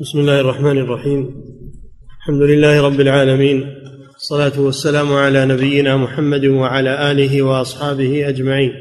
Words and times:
بسم 0.00 0.18
الله 0.18 0.40
الرحمن 0.40 0.78
الرحيم. 0.78 1.44
الحمد 2.20 2.42
لله 2.42 2.82
رب 2.82 3.00
العالمين. 3.00 3.64
الصلاة 4.16 4.60
والسلام 4.60 5.12
على 5.12 5.46
نبينا 5.46 5.96
محمد 5.96 6.44
وعلى 6.44 7.10
آله 7.10 7.42
وأصحابه 7.42 8.28
أجمعين. 8.28 8.72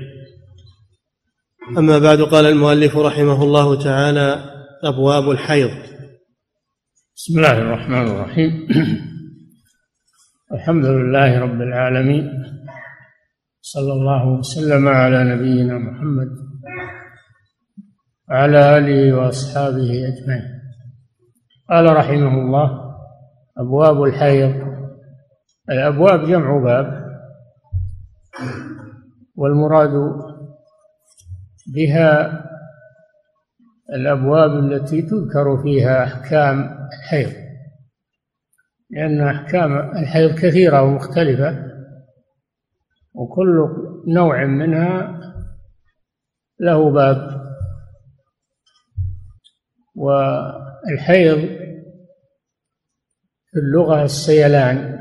أما 1.78 2.00
بعد 2.00 2.22
قال 2.22 2.46
المؤلف 2.46 2.98
رحمه 2.98 3.44
الله 3.44 3.84
تعالى 3.84 4.44
أبواب 4.84 5.32
الحيض. 5.32 5.70
بسم 7.16 7.38
الله 7.38 7.58
الرحمن 7.62 8.08
الرحيم. 8.08 8.68
الحمد 10.58 10.86
لله 10.86 11.40
رب 11.40 11.62
العالمين. 11.62 12.44
صلى 13.62 13.94
الله 13.94 14.28
وسلم 14.28 14.88
على 14.88 15.36
نبينا 15.36 15.78
محمد 15.78 16.30
وعلى 18.30 18.78
آله 18.78 19.14
وأصحابه 19.18 20.08
أجمعين. 20.08 20.59
قال 21.70 21.96
رحمه 21.96 22.42
الله 22.42 22.96
أبواب 23.58 24.04
الحيض 24.04 24.70
الأبواب 25.70 26.26
جمع 26.26 26.58
باب 26.64 27.10
والمراد 29.36 29.92
بها 31.74 32.44
الأبواب 33.90 34.52
التي 34.52 35.02
تذكر 35.02 35.62
فيها 35.64 36.04
أحكام 36.04 36.88
الحيض 36.94 37.34
لأن 38.90 39.22
أحكام 39.22 39.78
الحيض 39.78 40.32
كثيرة 40.40 40.82
ومختلفة 40.82 41.70
وكل 43.14 43.68
نوع 44.08 44.46
منها 44.46 45.20
له 46.60 46.92
باب 46.92 47.50
والحيض 49.96 51.59
في 53.52 53.60
اللغة 53.60 54.04
السيلان 54.04 55.00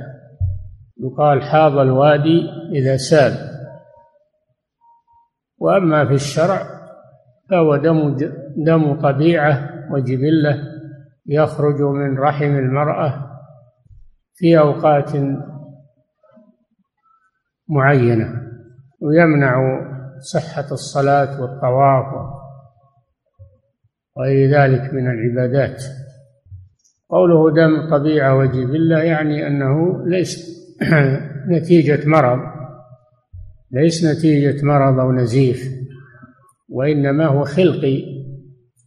يقال 1.00 1.42
حاض 1.42 1.72
الوادي 1.72 2.40
إذا 2.72 2.96
سال 2.96 3.32
وأما 5.58 6.06
في 6.06 6.14
الشرع 6.14 6.62
فهو 7.50 7.76
دم 7.76 8.16
دم 8.56 9.00
طبيعة 9.00 9.70
وجبلة 9.90 10.62
يخرج 11.26 11.80
من 11.80 12.18
رحم 12.18 12.56
المرأة 12.56 13.28
في 14.34 14.58
أوقات 14.58 15.12
معينة 17.68 18.42
ويمنع 19.00 19.80
صحة 20.20 20.72
الصلاة 20.72 21.40
والطواف 21.40 22.06
وغير 24.16 24.50
ذلك 24.50 24.94
من 24.94 25.10
العبادات. 25.10 25.82
قوله 27.08 27.50
دم 27.50 27.90
طبيعة 27.90 28.36
وجبلة 28.36 28.98
يعني 28.98 29.46
أنه 29.46 30.04
ليس 30.06 30.58
نتيجة 31.52 32.08
مرض 32.08 32.38
ليس 33.70 34.04
نتيجة 34.04 34.64
مرض 34.64 34.98
أو 34.98 35.12
نزيف 35.12 35.78
وإنما 36.68 37.26
هو 37.26 37.44
خلقي 37.44 38.02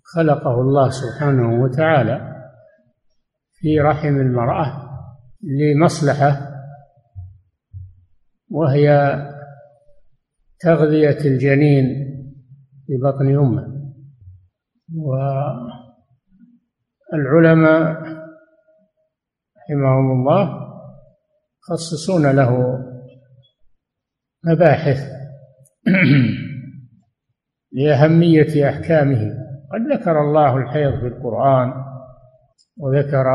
خلقه 0.04 0.62
الله 0.62 0.90
سبحانه 0.90 1.64
وتعالى 1.64 2.32
في 3.54 3.80
رحم 3.80 4.22
المرأة 4.22 4.90
لمصلحة 5.44 6.52
وهي 8.50 9.18
تغذية 10.60 11.18
الجنين 11.26 11.86
في 12.88 12.98
بطن 12.98 13.38
أمه 13.38 13.82
والعلماء 17.12 18.02
رحمهم 19.58 20.12
الله 20.12 20.72
يخصصون 21.64 22.32
له 22.32 22.80
مباحث 24.46 25.12
لأهمية 27.72 28.70
أحكامه. 28.70 29.42
قد 29.72 30.00
ذكر 30.00 30.22
الله 30.22 30.58
الحيض 30.58 31.00
في 31.00 31.08
القرآن 31.08 31.74
وذكر 32.78 33.26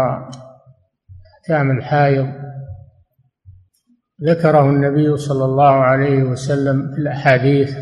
أحكام 1.42 1.70
الحائض. 1.70 2.26
ذكره 4.22 4.70
النبي 4.70 5.16
صلى 5.16 5.44
الله 5.44 5.72
عليه 5.72 6.22
وسلم 6.22 6.94
في 6.94 7.00
الأحاديث. 7.00 7.76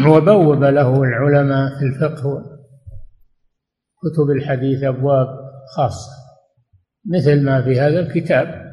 وبوب 0.08 0.64
له 0.64 1.02
العلماء 1.02 1.78
في 1.78 1.84
الفقه 1.84 2.49
كتب 4.02 4.30
الحديث 4.30 4.82
أبواب 4.82 5.28
خاصة 5.76 6.10
مثل 7.04 7.44
ما 7.44 7.62
في 7.62 7.80
هذا 7.80 8.00
الكتاب. 8.00 8.70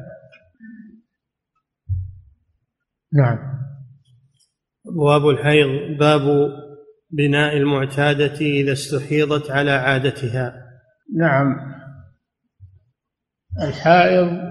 نعم. 3.12 3.38
أبواب 4.86 5.28
الحيض 5.28 5.98
باب 5.98 6.50
بناء 7.10 7.56
المعتادة 7.56 8.40
إذا 8.40 8.72
استحيضت 8.72 9.50
على 9.50 9.70
عادتها. 9.70 10.54
نعم. 11.16 11.74
الحائض 13.62 14.48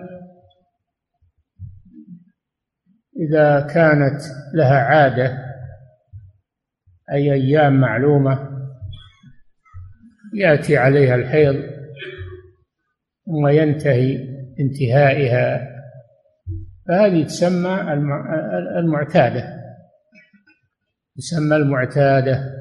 إذا 3.20 3.60
كانت 3.74 4.22
لها 4.54 4.80
عادة 4.80 5.38
أي 7.12 7.34
أيام 7.34 7.80
معلومة 7.80 8.57
يأتي 10.34 10.78
عليها 10.78 11.16
الحيض 11.16 11.56
ثم 13.26 13.48
ينتهي 13.48 14.38
انتهائها 14.60 15.78
فهذه 16.88 17.24
تسمى 17.24 17.82
المعتادة. 18.80 19.58
تسمى 21.18 21.56
المعتادة 21.56 22.54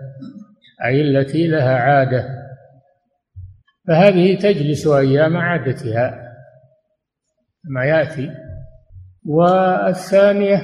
أي 0.85 1.01
التي 1.01 1.47
لها 1.47 1.77
عادة. 1.77 2.29
فهذه 3.89 4.39
تجلس 4.39 4.87
أيام 4.87 5.37
عادتها 5.37 6.33
ما 7.65 7.85
يأتي. 7.85 8.31
والثانية 9.27 10.63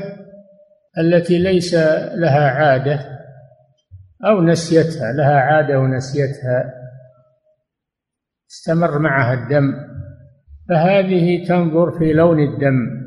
التي 0.99 1.39
ليس 1.39 1.75
لها 2.15 2.51
عادة 2.51 3.01
أو 4.27 4.43
نسيتها 4.43 5.13
لها 5.13 5.41
عادة 5.41 5.79
ونسيتها. 5.79 6.82
استمر 8.53 8.99
معها 8.99 9.35
الدم 9.35 9.75
فهذه 10.69 11.45
تنظر 11.45 11.99
في 11.99 12.13
لون 12.13 12.39
الدم 12.39 13.03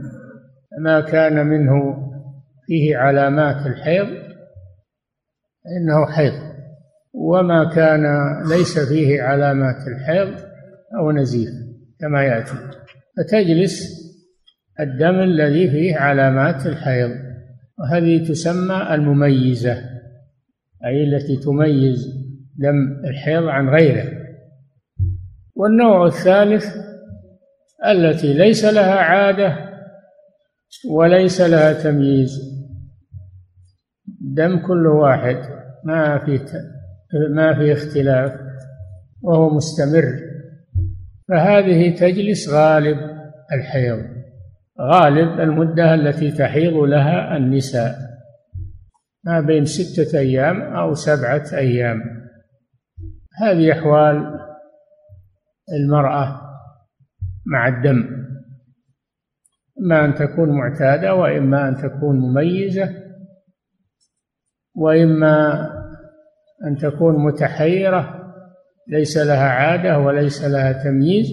ما 0.79 1.01
كان 1.01 1.47
منه 1.47 1.71
فيه 2.67 2.97
علامات 2.97 3.65
الحيض 3.65 4.07
إنه 5.77 6.05
حيض 6.05 6.33
وما 7.13 7.75
كان 7.75 8.05
ليس 8.49 8.79
فيه 8.79 9.21
علامات 9.21 9.87
الحيض 9.87 10.33
أو 10.99 11.11
نزيف 11.11 11.49
كما 11.99 12.23
يأتي. 12.23 12.55
فتجلس 13.17 14.05
الدم 14.79 15.19
الذي 15.19 15.69
فيه 15.69 15.95
علامات 15.95 16.65
الحيض 16.65 17.11
وهذه 17.79 18.27
تسمى 18.27 18.87
المميزة 18.91 19.77
أي 20.85 21.03
التي 21.03 21.37
تميز 21.37 22.07
دم 22.55 23.07
الحيض 23.09 23.43
عن 23.43 23.69
غيره. 23.69 24.14
والنوع 25.55 26.05
الثالث 26.05 26.65
التي 27.87 28.33
ليس 28.33 28.65
لها 28.65 28.95
عادة 28.95 29.57
وليس 30.89 31.41
لها 31.41 31.73
تمييز. 31.73 32.55
دم 34.21 34.67
كل 34.67 34.87
واحد 34.87 35.37
ما 35.83 36.25
في 36.25 36.39
ما 37.29 37.53
في 37.53 37.73
اختلاف 37.73 38.31
وهو 39.21 39.49
مستمر. 39.49 40.19
فهذه 41.29 41.95
تجلس 41.95 42.49
غالب 42.49 42.97
الحيض 43.53 43.99
غالب 44.81 45.39
المدة 45.39 45.93
التي 45.93 46.31
تحيض 46.31 46.73
لها 46.73 47.37
النساء. 47.37 47.95
ما 49.23 49.41
بين 49.41 49.65
ستة 49.65 50.19
أيام 50.19 50.61
أو 50.61 50.93
سبعة 50.93 51.45
أيام. 51.53 52.01
هذه 53.41 53.71
أحوال 53.71 54.44
المرأة 55.73 56.41
مع 57.45 57.67
الدم 57.67 58.25
إما 59.81 60.05
أن 60.05 60.13
تكون 60.15 60.49
معتادة 60.49 61.15
وإما 61.15 61.67
أن 61.67 61.75
تكون 61.75 62.19
مميزة 62.19 62.89
وإما 64.75 65.67
أن 66.67 66.75
تكون 66.77 67.25
متحيرة 67.25 68.25
ليس 68.87 69.17
لها 69.17 69.49
عادة 69.49 69.99
وليس 69.99 70.43
لها 70.43 70.83
تمييز 70.83 71.27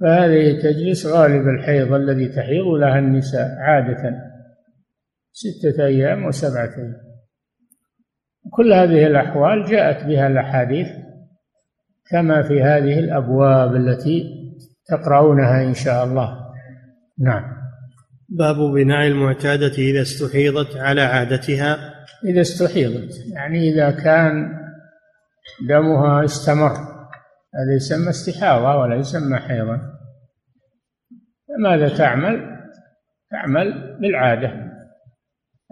فهذه 0.00 0.60
تجلس 0.62 1.06
غالب 1.06 1.48
الحيض 1.48 1.92
الذي 1.92 2.28
تحيض 2.28 2.66
لها 2.66 2.98
النساء 2.98 3.48
عادة 3.58 4.32
ستة 5.32 5.84
أيام 5.84 6.24
وسبعة 6.24 6.76
أيام. 6.78 6.96
كل 8.50 8.72
هذه 8.72 9.06
الأحوال 9.06 9.64
جاءت 9.64 10.06
بها 10.06 10.26
الأحاديث 10.26 10.86
كما 12.10 12.42
في 12.42 12.62
هذه 12.62 12.98
الأبواب 12.98 13.76
التي 13.76 14.24
تقرؤونها 14.88 15.62
إن 15.62 15.74
شاء 15.74 16.04
الله. 16.04 16.38
نعم. 17.18 17.62
باب 18.28 18.56
بناء 18.56 19.06
المعتادة 19.06 19.72
إذا 19.78 20.02
استحيضت 20.02 20.76
على 20.76 21.00
عادتها. 21.00 21.94
إذا 22.24 22.40
استحيضت 22.40 23.12
يعني 23.32 23.70
إذا 23.70 23.90
كان 23.90 24.58
دمها 25.68 26.24
استمر 26.24 26.72
هذا 27.54 27.74
يسمى 27.76 28.10
استحاضة 28.10 28.76
ولا 28.76 28.96
يسمى 28.96 29.38
حيضا. 29.38 29.80
فماذا 31.48 31.96
تعمل؟ 31.96 32.58
تعمل 33.30 33.98
بالعادة 34.00 34.72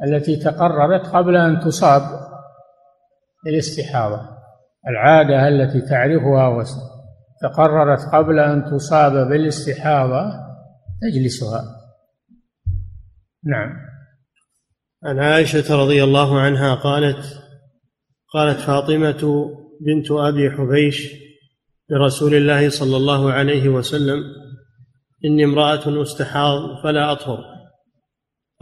التي 0.04 0.36
تقررت 0.36 1.06
قبل 1.06 1.36
أن 1.36 1.60
تصاب 1.60 2.02
بالاستحاضة. 3.44 4.39
العادة 4.88 5.48
التي 5.48 5.80
تعرفها 5.80 6.48
وتقررت 6.48 8.00
قبل 8.12 8.38
أن 8.38 8.64
تصاب 8.64 9.28
بالاستحاضة 9.28 10.22
تجلسها. 11.02 11.62
نعم. 13.44 13.90
عن 15.04 15.18
عائشة 15.18 15.76
رضي 15.76 16.04
الله 16.04 16.40
عنها 16.40 16.74
قالت 16.74 17.40
قالت 18.34 18.60
فاطمة 18.60 19.50
بنت 19.80 20.10
أبي 20.10 20.50
حبيش 20.50 21.12
لرسول 21.90 22.34
الله 22.34 22.68
صلى 22.68 22.96
الله 22.96 23.32
عليه 23.32 23.68
وسلم 23.68 24.18
إني 25.24 25.44
امرأة 25.44 26.02
أستحاض 26.02 26.82
فلا 26.82 27.12
أطهر 27.12 27.38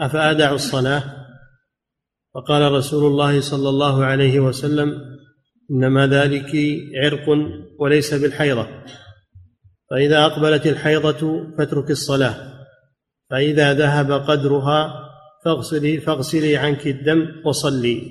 أفأدع 0.00 0.53
الصلاة؟ 0.53 1.03
فقال 2.35 2.73
رسول 2.73 3.06
الله 3.12 3.41
صلى 3.41 3.69
الله 3.69 4.05
عليه 4.05 4.41
وسلم 4.41 5.18
إنما 5.70 6.06
ذلك 6.06 6.50
عرق 7.05 7.29
وليس 7.79 8.15
بالحيضة. 8.15 8.67
فإذا 9.91 10.25
أقبلت 10.25 10.67
الحيضة 10.67 11.47
فاترك 11.59 11.91
الصلاة. 11.91 12.35
فإذا 13.31 13.75
ذهب 13.75 14.12
قدرها 14.12 14.93
فاغسلي 15.44 16.00
فاغسلي 16.00 16.56
عنك 16.56 16.87
الدم 16.87 17.26
وصلي. 17.44 18.03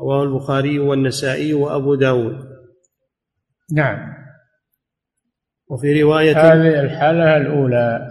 رواه 0.00 0.22
البخاري 0.22 0.78
والنسائي 0.78 1.54
وأبو 1.54 1.94
داود. 1.94 2.38
نعم. 3.72 4.20
وفي 5.70 6.02
رواية 6.02 6.52
هذه 6.52 6.80
الحالة 6.80 7.36
الأولى. 7.36 8.08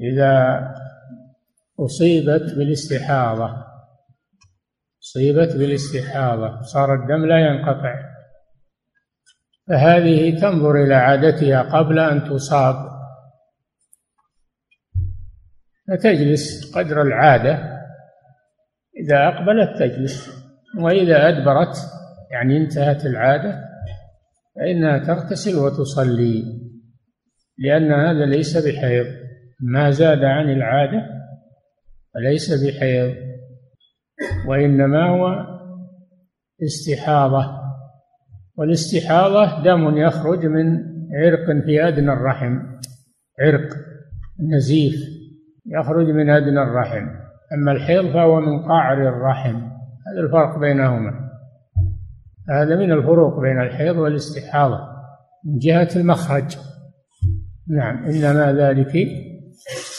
إذا 0.00 0.62
أصيبت 1.80 2.54
بالاستحاضة 2.54 3.61
أصيبت 5.02 5.56
بالاستحاضة 5.56 6.60
صار 6.60 6.94
الدم 6.94 7.26
لا 7.26 7.38
ينقطع. 7.38 7.94
فهذه 9.68 10.40
تنظر 10.40 10.84
إلى 10.84 10.94
عادتها 10.94 11.62
قبل 11.62 11.98
أن 11.98 12.24
تصاب. 12.24 12.92
فتجلس 15.88 16.76
قدر 16.76 17.02
العادة 17.02 17.72
إذا 19.04 19.28
أقبلت 19.28 19.78
تجلس 19.78 20.30
وإذا 20.78 21.28
أدبرت 21.28 21.76
يعني 22.30 22.56
انتهت 22.56 23.06
العادة 23.06 23.64
فإنها 24.56 24.98
تغتسل 24.98 25.56
وتصلي 25.56 26.44
لأن 27.58 27.92
هذا 27.92 28.26
ليس 28.26 28.66
بحيض. 28.66 29.06
ما 29.60 29.90
زاد 29.90 30.24
عن 30.24 30.52
العادة 30.52 31.06
فليس 32.14 32.64
بحيض. 32.64 33.31
وإنما 34.48 35.08
هو 35.08 35.46
استحاضة. 36.62 37.62
والاستحاضة 38.56 39.62
دم 39.62 39.96
يخرج 39.96 40.46
من 40.46 40.78
عرق 41.14 41.64
في 41.64 41.88
أدنى 41.88 42.12
الرحم. 42.12 42.58
عرق 43.40 43.68
نزيف 44.56 44.94
يخرج 45.66 46.06
من 46.06 46.30
أدنى 46.30 46.62
الرحم. 46.62 47.06
أما 47.54 47.72
الحيض 47.72 48.12
فهو 48.12 48.40
من 48.40 48.62
قعر 48.62 49.08
الرحم. 49.08 49.56
هذا 50.06 50.20
الفرق 50.26 50.58
بينهما. 50.58 51.30
هذا 52.50 52.76
من 52.76 52.92
الفروق 52.92 53.40
بين 53.40 53.60
الحيض 53.60 53.96
والاستحاضة. 53.96 54.78
من 55.44 55.58
جهة 55.58 55.88
المخرج. 55.96 56.56
نعم 57.68 58.04
إنما 58.04 58.52
ذلك 58.52 58.96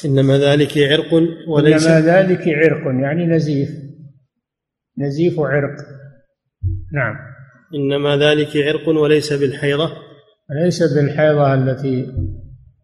إنما 0.05 0.37
ذلك 0.37 0.77
عرق 0.77 1.13
وليس 1.49 1.87
إنما 1.87 2.01
ذلك 2.01 2.47
عرق 2.47 3.01
يعني 3.01 3.25
نزيف. 3.25 3.82
نزيف 4.97 5.39
عرق. 5.39 5.75
نعم. 6.93 7.15
إنما 7.75 8.17
ذلك 8.17 8.57
عرق 8.57 8.89
وليس 8.89 9.33
بالحيضة. 9.33 9.89
ليس 10.63 10.93
بالحيضة 10.93 11.53
التي 11.53 12.13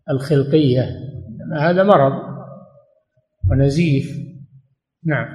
الخلقية. 0.10 0.86
هذا 1.60 1.84
مرض 1.84 2.14
ونزيف. 3.52 4.06
نعم. 5.06 5.28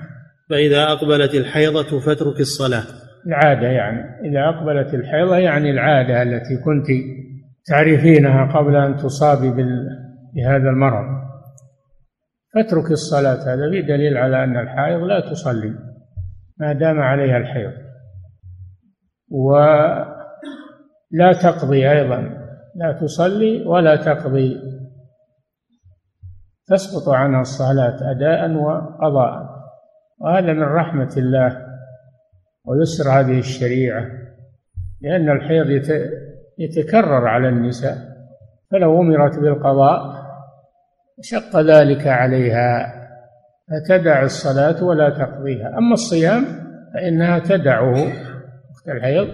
فإذا 0.51 0.83
أقبلت 0.83 1.35
الحيضة 1.35 2.01
فاترك 2.01 2.41
الصلاة. 2.41 2.85
العادة 3.27 3.67
يعني. 3.67 4.29
إذا 4.31 4.49
أقبلت 4.49 4.95
الحيضة 4.95 5.37
يعني 5.37 5.71
العادة 5.71 6.23
التي 6.23 6.57
كنت 6.65 6.87
تعرفينها 7.67 8.59
قبل 8.59 8.77
أن 8.77 8.97
تصابي 8.97 9.51
بهذا 10.35 10.71
المرض. 10.71 11.25
فاترك 12.55 12.91
الصلاة. 12.91 13.55
هذا 13.55 13.71
في 13.71 13.83
دليل 13.83 14.17
على 14.17 14.45
أن 14.45 14.57
الحائض 14.57 15.01
لا 15.01 15.31
تصلي. 15.31 15.94
ما 16.61 16.73
دام 16.73 17.01
عليها 17.01 17.37
الحيض. 17.37 17.73
ولا 19.31 20.13
تقضي 21.43 21.91
أيضا 21.91 22.45
لا 22.77 22.93
تصلي 22.93 23.67
ولا 23.67 23.97
تقضي. 23.97 24.61
تسقط 26.67 27.09
عنها 27.09 27.41
الصلاة 27.41 28.11
أداء 28.11 28.53
وقضاء. 28.53 29.55
وهذا 30.19 30.53
من 30.53 30.63
رحمة 30.63 31.13
الله 31.17 31.67
ويسر 32.67 33.11
هذه 33.11 33.39
الشريعة 33.39 34.07
لأن 35.01 35.31
الحيض 35.31 35.67
يتكرر 36.59 37.29
على 37.29 37.49
النساء 37.49 37.97
فلو 38.71 39.01
أمرت 39.01 39.39
بالقضاء 39.39 40.25
شق 41.21 41.61
ذلك 41.61 42.07
عليها. 42.07 43.04
فتدع 43.71 44.23
الصلاة 44.23 44.85
ولا 44.85 45.11
تقضيها. 45.11 45.79
أما 45.79 45.93
الصيام 45.93 46.45
فإنها 46.95 47.39
تدعه 47.39 47.93
وقت 47.93 48.89
الحيض 48.89 49.29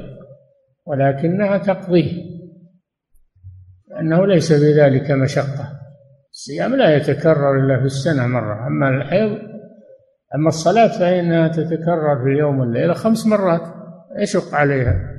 ولكنها 0.86 1.58
تقضيه 1.58 2.30
لأنه 3.90 4.26
ليس 4.26 4.52
بذلك 4.52 5.10
مشقة. 5.10 5.80
الصيام 6.30 6.76
لا 6.76 6.96
يتكرر 6.96 7.58
إلا 7.58 7.78
في 7.78 7.84
السنة 7.84 8.26
مرة. 8.26 8.66
أما 8.66 8.88
الحيض 8.88 9.38
أما 10.34 10.48
الصلاة 10.48 10.98
فإنها 10.98 11.48
تتكرر 11.48 12.22
في 12.22 12.30
اليوم 12.32 12.58
والليلة 12.58 12.94
خمس 12.94 13.26
مرات 13.26 13.62
يشق 14.18 14.54
عليها. 14.54 15.10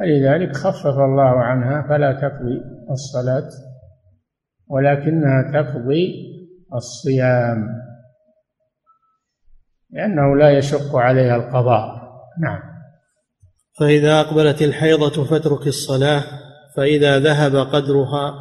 ولذلك 0.00 0.56
خفف 0.56 0.86
الله 0.86 1.40
عنها 1.40 1.88
فلا 1.88 2.12
تقضي 2.12 2.62
الصلاة 2.90 3.48
ولكنها 4.68 5.52
تقضي 5.52 6.37
الصيام 6.74 7.68
لأنه 9.90 10.36
لا 10.36 10.58
يشق 10.58 10.96
عليها 10.96 11.36
القضاء. 11.36 11.98
نعم. 12.42 12.60
فإذا 13.80 14.20
أقبلت 14.20 14.62
الحيضة 14.62 15.24
فاترك 15.24 15.66
الصلاة 15.66 16.22
فإذا 16.76 17.18
ذهب 17.18 17.56
قدرها 17.56 18.32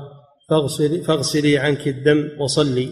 فاغسلي, 0.49 1.03
فاغسلي 1.03 1.57
عنك 1.57 1.87
الدم 1.87 2.29
وصلي. 2.39 2.89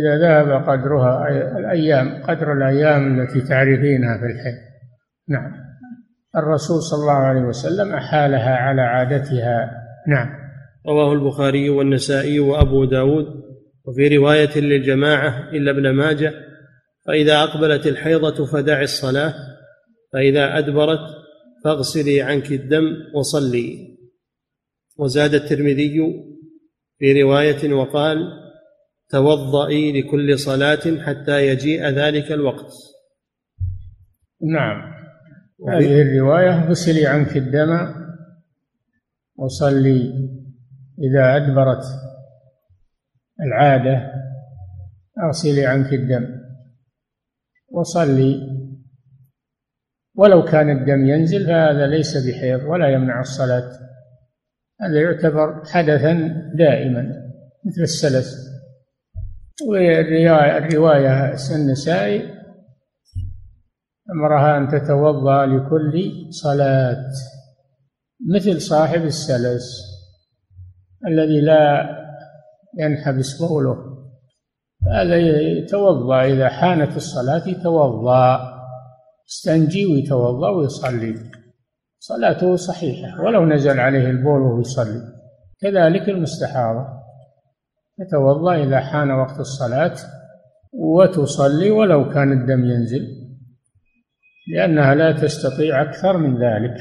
إذا 0.00 0.18
ذهب 0.18 0.68
قدرها 0.68 1.28
الأيام 1.58 2.22
قدر 2.22 2.52
الأيام 2.52 3.20
التي 3.20 3.40
تعرفينها 3.40 4.18
في 4.18 4.24
الحج 4.24 4.58
نعم. 5.28 5.52
الرسول 6.36 6.82
صلى 6.82 7.00
الله 7.00 7.12
عليه 7.12 7.40
وسلم 7.40 7.94
أحالها 7.94 8.56
على 8.56 8.82
عادتها. 8.82 9.70
نعم. 10.08 10.28
رواه 10.88 11.12
البخاري 11.12 11.70
والنسائي 11.70 12.40
وأبو 12.40 12.84
داود. 12.84 13.39
وفي 13.84 14.16
رواية 14.16 14.58
للجماعة 14.58 15.50
إلا 15.50 15.70
ابن 15.70 15.90
ماجه 15.90 16.32
فإذا 17.06 17.42
أقبلت 17.42 17.86
الحيضة 17.86 18.46
فدع 18.46 18.82
الصلاة 18.82 19.34
فإذا 20.12 20.58
أدبرت 20.58 21.00
فاغسلي 21.64 22.22
عنك 22.22 22.52
الدم 22.52 22.96
وصلي. 23.14 23.98
وزاد 24.98 25.34
الترمذي 25.34 25.96
في 26.98 27.22
رواية 27.22 27.72
وقال 27.72 28.18
توضئي 29.08 30.00
لكل 30.00 30.38
صلاة 30.38 31.00
حتى 31.00 31.46
يجيء 31.46 31.88
ذلك 31.88 32.32
الوقت. 32.32 32.72
نعم. 34.42 34.92
هذه 35.68 36.02
الرواية 36.02 36.70
غسلي 36.70 37.06
عنك 37.06 37.36
الدم 37.36 37.94
وصلي. 39.36 40.12
إذا 40.98 41.36
أدبرت 41.36 41.84
العادة 43.46 44.12
أغسلي 45.24 45.66
عنك 45.66 45.92
الدم 45.92 46.40
وصلي. 47.72 48.60
ولو 50.16 50.44
كان 50.44 50.70
الدم 50.70 51.06
ينزل 51.06 51.46
فهذا 51.46 51.86
ليس 51.86 52.26
بحيض 52.26 52.62
ولا 52.62 52.88
يمنع 52.88 53.20
الصلاة. 53.20 53.70
هذا 54.80 55.00
يعتبر 55.00 55.64
حدثا 55.64 56.12
دائما 56.54 57.30
مثل 57.64 57.82
السلس 57.82 58.50
والرواية 59.68 60.58
الرواية 60.58 61.34
النسائي 61.54 62.40
أمرها 64.12 64.58
أن 64.58 64.68
تتوضأ 64.68 65.46
لكل 65.46 66.02
صلاة 66.30 67.10
مثل 68.34 68.60
صاحب 68.60 69.04
السلس 69.04 69.82
الذي 71.06 71.40
لا 71.40 71.99
ينحبس 72.78 73.42
بوله 73.42 73.76
هذا 74.86 75.16
يتوضأ 75.16 76.24
إذا 76.24 76.48
حانت 76.48 76.96
الصلاة 76.96 77.48
يتوضأ. 77.48 78.40
يستنجي 79.28 79.86
ويتوضأ 79.86 80.50
ويصلي. 80.50 81.14
صلاته 81.98 82.56
صحيحة 82.56 83.20
ولو 83.20 83.46
نزل 83.46 83.80
عليه 83.80 84.10
البول 84.10 84.40
وهو 84.42 84.60
يصلي. 84.60 85.02
كذلك 85.60 86.08
المستحاضة. 86.08 86.86
تتوضأ 87.98 88.54
إذا 88.54 88.80
حان 88.80 89.10
وقت 89.10 89.40
الصلاة 89.40 89.94
وتصلي 90.72 91.70
ولو 91.70 92.08
كان 92.08 92.32
الدم 92.32 92.64
ينزل 92.64 93.20
لأنها 94.54 94.94
لا 94.94 95.12
تستطيع 95.12 95.82
أكثر 95.82 96.16
من 96.16 96.34
ذلك. 96.34 96.76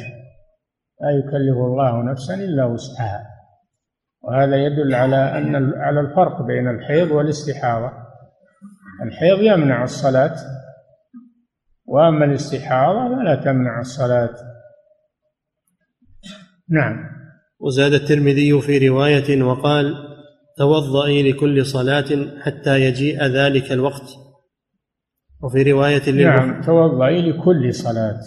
لا 1.02 1.10
يكلف 1.10 1.58
الله 1.58 2.12
نفسا 2.12 2.34
إلا 2.34 2.66
وسعها. 2.66 3.39
وهذا 4.22 4.56
يدل 4.56 4.96
على 4.96 5.38
أن 5.38 5.74
على 5.76 6.00
الفرق 6.00 6.42
بين 6.42 6.68
الحيض 6.68 7.12
والاستحاضة. 7.12 7.92
الحيض 9.04 9.40
يمنع 9.42 9.84
الصلاة 9.84 10.36
وأما 11.86 12.26
الاستحاضة 12.26 13.16
فلا 13.16 13.36
تمنع 13.36 13.80
الصلاة. 13.80 14.36
نعم. 16.70 17.10
وزاد 17.60 17.94
الترمذي 17.94 18.62
في 18.62 18.88
رواية 18.88 19.44
وقال 19.44 19.96
توضئي 20.58 21.32
لكل 21.32 21.66
صلاة 21.66 22.40
حتى 22.42 22.82
يجيء 22.82 23.24
ذلك 23.24 23.72
الوقت. 23.72 24.10
وفي 25.42 25.72
رواية 25.72 26.12
نعم 26.12 26.62
توضئي 26.62 27.32
لكل 27.32 27.74
صلاة. 27.74 28.20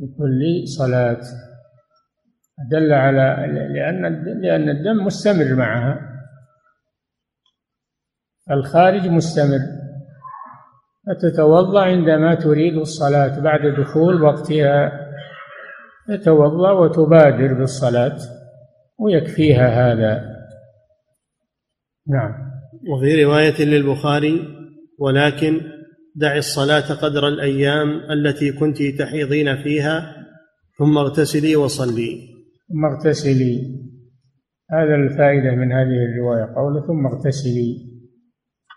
لكل 0.00 0.68
صلاة. 0.78 1.20
دل 2.58 2.92
على 2.92 3.36
لأن 3.74 4.24
لأن 4.42 4.68
الدم 4.68 5.04
مستمر 5.06 5.54
معها. 5.54 6.10
الخارج 8.50 9.08
مستمر. 9.08 9.60
فتتوضأ 11.06 11.82
عندما 11.82 12.34
تريد 12.34 12.76
الصلاة 12.76 13.40
بعد 13.40 13.60
دخول 13.80 14.22
وقتها. 14.22 15.00
تتوضأ 16.08 16.70
وتبادر 16.70 17.54
بالصلاة 17.54 18.16
ويكفيها 18.98 19.68
هذا. 19.68 20.34
نعم. 22.08 22.54
وفي 22.88 23.24
رواية 23.24 23.64
للبخاري 23.64 24.48
ولكن 24.98 25.60
دع 26.14 26.36
الصلاة 26.36 26.94
قدر 26.94 27.28
الأيام 27.28 27.88
التي 28.10 28.52
كنت 28.52 28.82
تحيضين 28.82 29.56
فيها 29.62 30.16
ثم 30.78 30.98
اغتسلي 30.98 31.56
وصلي. 31.56 32.33
ثم 32.74 32.84
اغتسلي 32.84 33.80
هذا 34.70 34.94
الفائدة 34.94 35.50
من 35.50 35.72
هذه 35.72 36.04
الرواية. 36.04 36.54
قوله 36.54 36.86
ثم 36.86 37.06
اغتسلي. 37.06 37.76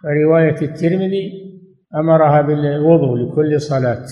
رواية 0.05 0.61
الترمذي 0.61 1.31
أمرها 1.95 2.41
بالوضوء 2.41 3.17
لكل 3.17 3.61
صلاة. 3.61 4.05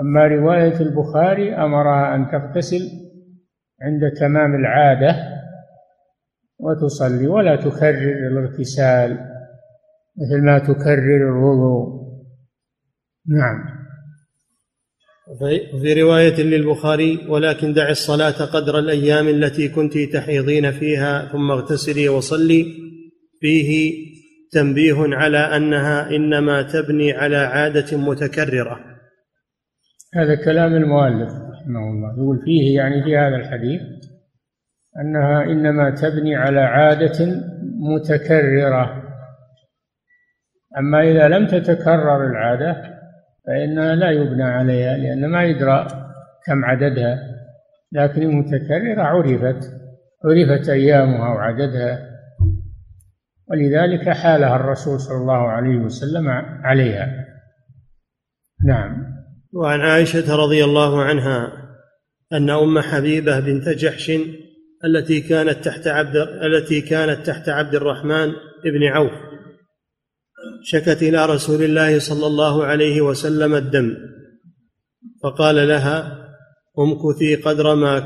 أما 0.00 0.26
رواية 0.26 0.80
البخاري 0.80 1.54
أمرها 1.54 2.14
أن 2.14 2.28
تغتسل 2.30 2.80
عند 3.82 4.12
تمام 4.20 4.54
العادة 4.54 5.16
وتصلي 6.58 7.26
ولا 7.26 7.56
تكرر 7.56 8.28
الاغتسال 8.28 9.10
مثل 10.16 10.44
ما 10.44 10.58
تكرر 10.58 11.28
الوضوء. 11.28 12.06
نعم. 13.28 13.75
في 15.82 16.02
رواية 16.02 16.42
للبخاري 16.42 17.26
ولكن 17.28 17.72
دع 17.72 17.90
الصلاة 17.90 18.44
قدر 18.44 18.78
الأيام 18.78 19.28
التي 19.28 19.68
كنت 19.68 19.98
تحيضين 19.98 20.70
فيها 20.70 21.28
ثم 21.32 21.50
اغتسلي 21.50 22.08
وصلي. 22.08 22.66
فيه 23.40 23.92
تنبيه 24.52 24.94
على 24.98 25.38
أنها 25.38 26.10
إنما 26.16 26.62
تبني 26.62 27.12
على 27.12 27.36
عادة 27.36 27.96
متكررة. 27.98 28.78
هذا 30.14 30.34
كلام 30.44 30.74
المؤلف 30.74 31.30
رحمه 31.30 31.80
الله. 31.90 32.14
يقول 32.16 32.38
فيه 32.44 32.76
يعني 32.76 33.04
في 33.04 33.16
هذا 33.16 33.36
الحديث 33.36 33.80
أنها 35.00 35.44
إنما 35.44 35.90
تبني 35.90 36.36
على 36.36 36.60
عادة 36.60 37.42
متكررة. 37.80 39.02
أما 40.78 41.10
إذا 41.10 41.28
لم 41.28 41.46
تتكرر 41.46 42.26
العادة 42.26 42.95
فإنها 43.46 43.94
لا 43.94 44.10
يبنى 44.10 44.42
عليها 44.42 44.96
لأن 44.96 45.26
ما 45.26 45.44
يدرى 45.44 45.86
كم 46.46 46.64
عددها. 46.64 47.18
لكن 47.92 48.22
المتكررة 48.22 49.02
عرفت 49.02 49.72
عرفت 50.24 50.68
أيامها 50.68 51.28
وعددها. 51.28 51.98
ولذلك 53.50 54.08
حالها 54.08 54.56
الرسول 54.56 55.00
صلى 55.00 55.16
الله 55.16 55.48
عليه 55.48 55.76
وسلم 55.76 56.28
عليها. 56.64 57.26
نعم. 58.66 59.16
وعن 59.52 59.80
عائشة 59.80 60.36
رضي 60.36 60.64
الله 60.64 61.02
عنها 61.02 61.52
أن 62.32 62.50
أم 62.50 62.78
حبيبة 62.78 63.40
بنت 63.40 63.68
جحش 63.68 64.12
التي 64.84 65.20
كانت 65.20 65.64
تحت 65.64 65.86
عبد 65.86 66.16
التي 66.16 66.80
كانت 66.80 67.26
تحت 67.26 67.48
عبد 67.48 67.74
الرحمن 67.74 68.32
بن 68.64 68.84
عوف 68.84 69.12
شكت 70.62 71.02
إلى 71.02 71.26
رسول 71.26 71.62
الله 71.62 71.98
صلى 71.98 72.26
الله 72.26 72.64
عليه 72.64 73.00
وسلم 73.00 73.54
الدم 73.54 73.96
فقال 75.22 75.68
لها 75.68 76.26
امكثي 76.78 77.34
قدر 77.34 77.74
ما 77.74 77.98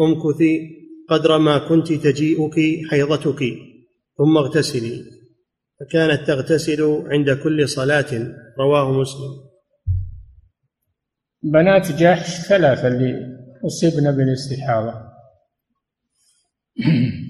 امكثي 0.00 0.84
قدر 1.08 1.38
ما 1.38 1.58
كنت 1.68 1.92
تجيئك 1.92 2.86
حيضتك 2.90 3.40
ثم 4.18 4.36
اغتسلي. 4.36 5.04
فكانت 5.80 6.26
تغتسل 6.26 7.02
عند 7.06 7.30
كل 7.30 7.68
صلاة 7.68 8.34
رواه 8.58 8.92
مسلم. 8.92 9.30
بنات 11.42 11.92
جحش 11.92 12.48
ثلاثة 12.48 12.88
اللي 12.88 13.14
أصبن 13.66 14.16
بالاستحاضة. 14.16 14.94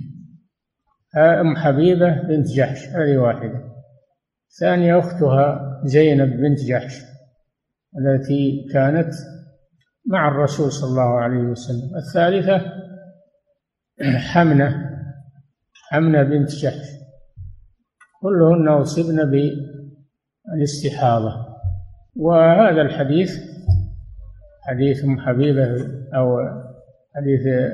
أم 1.16 1.56
حبيبة 1.56 2.22
بنت 2.22 2.46
جحش 2.46 2.78
هذه 2.78 3.16
واحدة. 3.16 3.73
ثانية 4.60 4.98
أختها 4.98 5.80
زينب 5.84 6.36
بنت 6.36 6.60
جحش 6.60 7.02
التي 7.98 8.68
كانت 8.72 9.12
مع 10.06 10.28
الرسول 10.28 10.72
صلى 10.72 10.90
الله 10.90 11.20
عليه 11.20 11.38
وسلم. 11.38 11.96
الثالثة 11.96 12.60
حمنة 14.32 14.90
حمنة 15.90 16.22
بنت 16.22 16.50
جحش. 16.50 16.86
كلهن 18.22 18.68
أصبن 18.68 19.30
بالاستحاضة. 20.50 21.46
وهذا 22.16 22.82
الحديث 22.82 23.38
حديث 24.62 25.04
أم 25.04 25.20
حبيبة 25.20 25.64
أو 26.14 26.38
حديث 27.16 27.70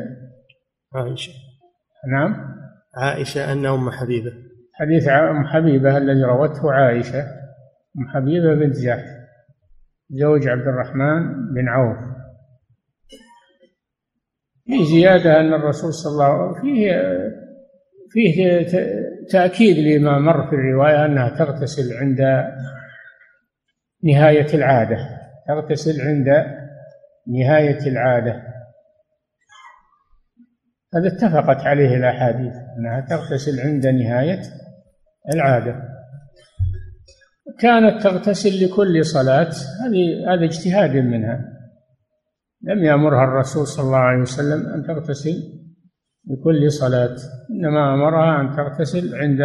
عائشة. 0.95 1.33
نعم؟ 2.13 2.55
عائشة 2.95 3.53
أن 3.53 3.67
أم 3.67 3.91
حبيبة. 3.91 4.50
حديث 4.81 5.09
أم 5.09 5.47
حبيبة 5.47 5.97
الذي 5.97 6.23
روته 6.23 6.73
عائشة. 6.73 7.21
أم 7.99 8.09
حبيبة 8.15 8.55
بنت 8.55 8.77
جحش 8.77 9.09
زوج 10.11 10.49
عبد 10.49 10.67
الرحمن 10.69 11.33
بن 11.55 11.69
عوف. 11.69 11.97
في 14.67 14.85
زيادة 14.85 15.41
أن 15.41 15.55
الرسول 15.55 15.95
صلى 15.95 16.13
الله 16.13 16.25
عليه 16.25 16.51
وسلم 16.51 16.63
فيه 16.63 16.93
فيه 18.11 18.67
تأكيد 19.31 19.77
لما 19.79 20.19
مر 20.19 20.51
في 20.51 20.57
الرواية 20.57 21.05
أنها 21.05 21.29
تغتسل 21.29 21.97
عند 21.97 22.21
نهاية 24.05 24.55
العادة. 24.55 24.97
تغتسل 25.49 26.01
عند 26.01 26.29
نهاية 27.29 27.87
العادة. 27.87 28.43
هذا 30.95 31.09
اتفقت 31.09 31.67
عليه 31.67 31.97
الأحاديث 31.97 32.55
أنها 32.79 33.01
تغتسل 33.01 33.61
عند 33.61 33.87
نهاية 33.87 34.41
العادة. 35.35 35.83
كانت 37.61 38.03
تغتسل 38.03 38.65
لكل 38.65 39.05
صلاة 39.05 39.51
هذه 39.85 40.35
هذا 40.35 40.45
اجتهاد 40.45 40.97
منها. 40.97 41.61
لم 42.63 42.85
يأمرها 42.85 43.25
الرسول 43.25 43.67
صلى 43.67 43.85
الله 43.87 43.99
عليه 43.99 44.23
وسلم 44.23 44.67
أن 44.67 44.83
تغتسل 44.87 45.61
لكل 46.31 46.73
صلاة 46.73 47.17
إنما 47.51 47.95
أمرها 47.95 48.41
أن 48.41 48.57
تغتسل 48.57 49.15
عند 49.15 49.41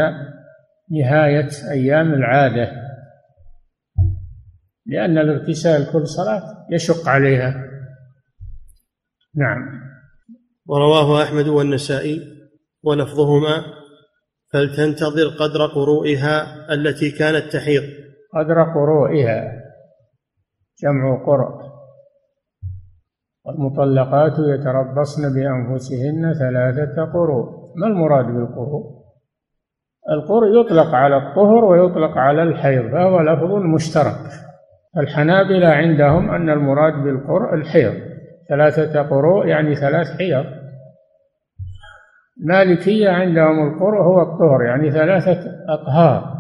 نهاية 0.91 1.49
أيام 1.71 2.13
العادة. 2.13 2.71
لأن 4.85 5.17
الاغتسال 5.17 5.91
كل 5.91 6.07
صلاة 6.07 6.67
يشق 6.71 7.09
عليها. 7.09 7.65
نعم. 9.35 9.85
ورواه 10.65 11.23
أحمد 11.23 11.47
والنسائي 11.47 12.21
ولفظهما 12.83 13.63
فلتنتظر 14.55 15.27
قدر 15.39 15.65
قروئها 15.65 16.43
التي 16.73 17.11
كانت 17.11 17.53
تحيض؟ 17.53 17.83
قدر 18.33 18.63
قروئها 18.63 19.51
جمع 20.83 21.25
قرء 21.25 21.65
والمطلقات 23.45 24.31
يتربصن 24.39 25.33
بأنفسهن 25.35 26.33
ثلاثة 26.33 27.05
قروء. 27.13 27.45
ما 27.75 27.87
المراد 27.87 28.25
بالقروء؟ 28.25 28.83
القرء 30.11 30.61
يطلق 30.61 30.95
على 30.95 31.17
الطهر 31.17 31.65
ويطلق 31.65 32.17
على 32.17 32.43
الحيض 32.43 32.91
فهو 32.91 33.21
لفظ 33.21 33.51
مشترك. 33.75 34.31
الحنابلة 34.97 35.67
عندهم 35.67 36.31
أن 36.31 36.49
المراد 36.49 36.93
بالقرء 36.93 37.53
الحيض. 37.53 37.93
ثلاثة 38.49 39.01
قروء 39.01 39.47
يعني 39.47 39.75
ثلاث 39.75 40.07
حيض. 40.17 40.45
المالكية 42.39 43.09
عندهم 43.09 43.67
القرء 43.67 44.03
هو 44.03 44.21
الطهر 44.21 44.63
يعني 44.63 44.91
ثلاثة 44.91 45.65
أطهار. 45.69 46.35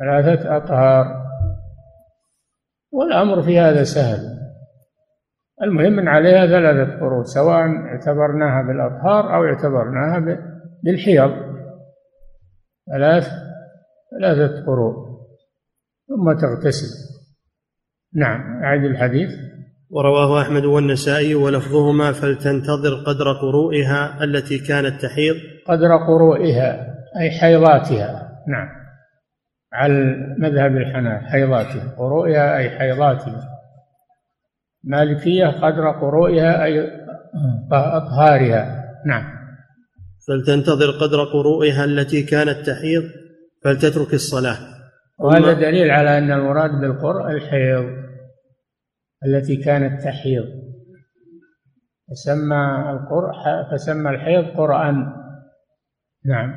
ثلاثة 0.00 0.56
أطهار. 0.56 1.24
والأمر 2.92 3.42
في 3.42 3.58
هذا 3.58 3.82
سهل. 3.82 4.34
المهم 5.62 5.98
أن 5.98 6.08
عليها 6.08 6.46
ثلاثة 6.46 7.00
قروء 7.00 7.24
سواء 7.24 7.60
اعتبرناها 7.60 8.62
بالأطهار 8.62 9.34
أو 9.36 9.44
اعتبرناها 9.44 10.38
بالحيض. 10.82 11.30
ثلاث 12.86 13.28
ثلاثة 14.10 14.66
قروء 14.66 14.94
ثم 16.08 16.32
تغتسل. 16.32 17.14
نعم 18.14 18.62
أعد 18.62 18.84
الحديث. 18.84 19.53
ورواه 19.94 20.42
أحمد 20.42 20.64
والنسائي 20.64 21.34
ولفظهما 21.34 22.12
فلتنتظر 22.12 22.94
قدر 23.06 23.32
قروئها 23.32 24.24
التي 24.24 24.58
كانت 24.58 25.02
تحيض. 25.02 25.34
قدر 25.68 25.96
قروئها 25.96 26.94
أي 27.20 27.30
حيضاتها 27.30 28.28
نعم. 28.48 28.68
على 29.72 30.16
مذهب 30.38 30.76
الحناف 30.76 31.22
حيضاتها. 31.22 31.94
قروئها 31.98 32.56
أي 32.56 32.70
حيضاتها. 32.70 33.48
مالكية 34.84 35.46
قدر 35.46 35.90
قروئها 35.90 36.64
أي 36.64 36.90
أطهارها. 37.72 38.84
نعم. 39.06 39.24
فلتنتظر 40.28 40.90
قدر 40.90 41.24
قروئها 41.24 41.84
التي 41.84 42.22
كانت 42.22 42.66
تحيض 42.66 43.02
فلتترك 43.64 44.14
الصلاة. 44.14 44.58
وهذا 45.18 45.52
دليل 45.52 45.90
على 45.90 46.18
أن 46.18 46.32
المراد 46.32 46.70
بالقرء 46.70 47.30
الحيض. 47.30 48.03
التي 49.26 49.56
كانت 49.56 50.02
تحيض. 50.04 50.44
فسمى 52.10 52.90
القرء 52.90 53.32
فسمى 53.72 54.10
الحيض 54.10 54.44
قرآن. 54.56 54.94
نعم. 56.26 56.54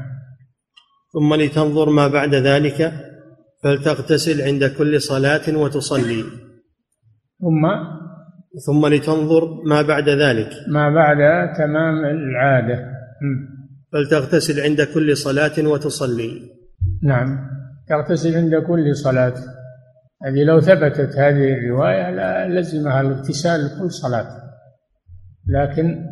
ثم 1.14 1.36
لتنظر 1.36 1.90
ما 1.90 2.08
بعد 2.08 2.36
ذلك 2.36 2.94
فلتغتسل 3.64 4.42
عند 4.42 4.66
كل 4.66 5.02
صلاة 5.02 5.58
وتصلي. 5.58 6.24
ثم؟ 7.40 7.68
ثم 8.66 8.88
لتنظر 8.88 9.64
ما 9.64 9.82
بعد 9.82 10.10
ذلك. 10.10 10.50
ما 10.68 10.90
بعد 10.90 11.18
تمام 11.58 12.06
العادة. 12.06 12.98
فلتغتسل 13.94 14.60
عند 14.60 14.82
كل 14.82 15.18
صلاة 15.18 15.68
وتصلي. 15.68 16.42
نعم. 17.04 17.50
تغتسل 17.90 18.36
عند 18.36 18.56
كل 18.56 18.96
صلاة. 18.96 19.34
هذه 20.26 20.44
لو 20.44 20.60
ثبتت 20.62 21.16
هذه 21.16 21.54
الرواية 21.54 22.10
لا 22.12 22.60
لزمها 22.60 23.02
الاغتسال 23.02 23.66
لكل 23.66 23.92
صلاة. 23.92 24.28
لكن 25.48 26.06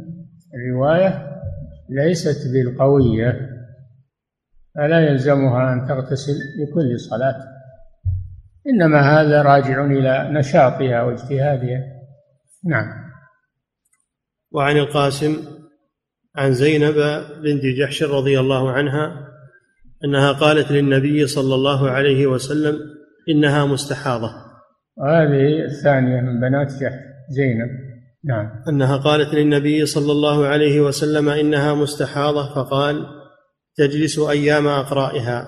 الرواية 0.54 1.42
ليست 1.90 2.54
بالقوية 2.54 3.50
فلا 4.76 5.00
يلزمها 5.00 5.74
أن 5.74 5.88
تغتسل 5.88 6.34
لكل 6.34 7.00
صلاة. 7.00 7.36
إنما 8.68 9.02
هذا 9.02 9.42
راجع 9.42 9.86
إلى 9.86 10.30
نشاطها 10.40 11.02
واجتهادها. 11.02 11.84
نعم. 12.66 13.06
وعن 14.52 14.78
القاسم 14.78 15.36
عن 16.36 16.54
زينب 16.54 16.96
بنت 17.44 17.66
جحش 17.80 18.04
رضي 18.04 18.40
الله 18.40 18.72
عنها 18.72 19.28
أنها 20.06 20.32
قالت 20.32 20.72
للنبي 20.72 21.28
صلى 21.28 21.56
الله 21.56 21.90
عليه 21.90 22.28
وسلم 22.28 22.95
إنها 23.30 23.66
مستحاضة. 23.66 24.32
وهذه 24.98 25.66
الثانية 25.66 26.22
من 26.22 26.40
بنات 26.42 26.68
جحش 26.68 26.94
زينب. 27.30 27.70
نعم. 28.26 28.50
أنها 28.70 28.98
قالت 28.98 29.34
للنبي 29.34 29.86
صلى 29.86 30.12
الله 30.12 30.46
عليه 30.46 30.82
وسلم 30.82 31.30
إنها 31.30 31.74
مستحاضة 31.74 32.56
فقال 32.56 33.06
تجلس 33.76 34.20
أيام 34.20 34.68
أقرائها 34.68 35.48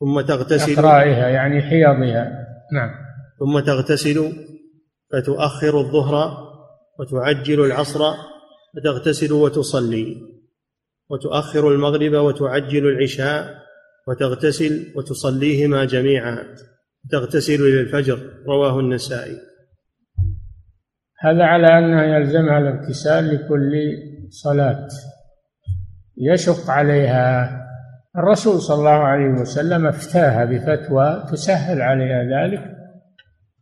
ثم 0.00 0.20
تغتسل. 0.20 0.72
أقرائها 0.72 1.28
يعني 1.28 1.62
حيضها 1.62 2.46
نعم. 2.72 2.90
ثم 3.38 3.60
تغتسل 3.60 4.32
فتؤخر 5.12 5.80
الظهر 5.80 6.48
وتعجل 6.98 7.64
العصر 7.64 8.00
فتغتسل 8.76 9.32
وتصلي 9.32 10.16
وتؤخر 11.10 11.72
المغرب 11.72 12.12
وتعجل 12.12 12.86
العشاء 12.86 13.54
وتغتسل 14.08 14.92
وتصليهما 14.96 15.84
جميعا. 15.84 16.44
تغتسل 17.10 17.60
للفجر 17.60 18.18
رواه 18.46 18.80
النسائي. 18.80 19.38
هذا 21.20 21.44
على 21.44 21.66
أنه 21.78 22.02
يلزمها 22.02 22.58
الاغتسال 22.58 23.34
لكل 23.34 23.72
صلاة. 24.30 24.88
يشق 26.16 26.70
عليها. 26.70 27.58
الرسول 28.16 28.60
صلى 28.60 28.78
الله 28.78 28.90
عليه 28.90 29.40
وسلم 29.40 29.86
افتاها 29.86 30.44
بفتوى 30.44 31.26
تسهل 31.32 31.82
عليها 31.82 32.22
ذلك 32.22 32.76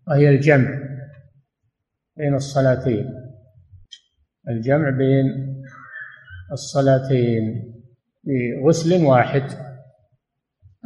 وهي 0.09 0.29
الجمع 0.29 0.79
بين 2.17 2.35
الصلاتين. 2.35 3.07
الجمع 4.49 4.91
بين 4.91 5.57
الصلاتين 6.53 7.73
بغسل 8.25 9.05
واحد. 9.05 9.43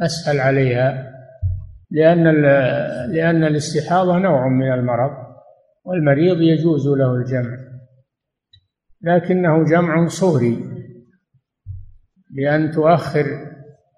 أسهل 0.01 0.39
عليها 0.39 1.10
لأن 1.91 2.23
لأن 3.11 3.43
الاستحاضة 3.43 4.17
نوع 4.17 4.47
من 4.47 4.73
المرض 4.73 5.11
والمريض 5.85 6.41
يجوز 6.41 6.87
له 6.87 7.15
الجمع. 7.15 7.57
لكنه 9.01 9.63
جمع 9.63 10.07
صوري 10.07 10.57
بأن 12.35 12.71
تؤخر 12.71 13.25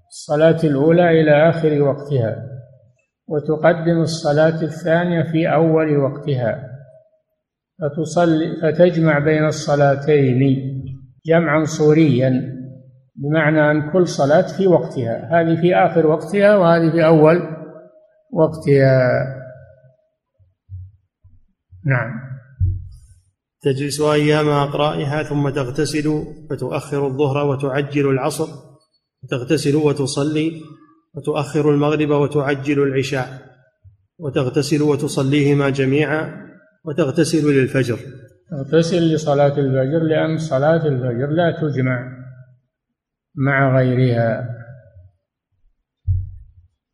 الصلاة 0.07 0.63
الأولى 0.63 1.21
إلى 1.21 1.49
آخر 1.49 1.81
وقتها 1.81 2.49
وتقدم 3.27 4.01
الصلاة 4.01 4.61
الثانية 4.61 5.23
في 5.23 5.53
أول 5.53 5.97
وقتها. 5.97 6.69
فتصلي 7.81 8.55
فتجمع 8.61 9.19
بين 9.19 9.45
الصلاتين 9.45 10.39
جمعا 11.25 11.63
صوريا 11.63 12.53
بمعنى 13.15 13.71
أن 13.71 13.91
كل 13.91 14.07
صلاة 14.07 14.57
في 14.57 14.67
وقتها 14.67 15.29
هذه 15.31 15.61
في 15.61 15.75
آخر 15.75 16.07
وقتها 16.07 16.57
وهذه 16.57 16.91
في 16.91 17.05
أول 17.05 17.52
وقتها 18.33 18.99
نعم. 21.85 22.33
تجلس 23.61 24.01
أيام 24.01 24.49
أقرائها 24.49 25.23
ثم 25.23 25.49
تغتسل 25.49 26.23
فتؤخر 26.49 27.07
الظهر 27.07 27.45
وتعجل 27.45 28.09
العصر 28.09 28.47
تغتسل 29.29 29.75
وتصلي 29.75 30.61
وتؤخر 31.13 31.71
المغرب 31.71 32.09
وتعجل 32.09 32.83
العشاء 32.83 33.27
وتغتسل 34.19 34.81
وتصليهما 34.81 35.69
جميعا 35.69 36.43
وتغتسل 36.85 37.53
للفجر. 37.53 37.99
تغتسل 38.51 39.13
لصلاة 39.13 39.57
الفجر 39.57 40.03
لأن 40.03 40.37
صلاة 40.37 40.87
الفجر 40.87 41.27
لا 41.27 41.57
تجمع 41.61 42.23
مع 43.35 43.77
غيرها. 43.77 44.62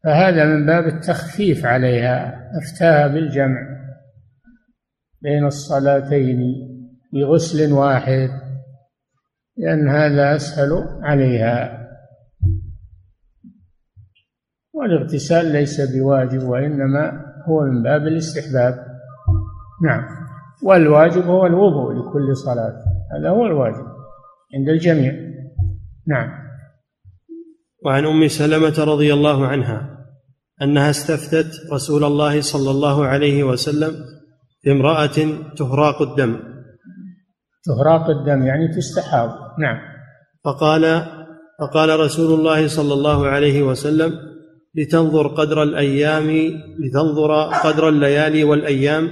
فهذا 0.04 0.46
من 0.46 0.66
باب 0.66 0.88
التخفيف 0.88 1.66
عليها 1.66 2.50
أفتاها 2.58 3.08
بالجمع 3.08 3.80
بين 5.22 5.46
الصلاتين 5.46 6.40
بغسل 7.14 7.74
واحد 7.74 8.30
لأن 9.58 9.90
هذا 9.90 10.36
أسهل 10.36 10.72
عليها. 11.02 11.80
والاغتسال 14.74 15.46
ليس 15.46 15.82
بواجب 15.82 16.44
وإنما 16.44 17.26
هو 17.48 17.64
من 17.64 17.84
باب 17.84 18.02
الاستحباب. 18.02 18.86
نعم. 19.84 20.04
والواجب 20.64 21.24
هو 21.24 21.46
الوضوء 21.46 21.94
لكل 21.94 22.36
صلاة 22.36 22.74
هذا 23.12 23.30
هو 23.30 23.46
الواجب 23.46 23.86
عند 24.56 24.70
الجميع. 24.70 25.14
نعم. 26.08 26.49
وعن 27.86 28.06
أم 28.06 28.28
سلمة 28.28 28.84
رضي 28.84 29.14
الله 29.14 29.48
عنها 29.48 30.06
أنها 30.62 30.90
استفتت 30.90 31.52
رسول 31.72 32.04
الله 32.04 32.42
صلى 32.42 32.72
الله 32.72 33.06
عليه 33.06 33.44
وسلم 33.44 33.96
في 34.62 34.72
امراه 34.72 35.18
تهراق 35.58 36.02
الدم. 36.02 36.40
تهراق 37.66 38.10
الدم 38.10 38.46
يعني 38.46 38.68
تستحاض. 38.76 39.30
نعم. 39.60 39.78
فقال 40.46 41.06
فقال 41.60 42.00
رسول 42.00 42.40
الله 42.40 42.68
صلى 42.68 42.94
الله 42.94 43.28
عليه 43.28 43.64
وسلم 43.64 44.14
لتنظر 44.76 45.28
قدر 45.28 45.64
الأيام 45.64 46.30
لتنظر 46.80 47.44
قدر 47.44 47.90
الليالي 47.90 48.44
والأيام 48.44 49.12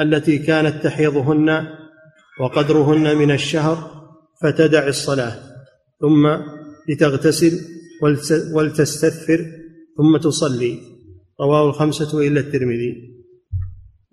التي 0.00 0.38
كانت 0.38 0.84
تحيضهن 0.84 1.66
وقدرهن 2.40 3.16
من 3.16 3.30
الشهر 3.30 3.90
فتدع 4.42 4.86
الصلاة 4.86 5.32
ثم 6.00 6.36
لتغتسل 6.88 7.52
ولتستثفر 8.54 9.38
ثم 9.96 10.16
تصلي. 10.16 10.78
رواه 11.40 11.68
الخمسة 11.68 12.18
الا 12.18 12.40
الترمذي. 12.40 12.94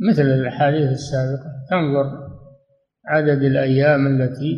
مثل 0.10 0.22
الأحاديث 0.22 0.90
السابقة. 0.92 1.52
تنظر 1.70 2.30
عدد 3.08 3.44
الأيام 3.44 4.08
التي 4.08 4.56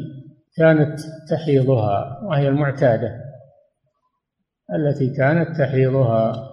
كانت 0.58 1.00
تحيضها 1.30 2.20
وهي 2.24 2.48
المعتادة. 2.48 3.10
التي 4.76 5.10
كانت 5.18 5.58
تحيضها. 5.58 6.48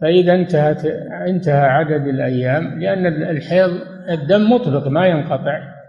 فإذا 0.00 0.34
انتهت 0.34 0.84
انتهى 1.28 1.66
عدد 1.66 2.06
الأيام 2.06 2.80
لأن 2.80 3.06
الحيض 3.06 3.70
الدم 4.10 4.50
مطلق 4.50 4.88
ما 4.88 5.06
ينقطع. 5.06 5.79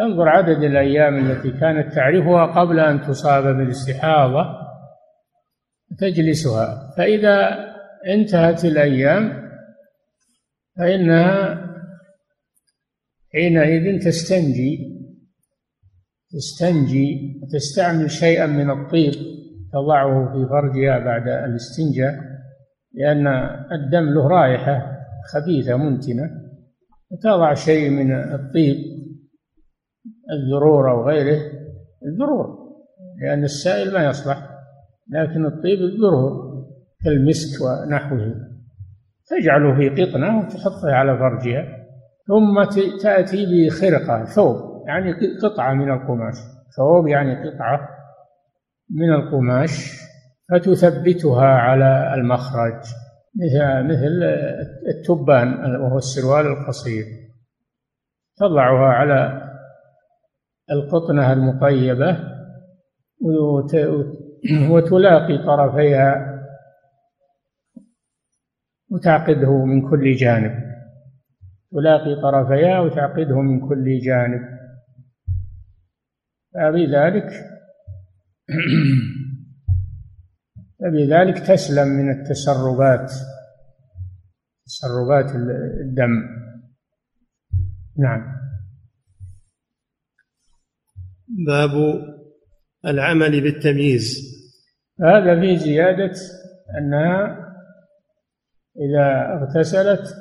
تنظر 0.00 0.28
عدد 0.28 0.62
الأيام 0.62 1.16
التي 1.16 1.50
كانت 1.50 1.94
تعرفها 1.94 2.46
قبل 2.46 2.80
أن 2.80 3.00
تصاب 3.00 3.56
بالاستحاضة 3.56 4.44
تجلسها 5.98 6.94
فإذا 6.96 7.58
انتهت 8.06 8.64
الأيام 8.64 9.50
فإنها 10.78 11.66
حينئذ 13.32 14.04
تستنجي 14.04 15.00
تستنجي 16.30 17.40
وتستعمل 17.42 18.10
شيئا 18.10 18.46
من 18.46 18.70
الطيب 18.70 19.12
تضعه 19.72 20.32
في 20.32 20.48
فرجها 20.48 20.98
بعد 20.98 21.28
الاستنجاء 21.28 22.14
لأن 22.94 23.26
الدم 23.72 24.14
له 24.14 24.28
رائحة 24.28 25.00
خبيثة 25.32 25.76
منتنة 25.76 26.30
وتضع 27.10 27.54
شيء 27.54 27.90
من 27.90 28.12
الطيب 28.12 28.76
الذرور 30.32 30.90
أو 30.90 31.08
غيره 31.08 31.40
الذرور 32.06 32.60
لأن 33.22 33.44
السائل 33.44 33.92
ما 33.92 34.04
يصلح 34.04 34.50
لكن 35.10 35.46
الطيب 35.46 35.78
الذرور 35.78 36.50
كالمسك 37.04 37.60
ونحوه. 37.64 38.34
تجعله 39.26 39.74
في 39.76 39.88
قطنة 39.88 40.38
وتحطه 40.38 40.92
على 40.92 41.18
فرجها 41.18 41.64
ثم 42.28 42.64
تأتي 43.02 43.46
بخرقة 43.46 44.24
ثوب 44.24 44.84
يعني 44.86 45.12
قطعة 45.42 45.74
من 45.74 45.92
القماش. 45.92 46.34
ثوب 46.76 47.08
يعني 47.08 47.48
قطعة 47.48 47.88
من 48.90 49.14
القماش 49.14 50.00
فتثبتها 50.50 51.46
على 51.46 52.14
المخرج 52.14 52.80
مثل 53.36 53.84
مثل 53.84 54.22
التبان 54.88 55.76
وهو 55.76 55.98
السروال 55.98 56.46
القصير. 56.46 57.04
تضعها 58.36 58.92
على 58.92 59.39
القطنة 60.70 61.32
المطيبة 61.32 62.18
وتلاقي 64.70 65.38
طرفيها 65.38 66.30
وتعقده 68.90 69.64
من 69.64 69.90
كل 69.90 70.12
جانب. 70.12 70.70
تلاقي 71.72 72.22
طرفيها 72.22 72.80
وتعقده 72.80 73.40
من 73.40 73.68
كل 73.68 73.98
جانب. 73.98 74.40
فبذلك 76.54 77.30
فبذلك 80.80 81.38
تسلم 81.48 81.88
من 81.88 82.10
التسربات 82.10 83.12
تسربات 84.66 85.34
الدم. 85.80 86.40
نعم. 87.98 88.49
باب 91.46 91.70
العمل 92.86 93.40
بالتمييز. 93.40 94.18
هذا 95.00 95.40
فيه 95.40 95.56
زيادة 95.56 96.12
أنها 96.78 97.46
إذا 98.76 99.34
اغتسلت 99.34 100.14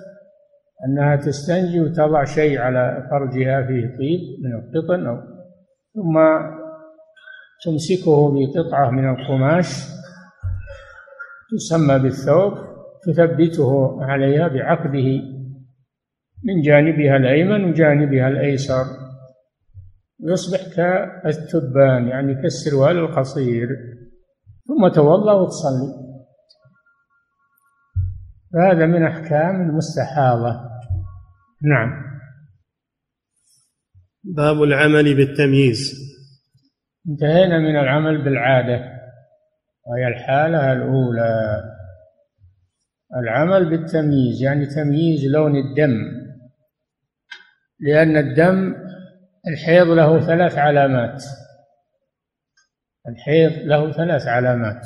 أنها 0.86 1.16
تستنجي 1.16 1.80
وتضع 1.80 2.24
شيء 2.24 2.60
على 2.60 3.08
فرجها 3.12 3.68
فيه 3.68 3.98
طيب 3.98 4.20
من 4.44 4.54
القطن 4.54 5.08
أو 5.08 5.18
ثم 5.94 6.20
تمسكه 7.66 8.34
بقطعة 8.34 8.92
من 8.92 9.10
القماش 9.10 9.68
تسمى 11.52 12.00
بالثوب 12.00 12.54
تثبته 13.04 14.02
عليها 14.04 14.48
بعقده 14.48 15.22
من 16.44 16.62
جانبها 16.62 17.18
الأيمن 17.18 17.64
وجانبها 17.64 18.28
الأيسر. 18.28 19.09
يصبح 20.24 20.76
كالتبان 20.76 22.08
يعني 22.08 22.42
كالسروال 22.42 22.98
القصير. 22.98 23.68
ثم 24.68 24.88
توضأ 24.88 25.34
وتصلي. 25.34 26.10
فهذا 28.54 28.86
من 28.86 29.04
أحكام 29.04 29.70
المستحاضة. 29.70 30.70
نعم. 31.64 32.10
باب 34.24 34.64
العمل 34.64 35.16
بالتمييز. 35.16 35.94
انتهينا 37.10 37.60
من 37.60 37.80
العمل 37.80 38.24
بالعادة 38.24 39.00
وهي 39.88 40.08
الحالة 40.08 40.74
الأولى. 40.74 41.64
العمل 43.16 43.70
بالتمييز 43.70 44.42
يعني 44.42 44.66
تمييز 44.66 45.26
لون 45.26 45.56
الدم. 45.56 45.96
لأن 47.80 48.18
الدم 48.18 48.76
الحيض 49.50 49.88
له 49.88 50.20
ثلاث 50.20 50.58
علامات. 50.58 51.24
الحيض 53.08 53.52
له 53.52 53.92
ثلاث 53.92 54.28
علامات. 54.28 54.82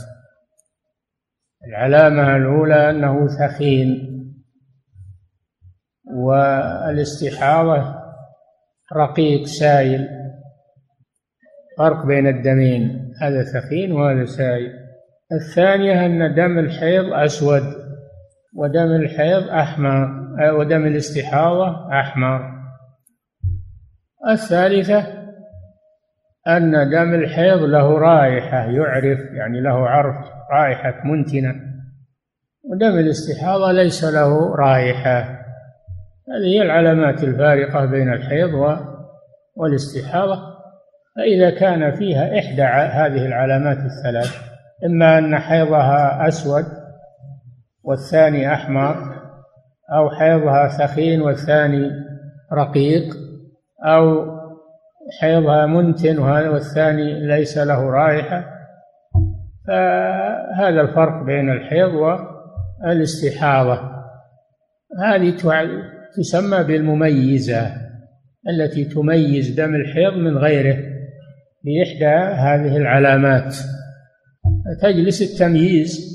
العلامة 1.67 2.35
الأولى 2.35 2.89
أنه 2.89 3.27
ثخين. 3.27 4.09
والإستحاضة 6.15 7.95
رقيق 8.95 9.45
سائل. 9.45 10.09
فرق 11.77 12.05
بين 12.05 12.27
الدمين 12.27 13.13
هذا 13.21 13.43
ثخين 13.43 13.91
وهذا 13.91 14.25
سائل. 14.25 14.73
الثانية 15.31 16.05
أن 16.05 16.35
دم 16.35 16.59
الحيض 16.59 17.13
أسود 17.13 17.63
ودم 18.55 18.95
الحيض 18.95 19.49
أحمر 19.49 20.23
ودم 20.53 20.85
الإستحاضة 20.85 21.99
أحمر. 21.99 22.52
الثالثة 24.29 25.23
أن 26.47 26.89
دم 26.89 27.13
الحيض 27.13 27.59
له 27.61 27.99
رائحة 27.99 28.57
يعرف 28.57 29.19
يعني 29.19 29.61
له 29.61 29.89
عرف 29.89 30.15
رائحة 30.51 31.01
منتنة. 31.05 31.55
ودم 32.63 32.99
الاستحاضة 32.99 33.71
ليس 33.71 34.03
له 34.03 34.55
رائحة. 34.55 35.19
هذه 36.29 36.45
هي 36.55 36.61
العلامات 36.61 37.23
الفارقة 37.23 37.85
بين 37.85 38.13
الحيض 38.13 38.77
والاستحاضة. 39.55 40.53
فإذا 41.15 41.49
كان 41.49 41.91
فيها 41.91 42.39
إحدى 42.39 42.63
هذه 42.63 43.25
العلامات 43.25 43.77
الثلاث 43.77 44.53
إما 44.85 45.17
أن 45.17 45.39
حيضها 45.39 46.27
أسود 46.27 46.65
والثاني 47.83 48.53
أحمر 48.53 48.95
أو 49.91 50.09
حيضها 50.09 50.67
ثخين 50.67 51.21
والثاني 51.21 51.91
رقيق 52.53 53.22
أو 53.85 54.33
حيضها 55.21 55.65
منتن 55.65 56.19
والثاني 56.49 57.27
ليس 57.27 57.57
له 57.57 57.89
رائحة. 57.89 58.45
فهذا 59.67 60.81
الفرق 60.81 61.23
بين 61.23 61.49
الحيض 61.49 61.91
والاستحاضة. 61.93 63.79
هذه 64.99 65.29
تسمى 66.17 66.63
بالمميزة 66.63 67.71
التي 68.49 68.85
تميز 68.85 69.49
دم 69.49 69.75
الحيض 69.75 70.13
من 70.13 70.37
غيره 70.37 70.77
بإحدى 71.63 72.35
هذه 72.35 72.77
العلامات. 72.77 73.55
تجلس 74.81 75.21
التمييز 75.21 76.13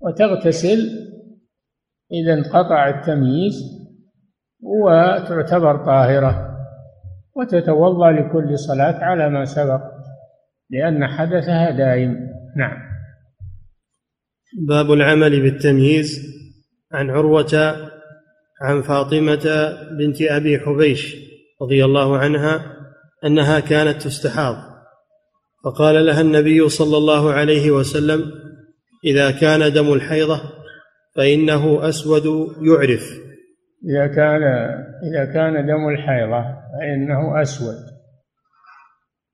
وتغتسل 0.00 0.78
إذا 2.12 2.34
انقطع 2.34 2.88
التمييز 2.88 3.62
وتعتبر 4.62 5.76
طاهرة. 5.84 6.51
وتتوضأ 7.36 8.10
لكل 8.10 8.58
صلاة 8.58 9.04
على 9.04 9.30
ما 9.30 9.44
سبق 9.44 9.80
لأن 10.70 11.06
حدثها 11.06 11.70
دائم. 11.70 12.16
نعم. 12.56 12.92
باب 14.68 14.92
العمل 14.92 15.42
بالتمييز 15.42 16.20
عن 16.92 17.10
عروة 17.10 17.76
عن 18.62 18.82
فاطمة 18.82 19.72
بنت 19.98 20.22
أبي 20.22 20.58
حبيش 20.58 21.16
رضي 21.62 21.84
الله 21.84 22.18
عنها 22.18 22.76
أنها 23.26 23.60
كانت 23.60 24.02
تستحاض. 24.02 24.56
فقال 25.64 26.06
لها 26.06 26.20
النبي 26.20 26.68
صلى 26.68 26.96
الله 26.96 27.32
عليه 27.32 27.70
وسلم 27.70 28.32
إذا 29.04 29.30
كان 29.30 29.72
دم 29.72 29.92
الحيضة 29.92 30.40
فإنه 31.16 31.88
أسود 31.88 32.26
يعرف. 32.62 33.31
إذا 33.90 34.06
كان 34.06 34.42
إذا 35.02 35.24
كان 35.32 35.66
دم 35.66 35.88
الحيضة 35.88 36.44
فإنه 36.78 37.42
أسود. 37.42 37.76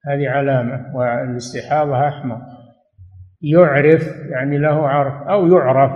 هذه 0.06 0.28
علامة 0.28 0.96
والاستحاضة 0.96 2.08
أحمر. 2.08 2.38
يعرف 3.42 4.08
يعني 4.30 4.58
له 4.58 4.88
عرف 4.88 5.28
أو 5.28 5.46
يعرف 5.46 5.92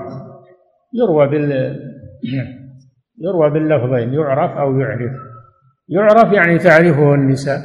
يروى 0.95 1.29
بال 1.29 1.53
يروى 3.25 3.51
باللفظين 3.51 4.15
يعرف 4.15 4.59
أو 4.59 4.81
يعرف. 4.81 5.13
يعرف 5.89 6.33
يعني 6.33 6.59
تعرفه 6.59 7.15
النساء. 7.15 7.59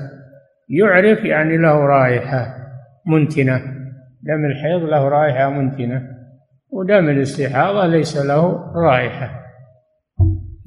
يعرف 0.70 1.26
يعني 1.26 1.58
له 1.58 1.86
رائحة 1.86 2.58
منتنة. 3.08 3.62
دم 4.24 4.46
الحيض 4.46 4.82
له 4.82 5.10
رائحة 5.10 5.50
منتنة. 5.50 6.02
ودم 6.70 7.10
الاستحاضة 7.10 7.86
ليس 7.86 8.18
له 8.18 8.72
رائحة. 8.76 9.47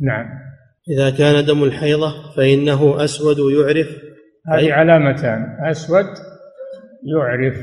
نعم. 0.01 0.27
إذا 0.89 1.11
كان 1.11 1.45
دم 1.45 1.65
الحيضة 1.65 2.33
فإنه 2.37 3.05
أسود 3.05 3.39
يعرف. 3.39 3.89
هذه 4.49 4.73
علامتان. 4.73 5.57
أسود 5.71 6.07
يعرف. 7.05 7.57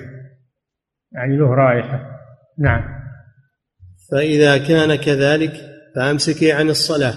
يعني 1.12 1.38
له 1.38 1.56
رائحة. 1.56 2.00
نعم. 2.60 2.84
فإذا 4.12 4.58
كان 4.58 4.96
كذلك 4.96 5.54
فأمسكي 5.96 6.52
عن 6.52 6.70
الصلاة. 6.70 7.14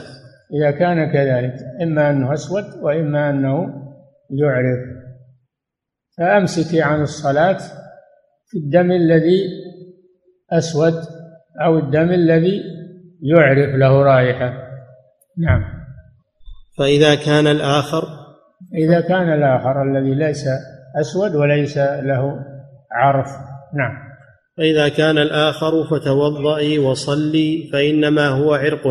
إذا 0.54 0.70
كان 0.70 1.12
كذلك 1.12 1.54
إما 1.82 2.10
أنه 2.10 2.32
أسود 2.32 2.64
وإما 2.82 3.30
أنه 3.30 3.66
يعرف. 4.30 4.80
فأمسكي 6.18 6.82
عن 6.82 7.02
الصلاة 7.02 7.58
في 8.46 8.58
الدم 8.58 8.92
الذي 8.92 9.42
أسود 10.52 10.94
أو 11.64 11.78
الدم 11.78 12.10
الذي 12.10 12.62
يعرف 13.22 13.74
له 13.74 14.02
رائحة. 14.02 14.69
نعم. 15.38 15.62
فإذا 16.78 17.14
كان 17.14 17.46
الآخر؟ 17.46 18.02
إذا 18.74 19.00
كان 19.00 19.32
الآخر 19.32 19.82
الذي 19.82 20.14
ليس 20.14 20.44
أسود 21.00 21.34
وليس 21.34 21.78
له 21.78 22.44
عرف. 22.92 23.28
نعم. 23.74 24.10
فإذا 24.56 24.88
كان 24.88 25.18
الآخر 25.18 25.84
فتوضئي 25.84 26.78
وصلي 26.78 27.70
فإنما 27.72 28.28
هو 28.28 28.54
عرق. 28.54 28.82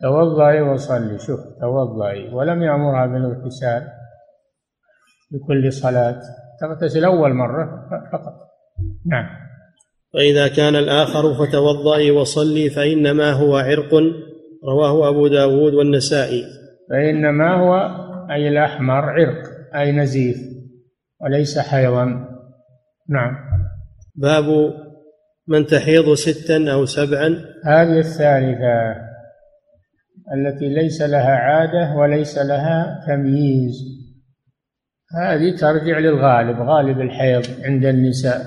توضئي 0.00 0.60
وصلي. 0.60 1.18
شوف 1.18 1.40
توضئي 1.60 2.34
ولم 2.34 2.62
يأمرها 2.62 3.06
بالاغتسال 3.06 3.82
لكل 5.32 5.72
صلاة. 5.72 6.20
تغتسل 6.60 7.04
أول 7.04 7.34
مرة 7.34 7.88
فقط. 8.12 8.34
نعم. 9.06 9.26
فإذا 10.14 10.48
كان 10.48 10.76
الآخر 10.76 11.34
فتوضئي 11.34 12.10
وصلي 12.10 12.70
فإنما 12.70 13.32
هو 13.32 13.56
عرق. 13.56 13.94
رواه 14.64 15.08
أبو 15.08 15.28
داود 15.28 15.74
والنسائي. 15.74 16.44
فإنما 16.90 17.54
هو 17.54 17.74
أي 18.30 18.48
الأحمر 18.48 19.04
عرق 19.10 19.42
أي 19.74 19.92
نزيف 19.92 20.36
وليس 21.20 21.58
حيضا 21.58 22.04
نعم. 23.08 23.36
باب 24.14 24.44
من 25.48 25.66
تحيض 25.66 26.14
ستا 26.14 26.72
أو 26.72 26.84
سبعا. 26.84 27.28
هذه 27.64 27.98
الثالثة 27.98 29.08
التي 30.34 30.68
ليس 30.68 31.02
لها 31.02 31.36
عادة 31.36 31.96
وليس 31.96 32.38
لها 32.38 33.04
تمييز. 33.06 33.74
هذه 35.16 35.56
ترجع 35.56 35.98
للغالب 35.98 36.60
غالب 36.60 37.00
الحيض 37.00 37.44
عند 37.64 37.84
النساء. 37.84 38.40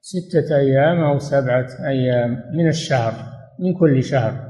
ستة 0.00 0.56
أيام 0.56 1.04
أو 1.04 1.18
سبعة 1.18 1.68
أيام 1.86 2.42
من 2.54 2.68
الشهر 2.68 3.12
من 3.58 3.74
كل 3.74 4.02
شهر. 4.02 4.47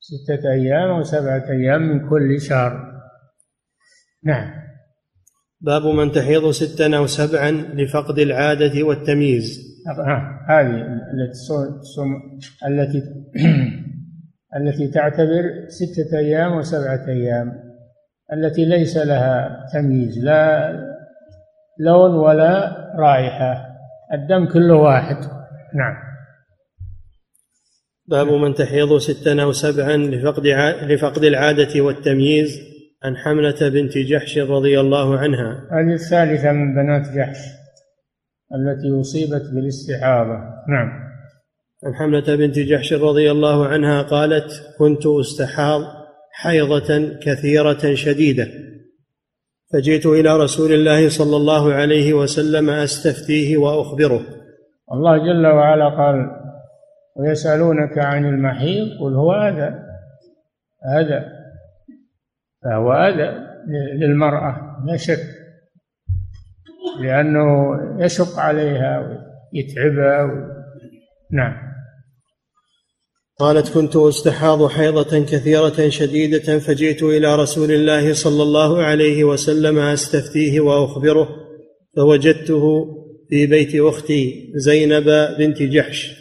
ستة 0.00 0.50
أيام 0.52 0.90
أو 0.90 1.02
سبعة 1.02 1.50
أيام 1.50 1.82
من 1.82 2.08
كل 2.08 2.40
شهر. 2.40 3.00
نعم. 4.24 4.50
باب 5.60 5.82
من 5.82 6.12
تحيض 6.12 6.50
ستا 6.50 6.96
أو 6.96 7.06
سبعا 7.06 7.50
لفقد 7.50 8.18
العادة 8.18 8.82
والتمييز. 8.82 9.70
هذه 10.48 10.84
التي 11.14 11.38
التي 12.66 13.02
التي 14.56 14.88
تعتبر 14.88 15.68
ستة 15.68 16.18
أيام 16.18 16.52
وسبعة 16.52 17.08
أيام 17.08 17.52
التي 18.32 18.64
ليس 18.64 18.96
لها 18.96 19.66
تمييز 19.72 20.18
لا 20.24 20.72
لون 21.78 22.14
ولا 22.14 22.76
رائحة 22.98 23.66
الدم 24.12 24.46
كله 24.52 24.74
واحد. 24.74 25.16
نعم. 25.74 26.09
باب 28.10 28.32
من 28.32 28.54
تحيض 28.54 28.98
ستا 28.98 29.42
أو 29.42 29.52
سبعا 29.52 29.96
لفقد 29.96 30.46
لفقد 30.82 31.24
العادة 31.24 31.80
والتمييز 31.80 32.60
عن 33.02 33.16
حملة 33.16 33.68
بنت 33.68 33.98
جحش 33.98 34.38
رضي 34.38 34.80
الله 34.80 35.18
عنها. 35.18 35.68
هذه 35.70 35.94
الثالثة 35.94 36.52
من 36.52 36.74
بنات 36.74 37.08
جحش 37.16 37.38
التي 38.54 39.00
أصيبت 39.00 39.42
بالاستحاضة. 39.54 40.38
نعم. 40.68 41.10
عن 41.84 41.94
حملة 41.94 42.36
بنت 42.36 42.58
جحش 42.58 42.92
رضي 42.92 43.30
الله 43.30 43.66
عنها 43.66 44.02
قالت 44.02 44.62
كنت 44.78 45.06
أستحاض 45.06 45.82
حيضة 46.32 47.18
كثيرة 47.22 47.94
شديدة 47.94 48.48
فجئت 49.72 50.06
إلى 50.06 50.36
رسول 50.36 50.72
الله 50.72 51.08
صلى 51.08 51.36
الله 51.36 51.72
عليه 51.72 52.14
وسلم 52.14 52.70
أستفتيه 52.70 53.56
وأخبره. 53.56 54.20
الله 54.92 55.18
جل 55.18 55.46
وعلا 55.46 55.88
قال 55.88 56.39
ويسألونك 57.20 57.98
عن 57.98 58.24
المحيض 58.24 58.88
قل 59.00 59.14
هو 59.14 59.32
هذا 59.32 59.86
هذا 60.84 61.24
فهو 62.64 62.92
أذى 62.92 63.46
للمرأة 64.00 64.56
لا 64.86 64.96
شك. 64.96 65.20
لأنه 67.00 67.76
يشق 67.98 68.38
عليها 68.38 68.98
ويتعبها 68.98 70.24
و... 70.24 70.28
نعم. 71.32 71.70
قالت 73.38 73.74
كنت 73.74 73.96
أستحاض 73.96 74.66
حيضة 74.66 75.24
كثيرة 75.24 75.88
شديدة 75.88 76.58
فجئت 76.58 77.02
إلى 77.02 77.36
رسول 77.36 77.70
الله 77.70 78.14
صلى 78.14 78.42
الله 78.42 78.82
عليه 78.82 79.24
وسلم 79.24 79.78
أستفتيه 79.78 80.60
وأخبره 80.60 81.28
فوجدته 81.96 82.86
في 83.28 83.46
بيت 83.46 83.74
أختي 83.74 84.52
زينب 84.56 85.04
بنت 85.38 85.62
جحش. 85.62 86.19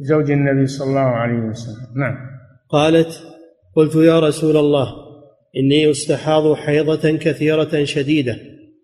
زوج 0.00 0.30
النبي 0.30 0.66
صلى 0.66 0.88
الله 0.88 1.00
عليه 1.00 1.38
وسلم. 1.38 1.86
نعم. 1.96 2.16
قالت 2.68 3.22
قلت 3.76 3.94
يا 3.94 4.20
رسول 4.20 4.56
الله 4.56 4.88
إني 5.56 5.90
أستحاض 5.90 6.54
حيضة 6.54 7.16
كثيرة 7.16 7.84
شديدة 7.84 8.36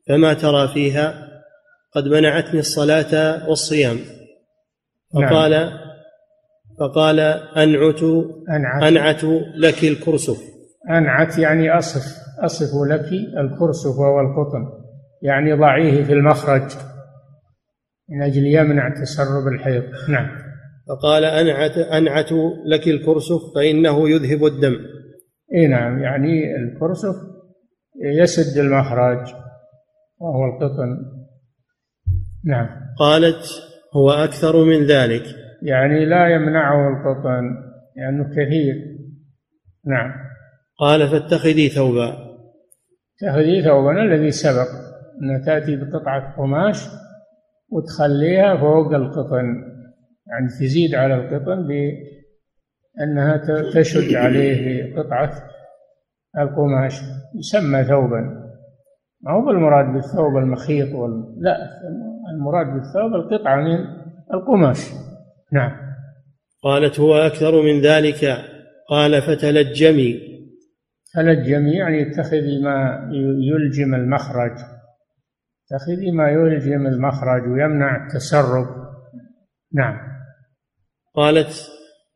فما 0.08 0.34
ترى 0.34 0.68
فيها؟ 0.68 1.14
قد 1.92 2.08
منعتني 2.08 2.60
الصلاة 2.60 3.48
والصيام. 3.48 3.96
فقال 5.14 5.50
نعم. 5.50 5.70
فقال 6.80 7.20
أنعت 7.56 8.02
أنعت, 8.48 8.82
أنعت 8.82 9.24
لك 9.56 9.84
الكرسف. 9.84 10.38
أنعت 10.90 11.38
يعني 11.38 11.78
أصف 11.78 12.02
أصف 12.40 12.70
لك 12.90 13.12
الكرسف 13.38 13.98
وهو 13.98 14.20
القطن 14.20 14.84
يعني 15.22 15.52
ضعيه 15.52 16.04
في 16.04 16.12
المخرج 16.12 16.62
من 18.08 18.22
أجل 18.22 18.46
يمنع 18.46 18.88
تسرب 18.88 19.48
الحيض. 19.48 19.82
نعم. 20.08 20.43
فقال 20.88 21.24
أنعت 21.24 21.78
أنعت 21.78 22.32
لك 22.66 22.88
الكرسف 22.88 23.40
فإنه 23.54 24.10
يذهب 24.10 24.44
الدم. 24.44 24.76
إي 25.54 25.66
نعم 25.66 26.02
يعني 26.02 26.56
الكرسف 26.56 27.14
يسد 28.02 28.58
المخرج 28.58 29.34
وهو 30.18 30.44
القطن. 30.44 30.96
نعم. 32.44 32.68
قالت 32.98 33.44
هو 33.96 34.10
أكثر 34.10 34.64
من 34.64 34.86
ذلك. 34.86 35.22
يعني 35.62 36.04
لا 36.04 36.28
يمنعه 36.28 36.88
القطن 36.88 37.42
لأنه 37.96 38.30
كثير. 38.30 38.74
نعم. 39.86 40.12
قال 40.78 41.08
فاتخذي 41.08 41.68
ثوبا. 41.68 42.16
اتخذي 43.22 43.62
ثوبا 43.62 44.02
الذي 44.02 44.30
سبق 44.30 44.68
أن 45.22 45.44
تأتي 45.46 45.76
بقطعة 45.76 46.36
قماش 46.36 46.76
وتخليها 47.68 48.56
فوق 48.56 48.94
القطن. 48.94 49.73
يعني 50.26 50.48
تزيد 50.48 50.94
على 50.94 51.14
القطن 51.14 51.68
أنها 53.00 53.42
تشد 53.74 54.14
عليه 54.14 54.96
قطعة 54.96 55.32
القماش 56.38 57.00
يسمى 57.34 57.84
ثوبا. 57.84 58.44
ما 59.20 59.32
هو 59.32 59.46
بالمراد 59.46 59.94
بالثوب 59.94 60.36
المخيط 60.36 60.94
وال... 60.94 61.34
لا 61.40 61.56
المراد 62.34 62.66
بالثوب 62.66 63.14
القطعة 63.14 63.56
من 63.56 63.78
القماش. 64.34 64.78
نعم. 65.52 65.72
قالت 66.62 67.00
هو 67.00 67.14
أكثر 67.14 67.62
من 67.62 67.80
ذلك. 67.80 68.24
قال 68.90 69.22
فتلجمي. 69.22 70.20
تلجمي 71.14 71.72
يعني 71.72 72.10
اتخذي 72.10 72.62
ما 72.62 73.08
يلجم 73.40 73.94
المخرج. 73.94 74.56
اتخذي 75.66 76.10
ما 76.10 76.30
يلجم 76.30 76.86
المخرج 76.86 77.42
ويمنع 77.48 78.06
التسرب. 78.06 78.66
نعم. 79.74 80.13
قالت 81.14 81.70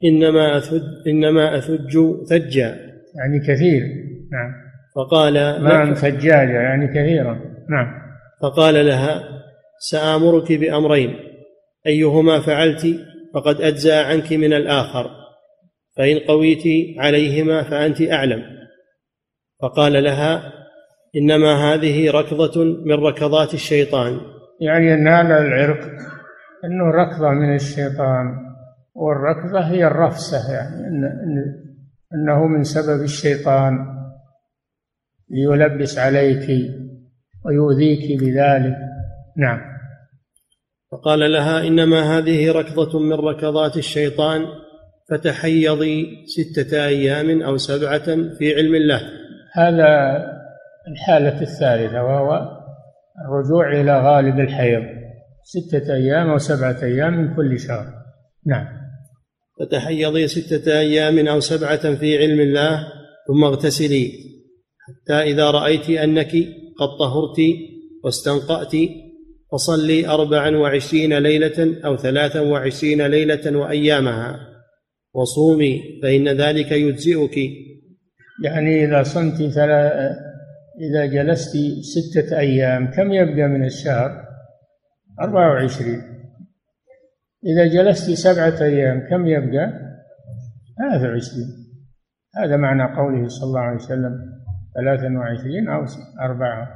إنما 0.04 0.56
أثج 0.56 0.82
إنما 1.06 1.58
أثج 1.58 1.98
ثجا. 2.30 2.88
يعني 3.18 3.40
كثير. 3.48 3.82
نعم. 4.32 4.52
فقال 4.96 5.34
ماء 5.62 5.94
ثجاجة 5.94 6.60
يعني 6.60 6.88
كثيرا. 6.88 7.40
نعم. 7.70 7.86
فقال 8.42 8.86
لها 8.86 9.22
سآمرك 9.78 10.52
بأمرين. 10.52 11.16
أيهما 11.86 12.40
فعلت 12.40 12.86
فقد 13.34 13.60
أجزأ 13.60 14.04
عنك 14.04 14.32
من 14.32 14.52
الآخر. 14.52 15.10
فإن 15.96 16.18
قويت 16.18 16.98
عليهما 16.98 17.62
فأنت 17.62 18.02
أعلم. 18.02 18.42
فقال 19.62 20.04
لها 20.04 20.52
إنما 21.16 21.54
هذه 21.54 22.10
ركضة 22.10 22.64
من 22.64 22.94
ركضات 22.94 23.54
الشيطان. 23.54 24.20
يعني 24.60 24.94
أن 24.94 25.08
هذا 25.08 25.38
العرق 25.38 25.80
أنه 26.64 26.90
ركضة 26.90 27.30
من 27.30 27.54
الشيطان. 27.54 28.47
والركضة 28.98 29.60
هي 29.60 29.86
الرفسة 29.86 30.52
يعني 30.52 30.86
إن 30.86 31.04
أنه 32.14 32.46
من 32.46 32.62
سبب 32.64 33.02
الشيطان 33.02 33.78
ليلبس 35.30 35.98
عليك 35.98 36.50
ويؤذيك 37.44 38.20
بذلك. 38.20 38.76
نعم. 39.36 39.60
فقال 40.92 41.32
لها 41.32 41.66
إنما 41.66 42.18
هذه 42.18 42.52
ركضة 42.52 42.98
من 42.98 43.12
ركضات 43.12 43.76
الشيطان 43.76 44.46
فتحيضي 45.10 46.26
ستة 46.26 46.86
أيام 46.86 47.42
أو 47.42 47.56
سبعة 47.56 48.06
في 48.38 48.54
علم 48.54 48.74
الله. 48.74 49.00
هذا 49.54 49.88
الحالة 50.88 51.40
الثالثة 51.40 52.04
وهو 52.04 52.58
الرجوع 53.26 53.80
إلى 53.80 54.00
غالب 54.00 54.40
الحيض 54.40 54.82
ستة 55.42 55.94
أيام 55.94 56.30
أو 56.30 56.38
سبعة 56.38 56.82
أيام 56.82 57.18
من 57.18 57.36
كل 57.36 57.58
شهر. 57.58 57.86
نعم. 58.46 58.87
فتحيضي 59.60 60.28
ستة 60.28 60.80
أيام 60.80 61.28
أو 61.28 61.40
سبعة 61.40 61.94
في 61.94 62.18
علم 62.18 62.40
الله 62.40 62.86
ثم 63.28 63.44
اغتسلي. 63.44 64.12
حتى 64.86 65.14
إذا 65.14 65.50
رأيت 65.50 65.90
أنك 65.90 66.30
قد 66.78 66.88
طهرت 66.98 67.36
واستنقأت 68.04 68.72
فصلي 69.52 70.08
أربعا 70.08 70.56
وعشرين 70.56 71.18
ليلة 71.18 71.76
أو 71.84 71.96
ثلاثا 71.96 72.40
وعشرين 72.40 73.06
ليلة 73.06 73.56
وأيامها. 73.58 74.40
وصومي 75.14 75.80
فإن 76.02 76.28
ذلك 76.28 76.72
يجزئك. 76.72 77.38
يعني 78.44 78.84
إذا 78.84 79.02
صمت 79.02 79.36
ثلاث 79.36 79.92
إذا 80.90 81.06
جلست 81.06 81.56
ستة 81.82 82.38
أيام 82.38 82.90
كم 82.90 83.12
يبقى 83.12 83.48
من 83.48 83.64
الشهر؟ 83.64 84.10
أربعة 85.20 85.50
وعشرين. 85.50 86.02
إذا 87.46 87.66
جلست 87.66 88.10
سبعة 88.10 88.62
أيام 88.62 89.08
كم 89.10 89.26
يبقى 89.26 89.72
ثلاثة 90.78 91.08
وعشرين 91.08 91.68
هذا 92.36 92.56
معنى 92.56 92.96
قوله 92.96 93.28
صلى 93.28 93.46
الله 93.48 93.60
عليه 93.60 93.76
وسلم 93.76 94.18
ثلاثا 94.74 95.18
وعشرين 95.18 95.68
أو 95.68 95.84
أربعة. 96.20 96.68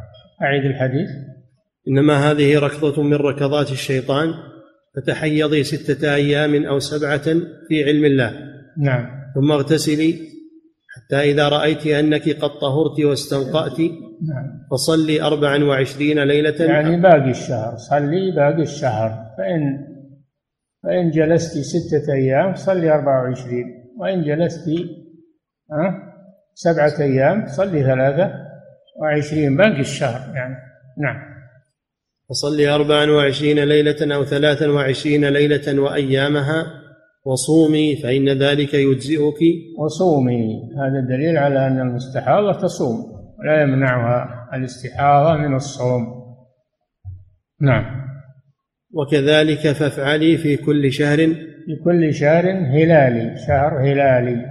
أعيد 0.43 0.65
الحديث. 0.65 1.11
إنما 1.89 2.31
هذه 2.31 2.59
ركضة 2.59 3.03
من 3.03 3.15
ركضات 3.15 3.71
الشيطان 3.71 4.29
فتحيضي 4.97 5.65
ستة 5.65 6.15
أيام 6.15 6.65
أو 6.65 6.79
سبعة 6.79 7.25
في 7.69 7.85
علم 7.85 8.05
الله. 8.05 8.33
نعم. 8.79 9.07
ثم 9.35 9.53
اغتسلي 9.53 10.15
حتى 10.89 11.17
إذا 11.17 11.49
رأيت 11.49 11.87
أنك 11.87 12.29
قد 12.29 12.51
طهرت 12.61 13.01
واستنقأت 13.01 13.81
نعم. 13.81 14.67
فصلي 14.71 15.23
أربعا 15.23 15.65
وعشرين 15.65 16.25
ليلة. 16.25 16.65
يعني 16.65 17.01
باقي 17.01 17.31
الشهر. 17.31 17.77
صلي 17.77 18.31
باقي 18.31 18.63
الشهر. 18.63 19.11
فإن 19.39 19.92
فإن 20.83 21.11
جلست 21.11 21.59
ستة 21.59 22.13
أيام 22.13 22.55
صلي 22.55 22.95
أربعة 22.95 23.23
وعشرين 23.23 23.65
وإن 23.99 24.23
جلست 24.23 24.69
سبعة 26.55 27.01
أيام 27.01 27.47
صلي 27.47 27.83
ثلاثة 27.83 28.33
وعشرين 29.01 29.57
باقي 29.57 29.81
الشهر 29.81 30.35
يعني. 30.37 30.55
نعم. 30.99 31.33
فصلي 32.31 32.69
أربعا 32.69 33.11
وعشرين 33.11 33.65
ليلة 33.65 34.15
أو 34.15 34.25
ثلاثا 34.25 34.71
وعشرين 34.71 35.25
ليلة 35.25 35.81
وأيامها 35.81 36.67
وصومي 37.25 37.97
فإن 37.97 38.29
ذلك 38.29 38.75
يجزئك. 38.75 39.39
وصومي 39.79 40.71
هذا 40.79 41.17
دليل 41.17 41.37
على 41.37 41.67
أن 41.67 41.81
المستحاضة 41.81 42.61
تصوم 42.61 43.13
لا 43.45 43.63
يمنعها 43.63 44.49
الاستحاضة 44.55 45.37
من 45.37 45.55
الصوم. 45.55 46.07
نعم. 47.61 48.02
وكذلك 48.93 49.73
فافعلي 49.73 50.37
في 50.37 50.57
كل 50.57 50.93
شهر. 50.93 51.17
في 51.67 51.77
كل 51.85 52.15
شهر 52.15 52.51
هلالي 52.51 53.37
شهر 53.47 53.79
هلالي 53.81 54.47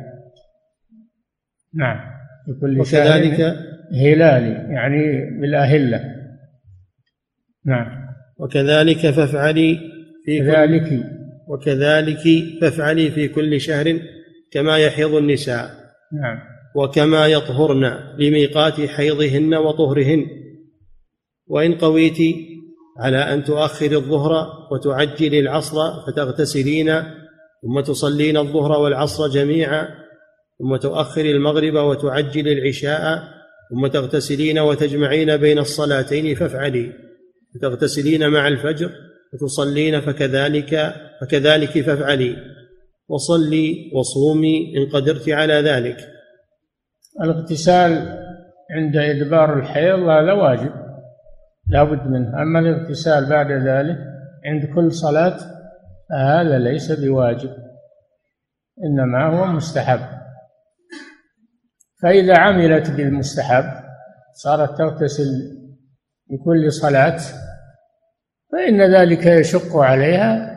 نعم 1.73 1.97
في 2.45 2.59
كل 2.61 2.79
وكذلك 2.79 3.41
هلالي 3.93 4.73
يعني 4.73 5.29
بالأهلة. 5.41 6.15
نعم. 7.65 7.87
وكذلك 8.37 9.09
فافعلي 9.09 9.79
في 10.25 10.39
كذلك. 10.39 11.03
وكذلك 11.47 12.23
فافعلي 12.61 13.11
في 13.11 13.27
كل 13.27 13.61
شهر 13.61 13.99
كما 14.51 14.77
يحيض 14.77 15.15
النساء. 15.15 15.69
نعم. 16.21 16.39
وكما 16.75 17.27
يطهرن 17.27 17.97
لميقات 18.19 18.81
حيضهن 18.81 19.53
وطهرهن. 19.53 20.25
وإن 21.47 21.73
قويت 21.73 22.17
على 22.97 23.17
أن 23.17 23.43
تؤخر 23.43 23.91
الظهر 23.91 24.47
وتعجل 24.71 25.35
العصر 25.35 26.01
فتغتسلين 26.07 27.03
ثم 27.61 27.79
تصلين 27.79 28.37
الظهر 28.37 28.71
والعصر 28.79 29.27
جميعا 29.27 29.87
ثم 30.59 30.75
تؤخر 30.75 31.21
المغرب 31.21 31.73
وتعجل 31.73 32.47
العشاء 32.47 33.23
ثم 33.71 33.87
تغتسلين 33.87 34.59
وتجمعين 34.59 35.37
بين 35.37 35.59
الصلاتين 35.59 36.35
فافعلي. 36.35 36.93
تغتسلين 37.61 38.29
مع 38.29 38.47
الفجر 38.47 38.89
وتصلين 39.33 40.01
فكذلك 40.01 40.93
فكذلك 41.21 41.81
فافعلي. 41.81 42.35
وصلي 43.07 43.91
وصومي 43.95 44.77
إن 44.77 44.89
قدرت 44.89 45.29
على 45.29 45.53
ذلك. 45.53 45.97
الاغتسال 47.21 47.91
عند 48.71 48.97
إدبار 48.97 49.59
الحيض 49.59 49.99
هذا 49.99 50.33
واجب. 50.33 50.80
لا 51.71 51.83
بد 51.83 52.07
منه 52.07 52.41
أما 52.41 52.59
الاغتسال 52.59 53.29
بعد 53.29 53.51
ذلك 53.51 53.97
عند 54.45 54.65
كل 54.75 54.91
صلاة 54.91 55.37
هذا 56.11 56.59
ليس 56.59 56.91
بواجب 56.91 57.49
إنما 58.85 59.25
هو 59.25 59.45
مستحب. 59.45 59.99
فإذا 62.03 62.39
عملت 62.39 62.91
بالمستحب 62.91 63.63
صارت 64.33 64.77
تغتسل 64.77 65.31
لكل 66.29 66.71
صلاة 66.71 67.17
فإن 68.51 68.95
ذلك 68.95 69.25
يشق 69.25 69.77
عليها. 69.77 70.51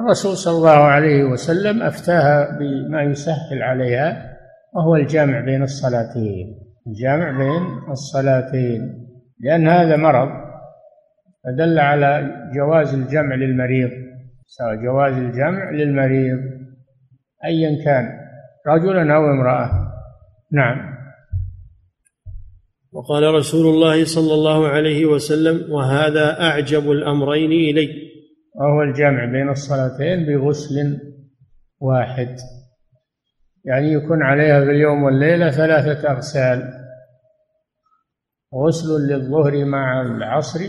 الرسول 0.00 0.36
صلى 0.36 0.56
الله 0.56 0.70
عليه 0.70 1.24
وسلم 1.24 1.82
أفتاها 1.82 2.58
بما 2.58 3.02
يسهل 3.02 3.62
عليها 3.62 4.36
وهو 4.74 4.96
الجامع 4.96 5.40
بين 5.40 5.62
الصلاتين. 5.62 6.58
الجامع 6.86 7.38
بين 7.38 7.90
الصلاتين. 7.90 9.09
لأن 9.40 9.68
هذا 9.68 9.96
مرض 9.96 10.28
فدل 11.44 11.78
على 11.78 12.30
جواز 12.54 12.94
الجمع 12.94 13.34
للمريض. 13.34 13.90
جواز 14.82 15.12
الجمع 15.12 15.70
للمريض 15.70 16.38
أيا 17.44 17.84
كان 17.84 18.20
رجلا 18.66 19.16
أو 19.16 19.30
امرأة. 19.30 19.70
نعم. 20.52 21.00
وقال 22.92 23.34
رسول 23.34 23.74
الله 23.74 24.04
صلى 24.04 24.34
الله 24.34 24.68
عليه 24.68 25.06
وسلم 25.06 25.72
وهذا 25.72 26.40
أعجب 26.40 26.90
الأمرين 26.90 27.50
إلي. 27.52 28.10
وهو 28.54 28.82
الجمع 28.82 29.24
بين 29.24 29.48
الصلاتين 29.48 30.26
بغسل 30.26 30.98
واحد. 31.80 32.36
يعني 33.64 33.92
يكون 33.92 34.22
عليها 34.22 34.64
في 34.64 34.70
اليوم 34.70 35.02
والليلة 35.02 35.50
ثلاثة 35.50 36.10
أغسال. 36.10 36.79
غسل 38.54 38.88
للظهر 38.88 39.64
مع 39.64 40.02
العصر 40.02 40.60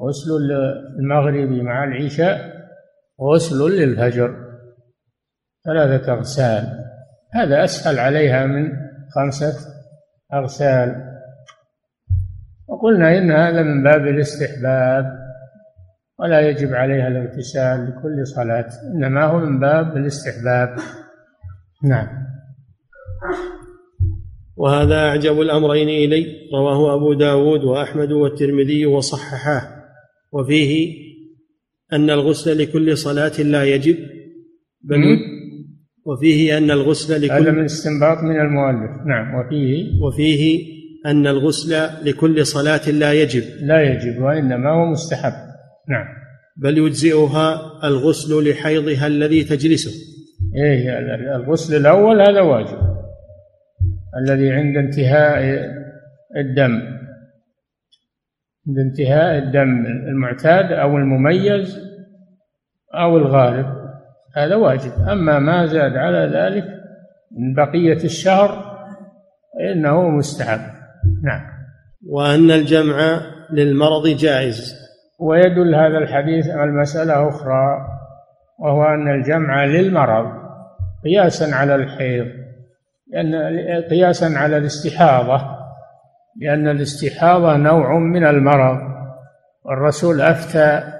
غسل 0.00 0.30
للمغرب 0.48 1.48
مع 1.48 1.84
العشاء 1.84 2.56
غسل 3.20 3.70
للفجر. 3.70 4.46
ثلاثة 5.64 6.12
أغسال. 6.12 6.84
هذا 7.34 7.64
أسهل 7.64 7.98
عليها 7.98 8.46
من 8.46 8.72
خمسة 9.14 9.54
أغسال. 10.34 11.06
وقلنا 12.68 13.18
إن 13.18 13.30
هذا 13.30 13.62
من 13.62 13.82
باب 13.82 14.06
الاستحباب 14.06 15.26
ولا 16.18 16.40
يجب 16.40 16.74
عليها 16.74 17.08
الاغتسال 17.08 17.90
لكل 17.90 18.26
صلاة 18.26 18.68
إنما 18.94 19.24
هو 19.24 19.38
من 19.38 19.60
باب 19.60 19.96
الاستحباب. 19.96 20.76
نعم. 21.84 22.26
وهذا 24.56 24.94
أعجب 24.94 25.40
الأمرين 25.40 25.88
إلي 25.88 26.26
رواه 26.54 26.94
أبو 26.94 27.12
داود 27.12 27.64
وأحمد 27.64 28.12
والترمذي 28.12 28.86
وصححاه. 28.86 29.62
وفيه 30.32 30.94
أن 31.92 32.10
الغسل 32.10 32.58
لكل 32.58 32.96
صلاة 32.96 33.40
لا 33.40 33.64
يجب. 33.64 33.96
بل 34.82 34.98
وفيه 36.06 36.58
أن 36.58 36.70
الغسل 36.70 37.22
لكل 37.22 37.32
هذا 37.32 37.50
من 37.50 37.64
استنباط 37.64 38.18
من 38.18 38.40
المؤلف. 38.40 38.90
نعم. 39.06 39.34
وفيه 39.34 39.84
وفيه 40.02 40.62
أن 41.06 41.26
الغسل 41.26 41.88
لكل 42.04 42.46
صلاة 42.46 42.90
لا 42.90 43.12
يجب. 43.12 43.42
لا 43.60 43.82
يجب 43.92 44.22
وإنما 44.22 44.70
هو 44.70 44.86
مستحب. 44.90 45.32
نعم. 45.88 46.06
بل 46.56 46.78
يجزئها 46.78 47.60
الغسل 47.84 48.50
لحيضها 48.50 49.06
الذي 49.06 49.44
تجلسه. 49.44 49.90
إيه 50.56 50.98
الغسل 51.36 51.76
الأول 51.76 52.20
هذا 52.20 52.40
واجب. 52.40 52.95
الذي 54.16 54.52
عند 54.52 54.76
انتهاء 54.76 55.40
الدم. 56.36 56.96
عند 58.68 58.78
انتهاء 58.78 59.38
الدم 59.38 59.86
المعتاد 59.86 60.72
أو 60.72 60.96
المميز 60.96 61.78
أو 62.94 63.16
الغالب 63.16 63.66
هذا 64.36 64.54
واجب. 64.54 64.92
أما 65.12 65.38
ما 65.38 65.66
زاد 65.66 65.96
على 65.96 66.30
ذلك 66.34 66.64
من 67.38 67.54
بقية 67.54 68.04
الشهر 68.04 68.76
فإنه 69.54 70.10
مستحب. 70.10 70.60
نعم. 71.24 71.42
وأن 72.08 72.50
الجمع 72.50 73.20
للمرض 73.50 74.06
جائز. 74.08 74.74
ويدل 75.20 75.74
هذا 75.74 75.98
الحديث 75.98 76.48
على 76.48 76.70
مسألة 76.70 77.28
أخرى 77.28 77.86
وهو 78.58 78.84
أن 78.84 79.08
الجمع 79.08 79.64
للمرض 79.64 80.26
قياسا 81.04 81.54
على 81.54 81.74
الحيض. 81.74 82.45
لأن 83.06 83.34
قياسا 83.90 84.24
على 84.24 84.56
الاستحاضة 84.56 85.56
لأن 86.40 86.68
الاستحاضة 86.68 87.56
نوع 87.56 87.98
من 87.98 88.26
المرض 88.26 88.78
والرسول 89.64 90.20
أفتى 90.20 90.92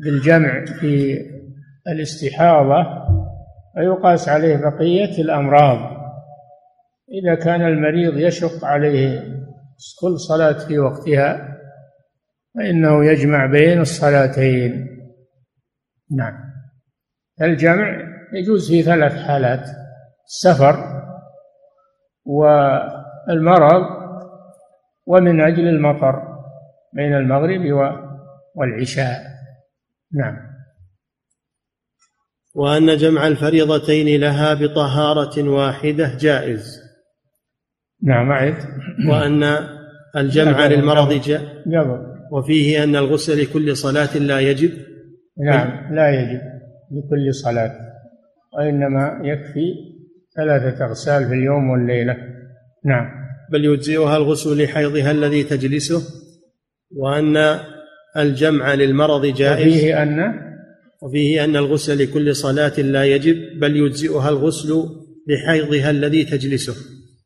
بالجمع 0.00 0.64
في 0.64 1.18
الاستحاضة 1.88 2.86
ويقاس 3.76 4.28
عليه 4.28 4.56
بقية 4.56 5.22
الأمراض. 5.22 5.96
إذا 7.22 7.34
كان 7.44 7.62
المريض 7.62 8.18
يشق 8.18 8.64
عليه 8.64 9.20
كل 10.00 10.18
صلاة 10.18 10.66
في 10.66 10.78
وقتها 10.78 11.56
فإنه 12.54 13.04
يجمع 13.04 13.46
بين 13.46 13.80
الصلاتين. 13.80 14.86
نعم. 16.16 16.34
الجمع 17.42 17.98
يجوز 18.32 18.70
في 18.70 18.82
ثلاث 18.82 19.12
حالات. 19.12 19.66
السفر 20.26 20.95
والمرض 22.26 23.82
ومن 25.06 25.40
أجل 25.40 25.68
المطر 25.68 26.22
بين 26.92 27.14
المغرب 27.14 27.60
والعشاء. 28.54 29.22
نعم. 30.14 30.36
وأن 32.54 32.96
جمع 32.96 33.26
الفريضتين 33.26 34.20
لها 34.20 34.54
بطهارة 34.54 35.48
واحدة 35.48 36.16
جائز. 36.20 36.82
نعم 38.02 38.30
أعد. 38.30 38.54
وأن 39.10 39.42
الجمع 40.16 40.66
للمرض 40.66 41.12
جائز. 41.12 41.66
وفيه 42.32 42.84
أن 42.84 42.96
الغسل 42.96 43.42
لكل 43.42 43.76
صلاة 43.76 44.18
لا 44.18 44.40
يجب. 44.40 44.70
نعم 45.38 45.94
لا 45.94 46.10
يجب 46.10 46.40
لكل 46.90 47.34
صلاة 47.34 47.72
وإنما 48.52 49.20
يكفي 49.22 49.95
ثلاثة 50.36 50.84
أغسال 50.84 51.28
في 51.28 51.34
اليوم 51.34 51.70
والليلة؟ 51.70 52.16
نعم. 52.84 53.06
بل 53.52 53.64
يجزئها 53.64 54.16
الغسل 54.16 54.62
لحيضها 54.62 55.10
الذي 55.10 55.42
تجلسه 55.42 56.02
وأن 56.96 57.58
الجمع 58.16 58.74
للمرض 58.74 59.26
جائز. 59.26 59.76
وفيه 59.76 60.02
أن؟ 60.02 60.18
وفيه 61.02 61.44
أن 61.44 61.56
الغسل 61.56 62.02
لكل 62.02 62.36
صلاة 62.36 62.80
لا 62.80 63.04
يجب 63.04 63.36
بل 63.60 63.76
يجزئها 63.76 64.28
الغسل 64.28 64.84
لحيضها 65.28 65.90
الذي 65.90 66.24
تجلسه. 66.24 66.74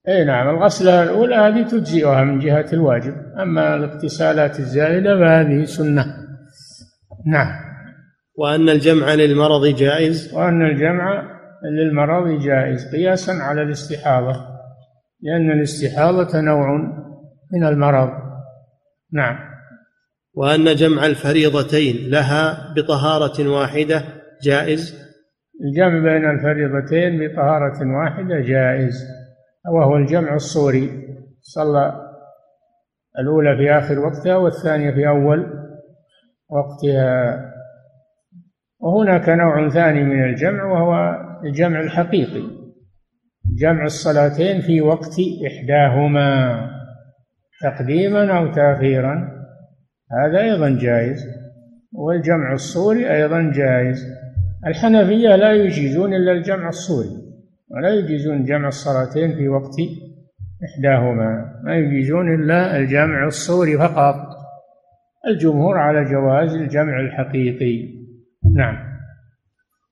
إي 0.09 0.25
نعم 0.25 0.57
الغسلة 0.57 1.03
الأولى 1.03 1.35
هذه 1.35 1.63
تجزئها 1.63 2.25
من 2.25 2.39
جهة 2.39 2.67
الواجب 2.73 3.15
أما 3.43 3.75
الاغتسالات 3.75 4.59
الزائدة 4.59 5.19
فهذه 5.19 5.65
سنة. 5.65 6.05
نعم. 7.27 7.71
وأن 8.35 8.69
الجمع 8.69 9.15
للمرض 9.15 9.67
جائز. 9.67 10.35
وأن 10.35 10.63
الجمع 10.63 11.40
للمرض 11.65 12.41
جائز 12.41 12.95
قياسا 12.95 13.33
على 13.33 13.63
الاستحاضة 13.63 14.51
لأن 15.23 15.51
الاستحاضة 15.51 16.41
نوع 16.41 16.77
من 17.53 17.65
المرض. 17.65 18.11
نعم. 19.13 19.39
وأن 20.35 20.75
جمع 20.75 21.07
الفريضتين 21.07 22.11
لها 22.11 22.75
بطهارة 22.77 23.49
واحدة 23.49 24.05
جائز؟ 24.43 25.11
الجمع 25.65 25.99
بين 25.99 26.31
الفريضتين 26.31 27.29
بطهارة 27.29 27.97
واحدة 27.99 28.41
جائز 28.41 29.07
وهو 29.73 29.97
الجمع 29.97 30.35
الصوري. 30.35 31.07
صلى 31.41 32.11
الأولى 33.19 33.57
في 33.57 33.71
آخر 33.73 33.99
وقتها 33.99 34.37
والثانية 34.37 34.91
في 34.91 35.09
أول 35.09 35.47
وقتها. 36.51 37.51
وهناك 38.81 39.29
نوع 39.29 39.69
ثاني 39.69 40.05
من 40.05 40.25
الجمع 40.25 40.65
وهو 40.65 41.17
الجمع 41.45 41.81
الحقيقي. 41.81 42.43
جمع 43.59 43.85
الصلاتين 43.85 44.61
في 44.61 44.81
وقت 44.81 45.17
إحداهما 45.47 46.61
تقديما 47.63 48.39
أو 48.39 48.53
تأخيرا. 48.53 49.29
هذا 50.13 50.41
أيضا 50.41 50.79
جائز. 50.81 51.27
والجمع 51.93 52.53
الصوري 52.53 53.13
أيضا 53.13 53.53
جائز. 53.55 54.07
الحنفية 54.67 55.37
لا 55.37 55.53
يجيزون 55.53 56.15
إلا 56.15 56.33
الجمع 56.33 56.69
الصوري 56.69 57.21
ولا 57.71 57.95
يجيزون 57.95 58.45
جمع 58.45 58.69
الصلاتين 58.69 59.37
في 59.37 59.49
وقت 59.49 59.75
إحداهما. 60.65 61.61
ما 61.65 61.77
يجيزون 61.77 62.35
إلا 62.35 62.77
الجمع 62.77 63.27
الصوري 63.27 63.79
فقط. 63.79 64.17
الجمهور 65.27 65.79
على 65.79 66.05
جواز 66.05 66.55
الجمع 66.55 67.01
الحقيقي. 67.01 68.00
نعم 68.45 68.91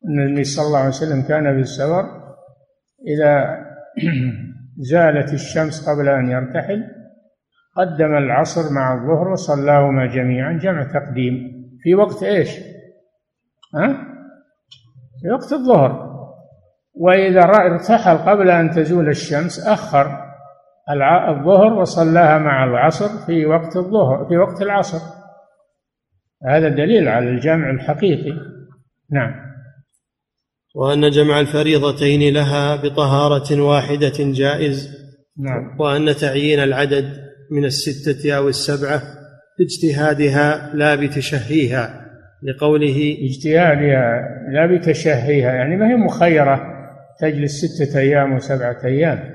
النبي 0.04 0.44
صلى 0.44 0.66
الله 0.66 0.78
عليه 0.78 0.88
وسلم 0.88 1.22
كان 1.22 1.54
في 1.54 1.60
السفر 1.60 2.04
إذا 3.06 3.58
زالت 4.90 5.32
الشمس 5.32 5.88
قبل 5.88 6.08
أن 6.08 6.30
يرتحل 6.30 6.84
قدم 7.76 8.16
العصر 8.16 8.72
مع 8.72 8.94
الظهر 8.94 9.28
وصلاهما 9.28 10.06
جميعا 10.06 10.52
جمع 10.52 10.82
تقديم 10.82 11.34
في 11.82 11.94
وقت 11.94 12.22
إيش؟ 12.22 12.58
ها؟ 13.74 14.08
في 15.22 15.30
وقت 15.30 15.52
الظهر 15.52 16.08
وإذا 16.94 17.40
ارتحل 17.40 18.18
قبل 18.18 18.50
أن 18.50 18.70
تزول 18.70 19.08
الشمس 19.08 19.66
أخر 19.66 20.28
الظهر 21.28 21.72
وصلاها 21.72 22.38
مع 22.38 22.64
العصر 22.64 23.26
في 23.26 23.46
وقت 23.46 23.76
الظهر 23.76 24.26
في 24.28 24.36
وقت 24.36 24.62
العصر 24.62 25.17
هذا 26.46 26.68
دليل 26.68 27.08
على 27.08 27.30
الجمع 27.30 27.70
الحقيقي. 27.70 28.32
نعم. 29.12 29.48
وأن 30.74 31.10
جمع 31.10 31.40
الفريضتين 31.40 32.34
لها 32.34 32.76
بطهارة 32.76 33.60
واحدة 33.62 34.12
جائز 34.18 34.98
نعم. 35.38 35.80
وأن 35.80 36.16
تعيين 36.16 36.60
العدد 36.60 37.04
من 37.50 37.64
الستة 37.64 38.32
أو 38.32 38.48
السبعة 38.48 39.02
باجتهادها 39.58 40.70
لا 40.74 40.94
بتشهيها 40.94 42.04
لقوله 42.42 43.16
اجتهادها 43.22 44.28
لا 44.52 44.66
بتشهيها 44.66 45.52
يعني 45.52 45.76
ما 45.76 45.90
هي 45.90 45.96
مخيرة 45.96 46.60
تجلس 47.20 47.64
ستة 47.64 47.98
أيام 47.98 48.32
وسبعة 48.32 48.78
أيام 48.84 49.34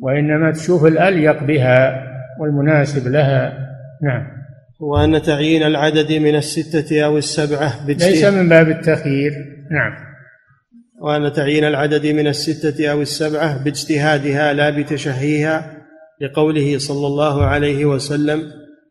وإنما 0.00 0.50
تشوف 0.50 0.86
الأليق 0.86 1.44
بها 1.44 2.06
والمناسب 2.40 3.08
لها. 3.12 3.58
نعم. 4.02 4.35
وأن 4.80 5.22
تعيين 5.22 5.62
العدد 5.62 6.12
من 6.12 6.34
الستة 6.34 7.04
أو 7.04 7.18
السبعة 7.18 7.86
ليس 7.86 8.24
من 8.24 8.48
باب 8.48 8.68
التخيير. 8.68 9.32
نعم. 9.70 9.92
وأن 11.00 11.32
تعيين 11.32 11.64
العدد 11.64 12.06
من 12.06 12.26
الستة 12.26 12.90
أو 12.90 13.02
السبعة 13.02 13.64
باجتهادها 13.64 14.52
لا 14.52 14.70
بتشهيها 14.70 15.76
لقوله 16.20 16.78
صلى 16.78 17.06
الله 17.06 17.44
عليه 17.44 17.84
وسلم 17.84 18.42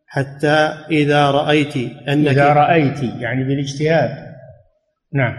حتى 0.07 0.73
إذا 0.91 1.31
رأيت 1.31 1.75
أنك 2.07 2.27
إذا 2.27 2.53
رأيت 2.53 3.03
يعني 3.03 3.43
بالاجتهاد. 3.43 4.35
نعم. 5.13 5.33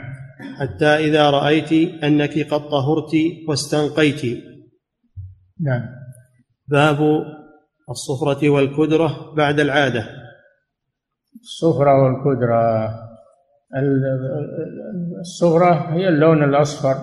حتى 0.60 0.86
إذا 0.86 1.30
رأيت 1.30 1.72
أنك 2.04 2.38
قد 2.38 2.68
طهرت 2.68 3.12
واستنقيت. 3.48 4.44
نعم. 5.60 5.82
باب 6.68 6.98
الصفرة 7.90 8.50
والكدرة 8.50 9.34
بعد 9.36 9.60
العادة. 9.60 10.06
الصفرة 11.46 12.02
والكدرة 12.02 12.90
الصغرى 15.20 15.86
هي 15.88 16.08
اللون 16.08 16.44
الأصفر 16.44 16.96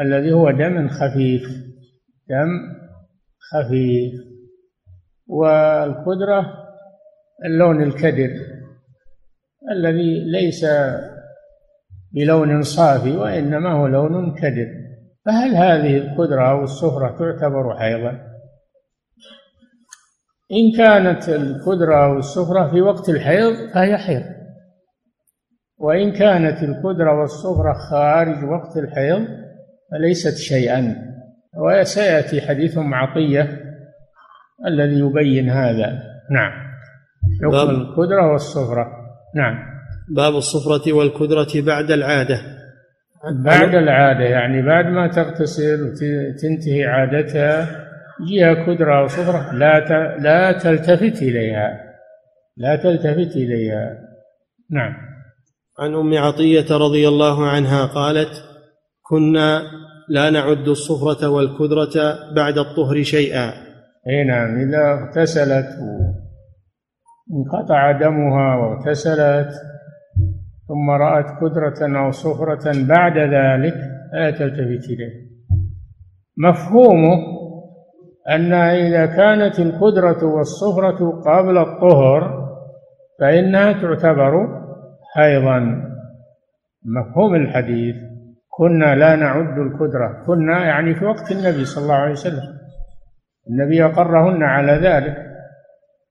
الذي 0.00 0.32
هو 0.32 0.50
دم 0.50 0.88
خفيف 0.88 1.42
دم 2.28 2.50
خفيف. 3.52 4.12
والكدرة 5.26 6.52
اللون 7.44 7.82
الكدر 7.82 8.30
الذي 9.70 10.30
ليس 10.30 10.66
بلون 12.12 12.62
صافي 12.62 13.16
وإنما 13.16 13.72
هو 13.72 13.86
لون 13.86 14.34
كدر. 14.34 14.68
فهل 15.24 15.54
هذه 15.54 15.96
الكدرة 15.96 16.50
أو 16.50 16.62
الصفرة 16.62 17.08
تعتبر 17.08 17.76
حيضا 17.78 18.35
إن 20.52 20.76
كانت 20.76 21.28
الكدرة 21.28 22.04
أو 22.04 22.18
الصفرة 22.18 22.70
في 22.70 22.80
وقت 22.80 23.08
الحيض 23.08 23.52
فهي 23.74 23.96
حيض. 23.96 24.22
وإن 25.78 26.12
كانت 26.12 26.62
الكدرة 26.62 27.20
والصفرة 27.20 27.72
خارج 27.90 28.44
وقت 28.44 28.76
الحيض 28.76 29.26
فليست 29.92 30.36
شيئا. 30.36 30.96
وسيأتي 31.56 32.40
حديث 32.40 32.78
عطية 32.78 33.60
الذي 34.66 34.98
يبين 34.98 35.50
هذا. 35.50 36.02
نعم. 36.30 36.52
حكم 37.42 37.70
الكدرة 37.70 38.32
والصفرة. 38.32 38.86
نعم. 39.34 39.54
باب 40.16 40.34
الصفرة 40.34 40.92
والكدرة 40.92 41.62
بعد 41.66 41.90
العادة. 41.90 42.40
بعد 43.44 43.74
العادة 43.74 44.24
يعني 44.24 44.62
بعد 44.62 44.84
ما 44.84 45.08
تغتسل 45.08 45.82
وتنتهي 45.82 46.84
عادتها 46.84 47.85
جهة 48.20 48.66
كدرة 48.66 49.00
أو 49.00 49.06
صفرة 49.06 49.52
لا 49.52 49.78
لا 50.18 50.52
تلتفت 50.52 51.22
إليها. 51.22 51.80
لا 52.56 52.76
تلتفت 52.76 53.36
إليها. 53.36 53.98
نعم. 54.70 54.92
عن 55.78 55.94
أم 55.94 56.18
عطية 56.18 56.76
رضي 56.76 57.08
الله 57.08 57.48
عنها 57.48 57.86
قالت 57.86 58.44
كنا 59.02 59.62
لا 60.08 60.30
نعد 60.30 60.68
الصفرة 60.68 61.28
والكدرة 61.28 62.18
بعد 62.36 62.58
الطهر 62.58 63.02
شيئا. 63.02 63.52
أي 64.08 64.24
نعم. 64.24 64.58
إذا 64.58 64.92
اغتسلت 64.92 65.66
انقطع 67.32 67.92
دمها 67.92 68.56
واغتسلت 68.56 69.50
ثم 70.68 70.90
رأت 70.90 71.26
كدرة 71.40 71.98
أو 71.98 72.10
صفرة 72.10 72.86
بعد 72.88 73.18
ذلك 73.18 73.74
لا 74.12 74.30
تلتفت 74.30 74.90
إليه 74.90 75.26
مفهومه 76.38 77.35
أن 78.30 78.52
إذا 78.52 79.06
كانت 79.06 79.58
القدرة 79.60 80.24
والصفرة 80.24 81.22
قبل 81.26 81.58
الطهر 81.58 82.46
فإنها 83.20 83.72
تعتبر 83.72 84.48
حيضا 85.14 85.82
مفهوم 86.84 87.34
الحديث. 87.34 87.96
كنا 88.50 88.94
لا 88.94 89.16
نعد 89.16 89.58
القدرة. 89.58 90.24
كنا 90.26 90.64
يعني 90.64 90.94
في 90.94 91.04
وقت 91.04 91.32
النبي 91.32 91.64
صلى 91.64 91.82
الله 91.82 91.94
عليه 91.94 92.12
وسلم. 92.12 92.58
النبي 93.50 93.84
أقرهن 93.84 94.42
على 94.42 94.72
ذلك. 94.72 95.16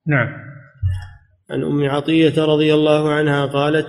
نعم. 0.07 0.27
عن 1.51 1.63
أم 1.63 1.89
عطية 1.89 2.45
رضي 2.45 2.73
الله 2.73 3.13
عنها 3.13 3.45
قالت 3.45 3.87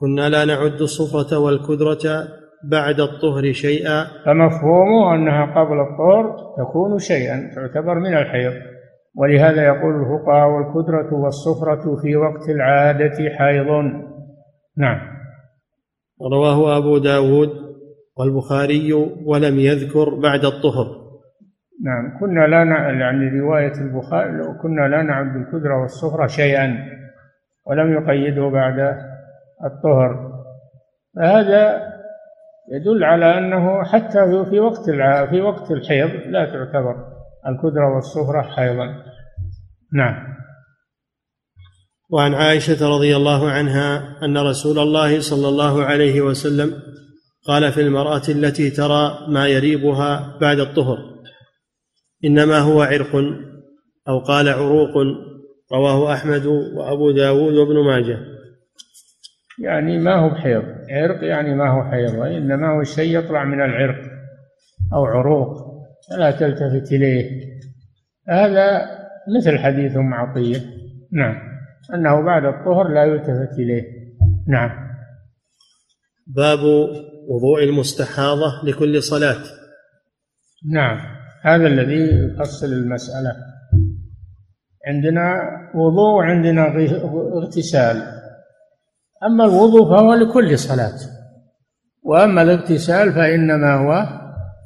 كنا 0.00 0.28
لا 0.28 0.44
نعد 0.44 0.80
الصفرة 0.80 1.38
والكدرة 1.38 2.28
بعد 2.70 3.00
الطهر 3.00 3.52
شيئا. 3.52 4.04
فمفهومه 4.26 5.14
أنها 5.14 5.46
قبل 5.46 5.80
الطهر 5.80 6.36
تكون 6.58 6.98
شيئا 6.98 7.50
تعتبر 7.54 7.94
من 7.94 8.14
الحيض. 8.16 8.52
ولهذا 9.16 9.64
يقول 9.64 9.94
الفقهاء 10.00 10.48
والكدرة 10.48 11.14
والصفرة 11.14 11.96
في 12.02 12.16
وقت 12.16 12.48
العادة 12.48 13.30
حيض. 13.30 13.66
نعم. 14.78 15.00
رواه 16.32 16.78
أبو 16.78 16.98
داود 16.98 17.50
والبخاري 18.16 18.92
ولم 19.26 19.58
يذكر 19.58 20.14
بعد 20.22 20.44
الطهر. 20.44 20.86
نعم. 21.84 22.18
كنا 22.20 22.46
لا 22.46 22.64
يعني 22.90 23.40
رواية 23.40 23.72
البخاري 23.80 24.30
كنا 24.62 24.88
لا 24.88 25.02
نعد 25.02 25.36
الكدرة 25.36 25.80
والصفرة 25.80 26.26
شيئا 26.26 26.76
ولم 27.66 27.92
يقيده 27.92 28.48
بعد 28.48 28.78
الطهر. 29.64 30.30
فهذا 31.16 31.93
يدل 32.72 33.04
على 33.04 33.38
أنه 33.38 33.84
حتى 33.84 34.44
في 34.50 34.60
وقت 34.60 34.90
في 35.30 35.40
وقت 35.40 35.70
الحيض 35.70 36.10
لا 36.26 36.44
تعتبر 36.44 36.96
الكدرة 37.48 37.94
والصفرة 37.94 38.42
حيضا. 38.42 38.86
نعم. 39.92 40.34
وعن 42.10 42.34
عائشة 42.34 42.88
رضي 42.88 43.16
الله 43.16 43.50
عنها 43.50 44.18
أن 44.24 44.38
رسول 44.38 44.78
الله 44.78 45.20
صلى 45.20 45.48
الله 45.48 45.84
عليه 45.84 46.20
وسلم 46.20 46.72
قال 47.46 47.72
في 47.72 47.80
المرأة 47.80 48.22
التي 48.28 48.70
ترى 48.70 49.26
ما 49.28 49.48
يريبها 49.48 50.38
بعد 50.40 50.58
الطهر 50.58 50.98
إنما 52.24 52.58
هو 52.58 52.82
عرق 52.82 53.16
أو 54.08 54.18
قال 54.18 54.48
عروق 54.48 54.90
رواه 55.72 56.12
أحمد 56.14 56.46
وأبو 56.46 57.10
داود 57.10 57.54
وابن 57.54 57.84
ماجه. 57.84 58.33
يعني 59.58 59.98
ما 59.98 60.14
هو 60.14 60.28
بحيض 60.28 60.62
عرق 60.90 61.24
يعني 61.24 61.54
ما 61.54 61.70
هو 61.70 61.90
حيض 61.90 62.14
وإنما 62.14 62.76
هو 62.76 62.82
شيء 62.82 63.18
يطلع 63.18 63.44
من 63.44 63.62
العرق 63.62 64.02
أو 64.92 65.04
عروق 65.04 65.74
فلا 66.10 66.30
تلتفت 66.30 66.92
إليه. 66.92 67.40
هذا 68.28 68.82
مثل 69.36 69.58
حديث 69.58 69.96
أم 69.96 70.14
عطية. 70.14 70.60
نعم. 71.12 71.34
أنه 71.94 72.20
بعد 72.20 72.44
الطهر 72.44 72.88
لا 72.88 73.04
يلتفت 73.04 73.58
إليه. 73.58 73.82
نعم. 74.48 74.70
باب 76.26 76.58
وضوء 77.28 77.64
المستحاضة 77.64 78.64
لكل 78.64 79.02
صلاة. 79.02 79.42
نعم. 80.72 80.98
هذا 81.42 81.66
الذي 81.66 82.26
يفصل 82.34 82.66
المسألة. 82.66 83.36
عندنا 84.86 85.40
وضوء 85.74 86.22
عندنا 86.22 86.66
اغتسال. 87.36 88.13
أما 89.26 89.44
الوضوء 89.44 89.96
فهو 89.96 90.14
لكل 90.14 90.58
صلاة. 90.58 90.94
وأما 92.02 92.42
الاغتسال 92.42 93.12
فإنما 93.12 93.74
هو 93.74 94.06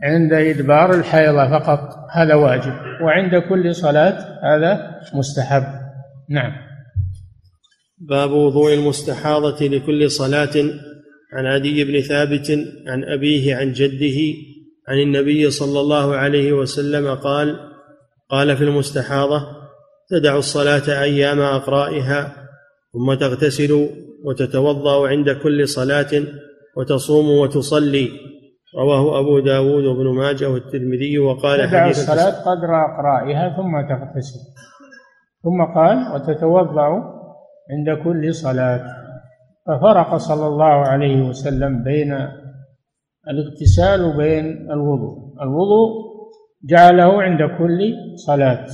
عند 0.03 0.33
إدبار 0.33 0.95
الحيضة 0.95 1.59
فقط 1.59 1.81
هذا 2.13 2.35
واجب. 2.35 2.73
وعند 3.03 3.43
كل 3.49 3.75
صلاة 3.75 4.39
هذا 4.45 5.01
مستحب. 5.15 5.65
نعم. 6.31 6.53
باب 7.99 8.31
وضوء 8.31 8.75
المستحاضة 8.75 9.67
لكل 9.67 10.11
صلاة. 10.11 10.55
عن 11.33 11.47
عدي 11.47 11.85
بن 11.85 12.01
ثابت 12.01 12.51
عن 12.87 13.05
أبيه 13.05 13.57
عن 13.57 13.73
جده 13.73 14.19
عن 14.89 14.99
النبي 14.99 15.51
صلى 15.51 15.81
الله 15.81 16.17
عليه 16.17 16.53
وسلم 16.53 17.15
قال 17.15 17.57
قال 18.31 18.57
في 18.57 18.65
المستحاضة 18.65 19.47
تدع 20.11 20.37
الصلاة 20.37 21.03
أيام 21.03 21.41
أقرائها 21.41 22.49
ثم 22.93 23.15
تغتسل 23.15 23.91
وتتوضأ 24.25 25.09
عند 25.09 25.31
كل 25.31 25.69
صلاة 25.69 26.13
وتصوم 26.77 27.31
وتصلي. 27.31 28.09
رواه 28.79 29.21
أبو 29.21 29.39
داود 29.39 29.85
وابن 29.85 30.15
ماجه 30.15 30.51
والترمذي 30.51 31.19
وقال 31.19 31.69
تدع 31.69 31.85
حديث 31.85 31.99
الصلاة 31.99 32.43
قدر 32.43 32.71
أقرائها 32.85 33.57
ثم 33.57 33.81
تغتسل. 33.89 34.41
ثم 35.43 35.65
قال 35.75 36.15
وتتوضأ 36.15 36.89
عند 37.71 38.05
كل 38.05 38.35
صلاة. 38.35 38.85
ففرق 39.67 40.17
صلى 40.17 40.47
الله 40.47 40.65
عليه 40.65 41.23
وسلم 41.29 41.85
بين 41.85 42.13
الاغتسال 43.29 44.05
وبين 44.05 44.71
الوضوء. 44.71 45.43
الوضوء 45.43 45.91
جعله 46.65 47.23
عند 47.23 47.43
كل 47.59 47.93
صلاة. 48.27 48.67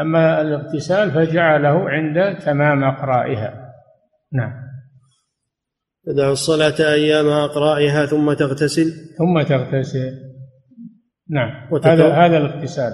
أما 0.00 0.40
الاغتسال 0.40 1.10
فجعله 1.10 1.90
عند 1.90 2.38
تمام 2.38 2.84
أقرائها 2.84 3.63
نعم. 4.34 4.52
تدع 6.06 6.30
الصلاة 6.30 6.92
أيام 6.92 7.26
أقرائها 7.26 8.06
ثم 8.06 8.32
تغتسل. 8.32 8.92
ثم 9.18 9.42
تغتسل. 9.42 10.12
نعم. 11.30 11.72
وتتو... 11.72 11.88
هذا 11.90 12.14
هذا 12.14 12.36
الاغتسال. 12.38 12.92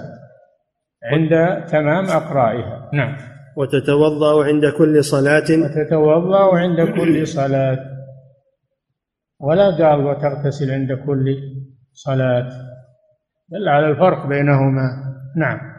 عند 1.03 1.65
تمام 1.65 2.05
أقرائها. 2.05 2.89
نعم. 2.93 3.17
وتتوضأ 3.57 4.45
عند 4.45 4.65
كل 4.65 5.03
صلاة. 5.03 5.49
وتتوضأ 5.63 6.57
عند 6.57 6.81
كل 6.81 7.27
صلاة. 7.27 7.79
ولا 9.39 9.69
قال 9.77 10.05
وتغتسل 10.05 10.71
عند 10.71 10.91
كل 11.05 11.37
صلاة. 11.93 12.49
دل 13.49 13.69
على 13.69 13.87
الفرق 13.87 14.27
بينهما. 14.27 14.87
نعم. 15.37 15.70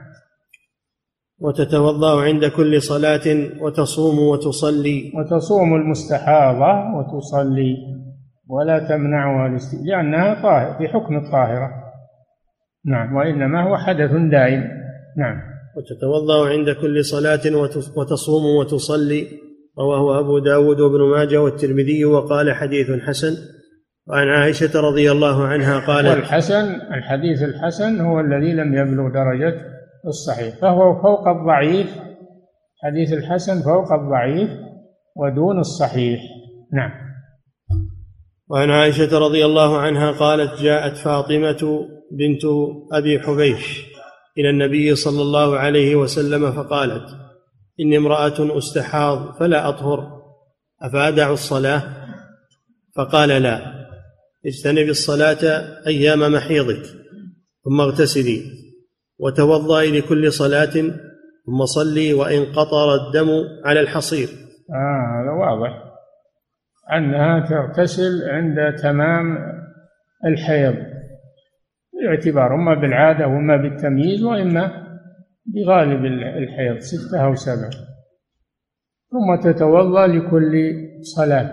وتتوضأ 1.43 2.23
عند 2.23 2.45
كل 2.47 2.83
صلاة 2.83 3.27
وتصوم 3.61 4.19
وتصلي. 4.19 5.13
وتصوم 5.17 5.75
المستحاضة 5.75 6.73
وتصلي 6.97 7.77
ولا 8.49 8.79
تمنعها. 8.79 9.59
لأنها 9.85 10.43
طاهر 10.43 10.79
في 10.79 10.89
حكم 10.89 11.17
الطاهرة. 11.17 11.71
نعم 12.87 13.17
وإنما 13.17 13.63
هو 13.63 13.77
حدث 13.77 14.11
دائم. 14.11 14.65
نعم. 15.19 15.37
وتتوضأ 15.77 16.49
عند 16.49 16.71
كل 16.71 17.05
صلاة 17.05 17.57
وتصوم 17.97 18.57
وتصلي. 18.61 19.27
رواه 19.79 20.21
أبو 20.21 20.39
داود 20.39 20.81
وابن 20.81 21.01
ماجه 21.17 21.43
والترمذي 21.43 22.05
وقال 22.05 22.55
حديث 22.55 22.91
حسن. 22.91 23.33
وعن 24.09 24.29
عائشة 24.29 24.81
رضي 24.81 25.13
الله 25.13 25.47
عنها 25.47 25.87
قالت 25.87 26.09
والحسن 26.09 26.65
الحديث 26.95 27.43
الحسن 27.43 28.01
هو 28.01 28.21
الذي 28.21 28.53
لم 28.53 28.75
يبلغ 28.75 29.09
درجة 29.09 29.55
الصحيح. 30.07 30.55
فهو 30.61 31.03
فوق 31.03 31.29
الضعيف 31.29 31.87
حديث 32.85 33.13
الحسن 33.13 33.63
فوق 33.63 33.93
الضعيف 33.93 34.51
ودون 35.17 35.59
الصحيح. 35.59 36.21
نعم. 36.73 36.91
وعن 38.49 38.71
عائشة 38.71 39.19
رضي 39.19 39.45
الله 39.45 39.79
عنها 39.79 40.11
قالت 40.11 40.63
جاءت 40.63 40.97
فاطمة 40.97 41.89
بنت 42.13 42.41
أبي 42.93 43.21
حبيش 43.21 43.87
إلى 44.39 44.51
النبي 44.51 44.95
صلى 44.95 45.23
الله 45.23 45.59
عليه 45.59 45.97
وسلم 45.97 46.53
فقالت 46.53 47.05
إني 47.81 47.97
امرأة 47.97 48.59
أستحاض 48.59 49.35
فلا 49.41 49.69
أطهر 49.69 50.23
أفأدع 50.83 51.31
الصلاة؟ 51.31 51.83
فقال 52.97 53.29
لا 53.29 53.63
اجتنب 54.47 54.89
الصلاة 54.89 55.69
أيام 55.87 56.33
محيضك 56.33 56.83
ثم 57.65 57.81
اغتسلي. 57.81 58.43
وتوضئي 59.23 60.01
لكل 60.01 60.33
صلاة 60.33 60.75
ثم 61.47 61.65
صلي 61.65 62.15
وإن 62.15 62.45
قطر 62.45 62.95
الدم 62.95 63.29
على 63.65 63.81
الحصير. 63.81 64.29
آه 64.71 65.23
هذا 65.23 65.31
واضح. 65.31 65.83
أنها 66.93 67.47
تغتسل 67.47 68.31
عند 68.31 68.75
تمام 68.83 69.39
الحيض. 70.27 70.75
باعتبار 72.03 72.55
إما 72.55 72.75
بالعادة 72.75 73.27
وإما 73.27 73.57
بالتمييز 73.57 74.25
وإما 74.25 74.83
بغالب 75.47 76.05
الحيض 76.39 76.79
ستة 76.79 77.25
أو 77.25 77.35
سبعة. 77.35 77.71
ثم 79.11 79.51
تتوضأ 79.51 80.07
لكل 80.07 80.73
صلاة. 81.17 81.53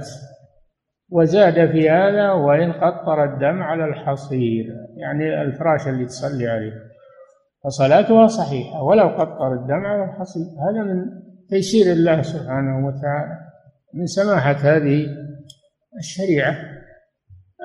وزاد 1.12 1.72
في 1.72 1.90
هذا 1.90 2.32
وإن 2.32 2.72
قطر 2.72 3.24
الدم 3.24 3.64
على 3.64 3.86
الحصير. 3.86 4.66
يعني 4.98 5.42
الفراش 5.42 5.88
اللي 5.88 6.06
تصلي 6.06 6.48
عليه. 6.48 6.89
فصلاتها 7.64 8.28
صحيحة 8.28 8.84
ولو 8.84 9.08
قطر 9.08 9.54
الدم 9.54 9.86
على 9.86 10.04
الحصير 10.04 10.44
هذا 10.44 10.84
من 10.84 11.06
تيسير 11.50 11.94
الله 11.94 12.22
سبحانه 12.22 12.88
وتعالى 12.88 13.38
من 13.94 14.06
سماحة 14.06 14.52
هذه 14.52 15.06
الشريعة 15.98 16.56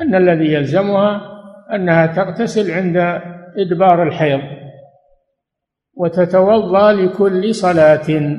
أن 0.00 0.14
الذي 0.14 0.52
يلزمها 0.52 1.20
أنها 1.74 2.06
تغتسل 2.06 2.70
عند 2.70 2.96
إدبار 3.56 4.02
الحيض 4.02 4.40
وتتوضأ 5.96 6.92
لكل 6.92 7.54
صلاة. 7.54 8.36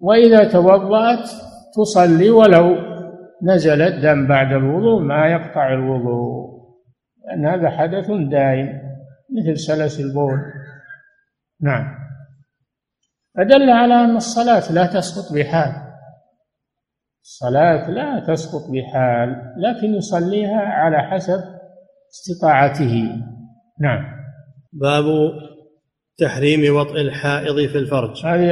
وإذا 0.00 0.44
توضأت 0.44 1.28
تصلي 1.76 2.30
ولو 2.30 2.76
نزل 3.42 3.82
الدم 3.82 4.26
بعد 4.26 4.52
الوضوء 4.52 5.02
ما 5.02 5.26
يقطع 5.26 5.72
الوضوء 5.72 6.54
لأن 7.26 7.46
هذا 7.46 7.70
حدث 7.70 8.10
دائم. 8.10 8.83
مثل 9.34 9.58
سلس 9.58 10.00
البول. 10.00 10.38
نعم. 11.60 11.94
فدل 13.36 13.70
على 13.70 13.94
أن 13.94 14.16
الصلاة 14.16 14.72
لا 14.72 14.86
تسقط 14.86 15.34
بحال. 15.34 15.72
الصلاة 17.22 17.90
لا 17.90 18.24
تسقط 18.28 18.70
بحال 18.70 19.54
لكن 19.56 19.94
يصليها 19.94 20.60
على 20.60 20.98
حسب 20.98 21.40
استطاعته. 22.10 23.22
نعم. 23.80 24.04
باب 24.72 25.04
تحريم 26.18 26.76
وطئ 26.76 27.00
الحائض 27.00 27.68
في 27.68 27.78
الفرج. 27.78 28.26
هذه 28.26 28.50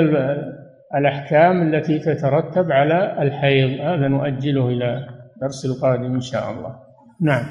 الأحكام 0.95 1.75
التي 1.75 1.99
تترتب 1.99 2.73
على 2.73 3.23
الحيض. 3.23 3.81
هذا 3.81 4.09
نؤجله 4.09 4.69
إلى 4.69 5.09
الدرس 5.37 5.65
القادم 5.65 6.15
إن 6.15 6.21
شاء 6.21 6.51
الله. 6.51 6.77
نعم. 7.21 7.45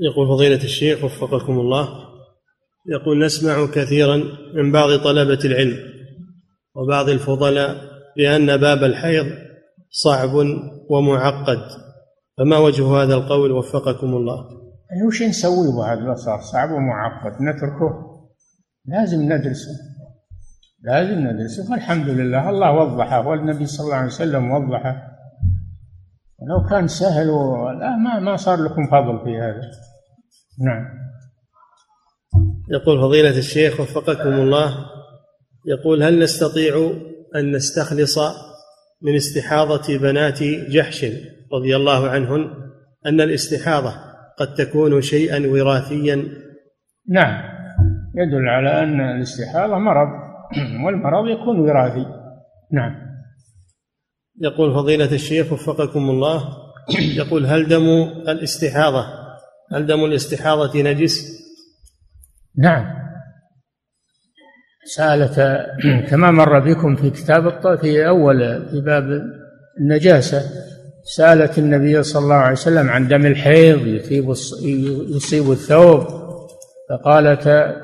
يقول 0.00 0.28
فضيلة 0.28 0.64
الشيخ 0.64 1.04
وفقكم 1.04 1.52
الله. 1.52 2.01
يقول 2.86 3.24
نسمع 3.24 3.66
كثيرا 3.66 4.16
من 4.54 4.72
بعض 4.72 4.98
طلبة 4.98 5.38
العلم 5.44 5.76
وبعض 6.74 7.08
الفضلاء 7.08 7.76
بأن 8.16 8.56
باب 8.56 8.84
الحيض 8.84 9.26
صعب 9.90 10.30
ومعقد. 10.90 11.58
فما 12.38 12.58
وجه 12.58 12.86
هذا 12.86 13.14
القول؟ 13.14 13.52
وفقكم 13.52 14.06
الله. 14.06 14.44
وش 15.06 15.22
نسوي 15.22 15.76
بعد 15.78 16.16
صار 16.16 16.40
صعب 16.40 16.70
ومعقد. 16.70 17.42
نتركه؟ 17.42 18.12
لازم 18.86 19.32
ندرسه. 19.32 19.70
لازم 20.82 21.18
ندرسه. 21.18 21.70
فالحمد 21.70 22.08
لله. 22.08 22.50
الله 22.50 22.72
وضحه. 22.72 23.28
والنبي 23.28 23.66
صلى 23.66 23.84
الله 23.84 23.96
عليه 23.96 24.06
وسلم 24.06 24.50
وضحه. 24.50 25.02
ولو 26.38 26.68
كان 26.70 26.88
سهل. 26.88 27.26
لا 27.80 27.96
ما 27.96 28.20
ما 28.20 28.36
صار 28.36 28.64
لكم 28.64 28.86
فضل 28.86 29.24
في 29.24 29.38
هذا. 29.38 29.70
نعم. 30.64 31.01
يقول 32.70 33.00
فضيلة 33.00 33.38
الشيخ 33.38 33.80
وفقكم 33.80 34.32
الله 34.32 34.74
يقول 35.66 36.02
هل 36.02 36.18
نستطيع 36.18 36.92
أن 37.36 37.52
نستخلص 37.56 38.18
من 39.02 39.14
استحاضة 39.14 39.98
بنات 39.98 40.42
جحش 40.42 41.06
رضي 41.52 41.76
الله 41.76 42.08
عنهن 42.08 42.50
أن 43.06 43.20
الاستحاضة 43.20 43.94
قد 44.38 44.54
تكون 44.54 45.00
شيئا 45.00 45.46
وراثيا؟ 45.46 46.28
نعم 47.08 47.42
يدل 48.14 48.48
على 48.48 48.82
أن 48.82 49.00
الاستحاضة 49.00 49.78
مرض 49.78 50.08
والمرض 50.86 51.28
يكون 51.28 51.60
وراثي. 51.60 52.06
نعم. 52.72 53.12
يقول 54.40 54.74
فضيلة 54.74 55.12
الشيخ 55.12 55.52
وفقكم 55.52 56.10
الله 56.10 56.48
يقول 57.16 57.46
هل 57.46 57.68
دم 57.68 57.88
الاستحاضة 58.28 59.06
هل 59.72 59.86
دم 59.86 60.04
الاستحاضة 60.04 60.82
نجس؟ 60.82 61.31
نعم. 62.58 63.02
سألت 64.84 65.66
كما 66.10 66.30
مر 66.30 66.58
بكم 66.58 66.96
في 66.96 67.10
كتاب 67.10 67.78
في 67.80 68.08
أول 68.08 68.68
في 68.70 68.80
باب 68.80 69.22
النجاسة 69.80 70.42
سألت 71.04 71.58
النبي 71.58 72.02
صلى 72.02 72.22
الله 72.22 72.34
عليه 72.34 72.52
وسلم 72.52 72.88
عن 72.90 73.08
دم 73.08 73.26
الحيض 73.26 73.86
يصيب 73.86 74.30
يصيب 75.16 75.50
الثوب 75.50 76.06
فقالت 76.90 77.74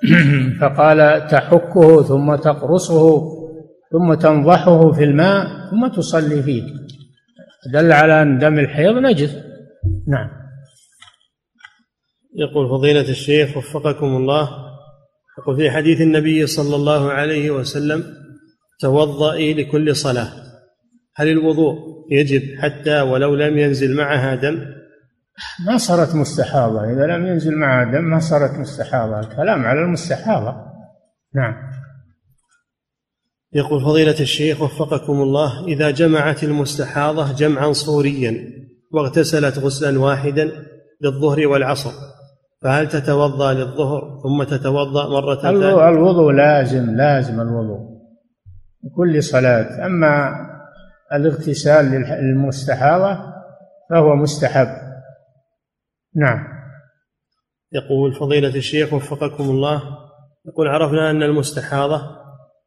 فقال 0.60 1.26
تحكه 1.26 2.02
ثم 2.02 2.34
تقرصه 2.34 3.22
ثم 3.92 4.14
تنضحه 4.14 4.92
في 4.92 5.04
الماء 5.04 5.46
ثم 5.70 5.86
تصلي 5.86 6.42
فيه. 6.42 6.62
دل 7.72 7.92
على 7.92 8.22
أن 8.22 8.38
دم 8.38 8.58
الحيض 8.58 8.96
نجس. 8.96 9.36
نعم. 10.08 10.39
يقول 12.36 12.68
فضيلة 12.68 13.10
الشيخ 13.10 13.56
وفقكم 13.56 14.06
الله. 14.06 14.48
يقول 15.38 15.56
في 15.56 15.70
حديث 15.70 16.00
النبي 16.00 16.46
صلى 16.46 16.76
الله 16.76 17.10
عليه 17.10 17.50
وسلم 17.50 18.04
توضئي 18.80 19.54
لكل 19.54 19.96
صلاة. 19.96 20.28
هل 21.16 21.28
الوضوء 21.28 21.74
يجب 22.10 22.42
حتى 22.58 23.00
ولو 23.00 23.34
لم 23.34 23.58
ينزل 23.58 23.96
معها 23.96 24.34
دم؟ 24.34 24.66
ما 25.66 25.76
صارت 25.76 26.14
مستحاضة. 26.14 26.92
إذا 26.92 27.06
لم 27.06 27.26
ينزل 27.26 27.56
معها 27.56 27.92
دم 27.92 28.04
ما 28.04 28.18
صارت 28.18 28.58
مستحاضة. 28.58 29.20
الكلام 29.20 29.64
على 29.64 29.80
المستحاضة. 29.80 30.54
نعم. 31.34 31.54
يقول 33.52 33.80
فضيلة 33.80 34.20
الشيخ 34.20 34.62
وفقكم 34.62 35.22
الله 35.22 35.66
إذا 35.66 35.90
جمعت 35.90 36.44
المستحاضة 36.44 37.32
جمعا 37.32 37.72
صوريا 37.72 38.52
واغتسلت 38.92 39.58
غسلا 39.58 40.00
واحدا 40.00 40.66
للظهر 41.00 41.46
والعصر 41.46 41.92
فهل 42.62 42.88
تتوضأ 42.88 43.54
للظهر 43.54 44.20
ثم 44.22 44.42
تتوضأ 44.42 45.08
مرة 45.08 45.34
ثانية؟ 45.34 45.88
الوضوء 45.88 46.32
لازم 46.32 46.96
لازم 46.96 47.40
الوضوء. 47.40 48.00
لكل 48.84 49.22
صلاة. 49.22 49.86
أما 49.86 50.36
الاغتسال 51.12 51.84
للمستحاضة 52.22 53.18
فهو 53.90 54.16
مستحب. 54.16 54.68
نعم. 56.16 56.46
يقول 57.72 58.12
فضيلة 58.14 58.56
الشيخ 58.56 58.92
وفقكم 58.92 59.44
الله 59.44 59.82
يقول 60.46 60.68
عرفنا 60.68 61.10
أن 61.10 61.22
المستحاضة 61.22 62.02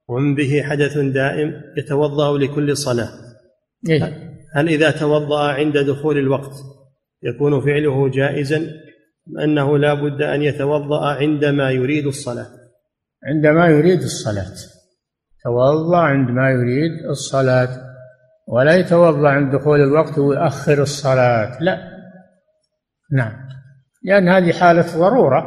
ومن 0.08 0.36
به 0.36 0.64
حدث 0.64 0.98
دائم 0.98 1.62
يتوضأ 1.78 2.38
لكل 2.38 2.78
صلاة. 2.78 3.10
إيه؟ 3.90 4.34
هل 4.56 4.68
إذا 4.68 4.92
توضأ 4.92 5.52
عند 5.52 5.78
دخول 5.78 6.18
الوقت 6.18 6.54
يكون 7.24 7.62
فعله 7.62 8.10
جائزا؟ 8.10 8.68
أنه 9.44 9.78
لا 9.78 9.94
بد 9.94 10.22
أن 10.22 10.42
يتوضأ 10.42 11.06
عندما 11.06 11.72
يريد 11.72 12.06
الصلاة. 12.06 12.48
عندما 13.24 13.68
يريد 13.68 14.02
الصلاة. 14.02 14.56
توضأ 15.44 15.98
عندما 15.98 16.50
يريد 16.50 17.06
الصلاة. 17.10 17.70
ولا 18.48 18.76
يتوضأ 18.76 19.30
عند 19.30 19.56
دخول 19.56 19.82
الوقت 19.82 20.18
ويؤخر 20.18 20.82
الصلاة. 20.82 21.58
لا. 21.62 21.78
نعم. 23.12 23.50
لأن 24.04 24.30
هذه 24.30 24.54
حالة 24.54 24.98
ضرورة. 24.98 25.44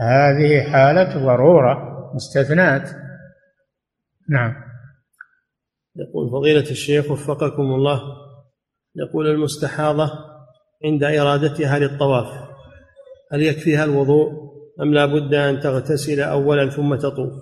هذه 0.00 0.70
حالة 0.72 1.24
ضرورة. 1.26 1.98
مستثنات 2.14 2.90
نعم. 4.30 4.54
يقول 5.96 6.30
فضيلة 6.30 6.70
الشيخ 6.70 7.10
وفقكم 7.10 7.62
الله. 7.62 8.00
يقول 8.96 9.26
المستحاضة 9.26 10.27
عند 10.84 11.04
إرادتها 11.04 11.78
للطواف. 11.78 12.48
هل 13.32 13.42
يكفيها 13.42 13.84
الوضوء 13.84 14.48
أم 14.82 14.94
لا 14.94 15.06
بد 15.06 15.34
أن 15.34 15.60
تغتسل 15.60 16.20
أولا 16.20 16.70
ثم 16.70 16.94
تطوف؟ 16.94 17.32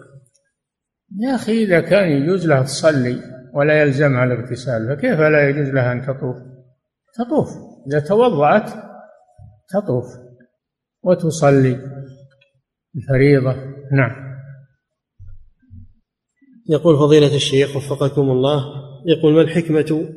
يا 1.18 1.34
أخي 1.34 1.64
إذا 1.64 1.80
كان 1.80 2.09
يجوز 2.09 2.47
لها 2.47 2.62
تصلي 2.62 3.20
ولا 3.55 3.82
يلزمها 3.82 4.24
الاغتسال 4.24 4.89
فكيف 4.89 5.20
لا 5.20 5.49
يجوز 5.49 5.68
لها 5.68 5.93
أن 5.93 6.03
تطوف؟ 6.03 6.37
تطوف. 7.14 7.49
إذا 7.87 8.01
توضأت 8.01 8.70
تطوف 9.68 10.07
وتصلي 11.03 11.80
الفريضة. 12.97 13.55
نعم. 13.93 14.26
يقول 16.68 16.99
فضيلة 16.99 17.37
الشيخ 17.37 17.76
وفقكم 17.76 18.30
الله 18.30 18.64
يقول 19.07 19.34
ما 19.34 19.41
الحكمة 19.41 20.09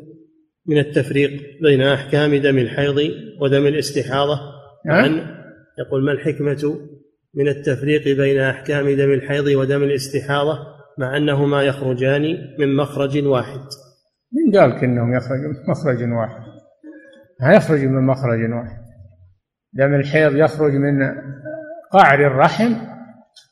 من 0.67 0.77
التفريق 0.77 1.31
بين 1.61 1.81
أحكام 1.81 2.35
دم 2.35 2.57
الحيض 2.57 2.97
ودم 3.41 3.67
الاستحاضة 3.67 4.39
نعم 4.85 5.39
يقول 5.79 6.05
ما 6.05 6.11
الحكمة 6.11 6.79
من 7.33 7.47
التفريق 7.47 8.17
بين 8.17 8.39
أحكام 8.39 8.89
دم 8.89 9.11
الحيض 9.11 9.47
ودم 9.47 9.83
الاستحاضة 9.83 10.59
مع 10.97 11.17
أنهما 11.17 11.63
يخرجان 11.63 12.21
من 12.59 12.75
مخرج 12.75 13.25
واحد؟ 13.25 13.59
من 14.33 14.59
قال 14.59 14.83
انهم 14.83 15.13
يخرجوا 15.13 15.47
من 15.47 15.69
مخرج 15.69 16.11
واحد؟ 16.11 16.41
ما 17.41 17.53
يخرج 17.53 17.79
من 17.79 18.05
مخرج 18.07 18.51
واحد. 18.51 18.79
دم 19.73 19.95
الحيض 19.95 20.35
يخرج 20.35 20.71
من 20.71 21.15
قعر 21.91 22.27
الرحم 22.27 22.73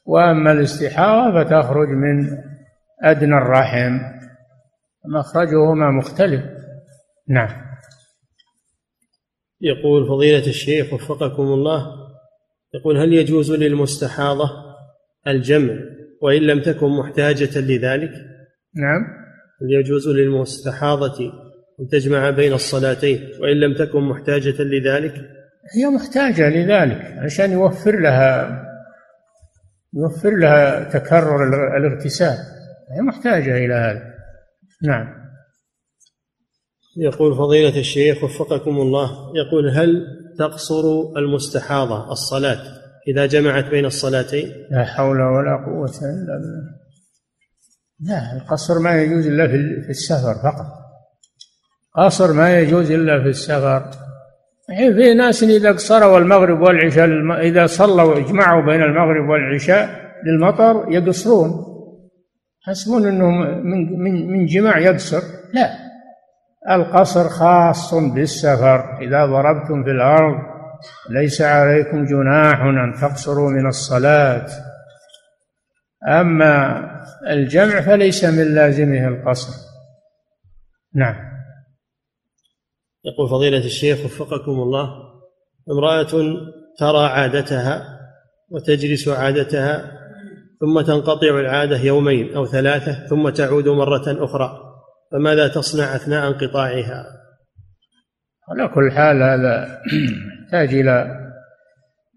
وأما 0.05 0.51
الاستحاضة 0.51 1.43
فتخرج 1.43 1.87
من 1.89 2.37
أدنى 3.03 3.37
الرحم. 3.37 3.99
مخرجهما 5.05 5.91
مختلف. 5.91 6.56
نعم. 7.29 7.67
يقول 9.61 10.07
فضيلة 10.07 10.47
الشيخ 10.47 10.93
وفقكم 10.93 11.43
الله 11.43 11.87
يقول 12.73 12.97
هل 12.97 13.13
يجوز 13.13 13.51
للمستحاضة 13.51 14.49
الجمع 15.27 15.73
وإن 16.21 16.41
لم 16.41 16.61
تكن 16.61 16.87
محتاجة 16.87 17.59
لذلك؟ 17.59 18.11
نعم. 18.75 19.01
هل 19.61 19.71
يجوز 19.71 20.07
للمستحاضة 20.07 21.31
أن 21.79 21.87
تجمع 21.87 22.29
بين 22.29 22.53
الصلاتين 22.53 23.29
وإن 23.39 23.59
لم 23.59 23.73
تكن 23.73 24.01
محتاجة 24.01 24.61
لذلك؟ 24.61 25.13
هي 25.75 25.85
محتاجة 25.85 26.49
لذلك 26.49 27.17
عشان 27.17 27.51
يوفر 27.51 27.99
لها 27.99 28.63
يوفر 29.93 30.35
لها 30.37 30.83
تكرر 30.83 31.43
الاغتسال 31.77 32.37
هي 32.91 33.01
محتاجة 33.01 33.57
إلى 33.57 33.73
هذا. 33.73 34.13
نعم. 34.83 35.26
يقول 36.97 37.35
فضيلة 37.35 37.79
الشيخ 37.79 38.23
وفقكم 38.23 38.77
الله 38.81 39.11
يقول 39.35 39.69
هل 39.69 40.07
تقصر 40.39 40.83
المستحاضة 41.17 42.11
الصلاة 42.11 42.59
إذا 43.07 43.25
جمعت 43.25 43.65
بين 43.65 43.85
الصلاتين؟ 43.85 44.51
لا 44.71 44.85
حول 44.85 45.21
ولا 45.21 45.65
قوة 45.65 45.91
إلا 46.01 46.37
بالله. 46.37 46.77
لا 47.99 48.37
القصر 48.37 48.79
ما 48.79 49.01
يجوز 49.01 49.27
إلا 49.27 49.47
في 49.47 49.89
السفر 49.89 50.33
فقط. 50.43 50.65
قصر 51.95 52.33
ما 52.33 52.59
يجوز 52.59 52.91
إلا 52.91 53.23
في 53.23 53.29
السفر. 53.29 53.89
الحين 54.69 54.93
في 54.95 55.13
ناس 55.13 55.43
إذا 55.43 55.71
قصروا 55.71 56.17
المغرب 56.17 56.61
والعشاء 56.61 57.07
إذا 57.41 57.65
صلوا 57.65 58.17
اجمعوا 58.17 58.65
بين 58.65 58.81
المغرب 58.81 59.29
والعشاء 59.29 59.89
للمطر 60.25 60.91
يقصرون. 60.91 61.49
يحسبون 62.67 63.07
أنه 63.07 63.29
من 63.63 63.99
من 63.99 64.31
من 64.31 64.45
جماع 64.45 64.79
يقصر. 64.79 65.21
لا. 65.53 65.86
القصر 66.71 67.29
خاص 67.29 67.93
بالسفر. 67.93 68.97
إذا 69.01 69.25
ضربتم 69.25 69.83
في 69.83 69.91
الأرض 69.91 70.35
ليس 71.09 71.41
عليكم 71.41 72.05
جناح 72.05 72.61
أن 72.61 72.93
تقصروا 73.01 73.49
من 73.49 73.67
الصلاة. 73.67 74.47
أما 76.07 76.83
الجمع 77.29 77.81
فليس 77.81 78.23
من 78.23 78.55
لازمه 78.55 79.07
القصر. 79.07 79.53
نعم. 80.95 81.15
يقول 83.05 83.29
فضيلة 83.29 83.65
الشيخ 83.65 84.05
وفقكم 84.05 84.51
الله 84.51 84.89
امرأة 85.71 86.07
ترى 86.79 87.05
عادتها 87.05 87.99
وتجلس 88.49 89.07
عادتها 89.07 89.91
ثم 90.59 90.81
تنقطع 90.81 91.39
العادة 91.39 91.77
يومين 91.77 92.35
أو 92.35 92.45
ثلاثة 92.45 93.07
ثم 93.07 93.29
تعود 93.29 93.67
مرة 93.67 94.25
أخرى. 94.25 94.66
فماذا 95.11 95.47
تصنع 95.47 95.95
أثناء 95.95 96.27
انقطاعها؟ 96.27 97.05
على 98.49 98.67
كل 98.67 98.91
حال 98.91 99.23
هذا 99.23 99.81
يحتاج 100.43 100.73
إلى 100.73 101.27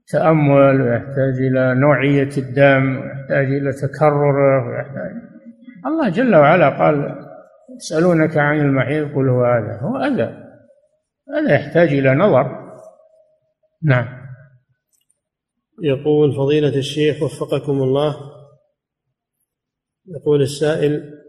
تأمل 0.09 0.81
ويحتاج 0.81 1.35
إلى 1.39 1.75
نوعية 1.75 2.31
الدم 2.39 2.97
ويحتاج 2.97 3.47
إلى 3.47 3.73
تكرره 3.73 4.69
ويحتاج. 4.69 5.13
الله 5.87 6.09
جل 6.09 6.37
وعلا 6.37 6.69
قال 6.69 7.27
يسألونك 7.77 8.37
عن 8.37 8.61
المحيط 8.61 9.15
قل 9.15 9.29
هو 9.29 9.45
هذا 9.45 9.79
هو 9.83 9.97
أذى. 9.97 10.51
هذا 11.35 11.55
يحتاج 11.55 11.89
إلى 11.89 12.15
نظر. 12.15 12.77
نعم. 13.83 14.21
يقول 15.83 16.33
فضيلة 16.37 16.79
الشيخ 16.79 17.23
وفقكم 17.23 17.73
الله 17.73 18.17
يقول 20.07 20.43
السائل 20.43 21.20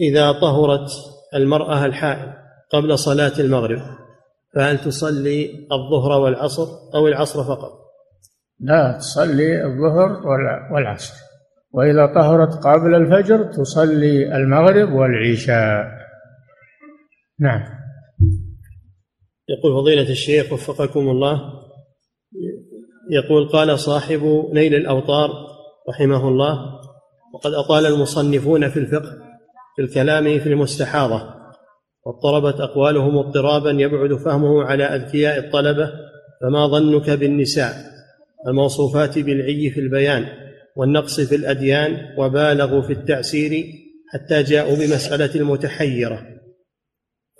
إذا 0.00 0.32
طهرت 0.32 0.88
المرأة 1.34 1.84
الحائض 1.84 2.32
قبل 2.72 2.98
صلاة 2.98 3.32
المغرب 3.38 3.78
فهل 4.54 4.78
تصلي 4.78 5.68
الظهر 5.72 6.20
والعصر 6.20 6.66
أو 6.94 7.08
العصر 7.08 7.44
فقط؟ 7.44 7.72
لا 8.60 8.98
تصلي 8.98 9.64
الظهر 9.64 10.26
والعصر. 10.72 11.14
وإذا 11.72 12.06
طهرت 12.06 12.66
قبل 12.66 12.94
الفجر 12.94 13.44
تصلي 13.44 14.36
المغرب 14.36 14.92
والعشاء. 14.92 15.84
نعم. 17.40 17.62
يقول 19.48 19.82
فضيلة 19.82 20.10
الشيخ 20.10 20.52
وفقكم 20.52 21.00
الله 21.00 21.40
يقول 23.10 23.48
قال 23.48 23.78
صاحب 23.78 24.50
نيل 24.52 24.74
الأوطار 24.74 25.30
رحمه 25.88 26.28
الله 26.28 26.58
وقد 27.34 27.52
أطال 27.52 27.86
المصنفون 27.86 28.68
في 28.68 28.78
الفقه 28.78 29.21
في 29.76 29.82
الكلام 29.82 30.38
في 30.38 30.46
المستحاضة 30.46 31.42
واضطربت 32.06 32.60
أقوالهم 32.60 33.18
اضطرابا 33.18 33.70
يبعد 33.70 34.14
فهمه 34.14 34.64
على 34.64 34.84
أذكياء 34.84 35.38
الطلبة 35.38 35.92
فما 36.42 36.66
ظنك 36.66 37.10
بالنساء؟ 37.10 37.74
الموصوفات 38.48 39.18
بالعي 39.18 39.70
في 39.70 39.80
البيان 39.80 40.24
والنقص 40.76 41.20
في 41.20 41.34
الأديان 41.34 41.96
وبالغوا 42.18 42.82
في 42.82 42.92
التعسير 42.92 43.64
حتى 44.12 44.42
جاءوا 44.42 44.76
بمسألة 44.76 45.34
المتحيرة. 45.34 46.22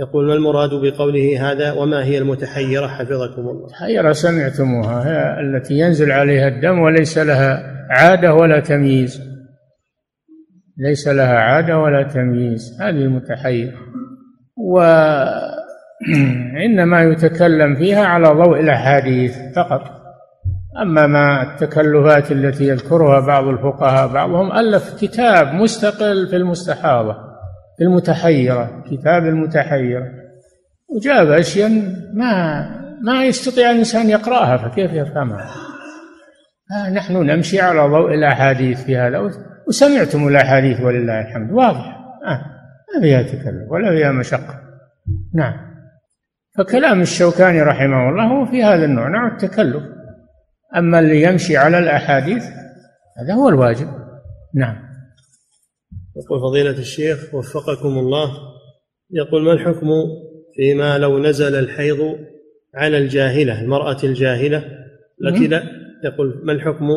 يقول 0.00 0.26
ما 0.26 0.34
المراد 0.34 0.70
بقوله 0.70 1.52
هذا 1.52 1.72
وما 1.72 2.04
هي 2.04 2.18
المتحيرة؟ 2.18 2.86
حفظكم 2.86 3.48
الله. 3.48 3.68
تحيرة 3.68 4.12
سمعتموها 4.12 5.08
هي 5.08 5.40
التي 5.40 5.74
ينزل 5.74 6.12
عليها 6.12 6.48
الدم 6.48 6.78
وليس 6.78 7.18
لها 7.18 7.62
عادة 7.90 8.34
ولا 8.34 8.60
تمييز. 8.60 9.31
ليس 10.78 11.08
لها 11.08 11.38
عادة 11.38 11.78
ولا 11.78 12.02
تمييز 12.02 12.80
هذه 12.80 12.90
المتحير 12.90 13.74
وإنما 16.56 17.02
يتكلم 17.12 17.74
فيها 17.74 18.04
على 18.04 18.28
ضوء 18.28 18.60
الأحاديث 18.60 19.36
فقط. 19.56 20.02
أما 20.82 21.06
ما 21.06 21.42
التكلفات 21.42 22.32
التي 22.32 22.68
يذكرها 22.68 23.20
بعض 23.20 23.48
الفقهاء 23.48 24.08
بعضهم 24.08 24.52
ألف 24.52 25.00
كتاب 25.00 25.54
مستقل 25.54 26.28
في 26.28 26.36
المستحاضة 26.36 27.16
في 27.78 27.84
المتحيرة 27.84 28.84
كتاب 28.90 29.26
المتحيرة. 29.26 30.04
وجاب 30.96 31.30
أشياء 31.30 31.70
ما 32.14 32.82
ما 33.02 33.24
يستطيع 33.24 33.70
الإنسان 33.70 34.08
يقرأها 34.08 34.56
فكيف 34.56 34.92
يفهمها؟ 34.92 35.50
آه 36.76 36.90
نحن 36.90 37.16
نمشي 37.16 37.60
على 37.60 37.80
ضوء 37.80 38.14
الأحاديث 38.14 38.84
في 38.84 38.96
هذا. 38.96 39.18
وسمعتم 39.68 40.28
الأحاديث 40.28 40.80
ولله 40.80 41.20
الحمد. 41.20 41.52
واضح. 41.52 41.98
آه. 42.26 42.44
ما 42.94 43.00
فيها 43.00 43.22
تكلف 43.22 43.70
ولا 43.70 43.90
فيها 43.90 44.12
مشقة. 44.12 44.60
نعم. 45.34 45.72
فكلام 46.58 47.00
الشوكاني 47.00 47.62
رحمه 47.62 48.08
الله 48.08 48.24
هو 48.24 48.46
في 48.46 48.64
هذا 48.64 48.84
النوع 48.84 49.08
نوع 49.08 49.32
التكلف. 49.32 49.82
أما 50.76 50.98
اللي 50.98 51.22
يمشي 51.22 51.56
على 51.56 51.78
الأحاديث 51.78 52.44
هذا 53.18 53.34
هو 53.34 53.48
الواجب. 53.48 53.88
نعم. 54.54 54.76
يقول 56.16 56.40
فضيلة 56.40 56.78
الشيخ 56.78 57.34
وفقكم 57.34 57.98
الله. 57.98 58.30
يقول 59.10 59.44
ما 59.44 59.52
الحكم 59.52 59.88
فيما 60.56 60.98
لو 60.98 61.18
نزل 61.18 61.54
الحيض 61.54 62.18
على 62.74 62.98
الجاهلة 62.98 63.60
المرأة 63.60 63.96
الجاهلة؟ 64.04 64.64
التي 65.22 65.46
لا. 65.46 65.62
يقول 66.04 66.40
ما 66.44 66.52
الحكم 66.52 66.88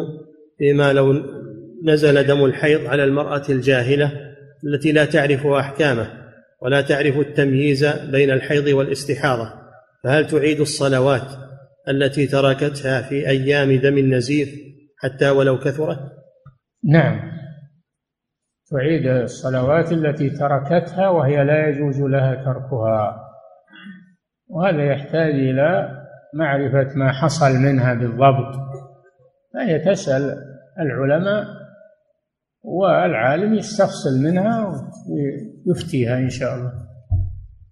فيما 0.57 0.93
لو 0.93 1.11
نزل 1.86 2.28
دم 2.28 2.46
الحيض 2.46 2.88
على 2.88 3.04
المرأة 3.04 3.44
الجاهلة 3.50 4.12
التي 4.64 4.92
لا 4.92 5.06
تعرف 5.06 5.48
أحكامه 5.48 6.08
ولا 6.62 6.82
تعرف 6.82 7.18
التمييز 7.20 7.86
بين 7.86 8.32
الحيض 8.32 8.68
والاستحاضة. 8.68 9.54
فهل 10.04 10.28
تعيد 10.28 10.60
الصلوات 10.60 11.28
التي 11.90 12.28
تركتها 12.28 13.02
في 13.02 13.30
أيام 13.30 13.80
دم 13.80 13.98
النزيف 13.98 14.50
حتى 14.98 15.30
ولو 15.30 15.60
كثرت؟ 15.60 16.00
نعم. 16.84 17.32
تعيد 18.72 19.08
الصلوات 19.08 19.92
التي 19.92 20.30
تركتها 20.30 21.10
وهي 21.10 21.44
لا 21.44 21.68
يجوز 21.70 22.02
لها 22.02 22.36
تركها. 22.36 23.22
وهذا 24.48 24.86
يحتاج 24.86 25.34
إلى 25.34 25.90
معرفة 26.34 26.96
ما 26.96 27.12
حصل 27.12 27.52
منها 27.52 27.94
بالضبط. 27.94 28.56
فهي 29.54 29.80
تسال 29.80 30.36
العلماء 30.80 31.64
والعالم 32.68 33.53
يستفصل 33.53 34.20
منها 34.24 34.89
ويفتيها 35.68 36.18
إن 36.18 36.30
شاء 36.30 36.55
الله. 36.55 36.72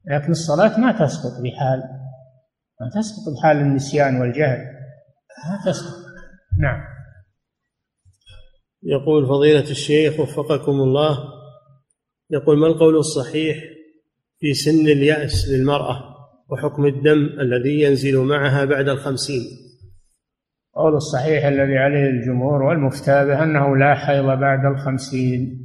لكن 0.05 0.31
الصلاة 0.31 0.79
ما 0.79 0.91
تسقط 0.91 1.41
بحال 1.43 1.79
ما 2.81 2.89
تسقط 2.89 3.33
بحال 3.37 3.57
النسيان 3.57 4.21
والجهل. 4.21 4.59
ما 5.49 5.71
تسقط. 5.71 6.03
نعم. 6.59 6.93
يقول 8.83 9.27
فضيلة 9.27 9.71
الشيخ 9.71 10.19
وفقكم 10.19 10.71
الله 10.71 11.17
يقول 12.29 12.57
ما 12.57 12.67
القول 12.67 12.97
الصحيح 12.97 13.57
في 14.39 14.53
سن 14.53 14.87
اليأس 14.87 15.49
للمرأة 15.49 16.13
وحكم 16.49 16.85
الدم 16.85 17.39
الذي 17.39 17.81
ينزل 17.81 18.17
معها 18.17 18.65
بعد 18.65 18.87
الخمسين؟ 18.87 19.41
قول 20.75 20.95
الصحيح 20.95 21.45
الذي 21.45 21.77
عليه 21.77 22.09
الجمهور 22.09 22.63
والمفتى 22.63 23.25
به 23.25 23.43
أنه 23.43 23.77
لا 23.77 23.93
حيض 23.95 24.25
بعد 24.25 24.65
الخمسين. 24.65 25.59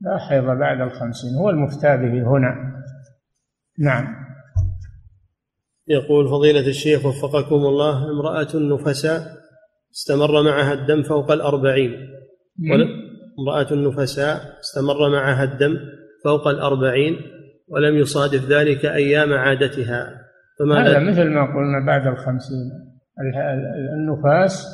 لا 0.00 0.18
حيض 0.18 0.44
بعد 0.44 0.80
الخمسين. 0.80 1.34
هو 1.38 1.50
المفتى 1.50 1.96
به 1.96 2.28
هنا. 2.28 2.82
نعم. 3.78 4.22
يقول 5.88 6.28
فضيلة 6.28 6.68
الشيخ 6.68 7.06
وفقكم 7.06 7.54
الله 7.54 8.10
امرأة 8.10 8.48
نفساء 8.54 9.22
استمر 9.94 10.42
معها 10.42 10.72
الدم 10.72 11.02
فوق 11.02 11.32
الأربعين. 11.32 11.90
امرأة 13.38 13.74
نفساء 13.74 14.40
استمر 14.60 15.10
معها 15.10 15.44
الدم 15.44 15.76
فوق 16.24 16.48
الأربعين 16.48 17.16
ولم 17.68 17.96
يصادف 17.96 18.50
ذلك 18.50 18.84
أيام 18.84 19.32
عادتها. 19.32 20.22
فما 20.58 20.82
هذا 20.82 20.98
مثل 20.98 21.30
ما 21.30 21.42
قلنا 21.42 21.86
بعد 21.86 22.06
الخمسين. 22.06 22.91
النفاس 23.94 24.66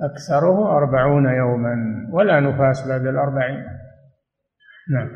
أكثره 0.00 0.76
أربعون 0.76 1.24
يوما 1.24 1.76
ولا 2.12 2.40
نفاس 2.40 2.88
بعد 2.88 3.06
الأربعين. 3.06 3.64
نعم. 4.90 5.08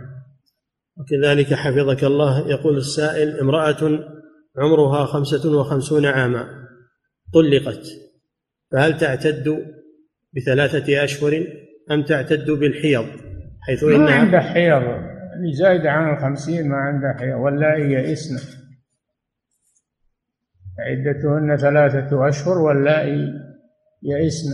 وكذلك 0.97 1.55
حفظك 1.55 2.05
الله 2.05 2.49
يقول 2.49 2.76
السائل 2.76 3.40
امرأة 3.40 3.99
عمرها 4.59 5.05
خمسة 5.05 5.59
وخمسون 5.59 6.07
عاما 6.07 6.45
طلقت 7.34 7.86
فهل 8.72 8.99
تعتد 8.99 9.66
بثلاثة 10.36 11.05
أشهر 11.05 11.47
أم 11.90 12.03
تعتد 12.03 12.51
بالحيض؟ 12.51 13.07
حيث 13.61 13.84
ما 13.84 13.97
إنها 13.97 14.14
عنده 14.14 14.40
حيض. 14.40 14.82
اللي 15.36 15.55
زايدة 15.55 15.90
عن 15.90 16.14
الخمسين 16.14 16.68
ما 16.68 16.76
عنده 16.76 17.14
حيض 17.18 17.40
واللائي 17.40 17.92
يئسن 17.92 18.64
عدتهن 20.79 21.57
ثلاثة 21.57 22.29
أشهر 22.29 22.59
واللائي 22.59 23.33
يئسن. 24.03 24.51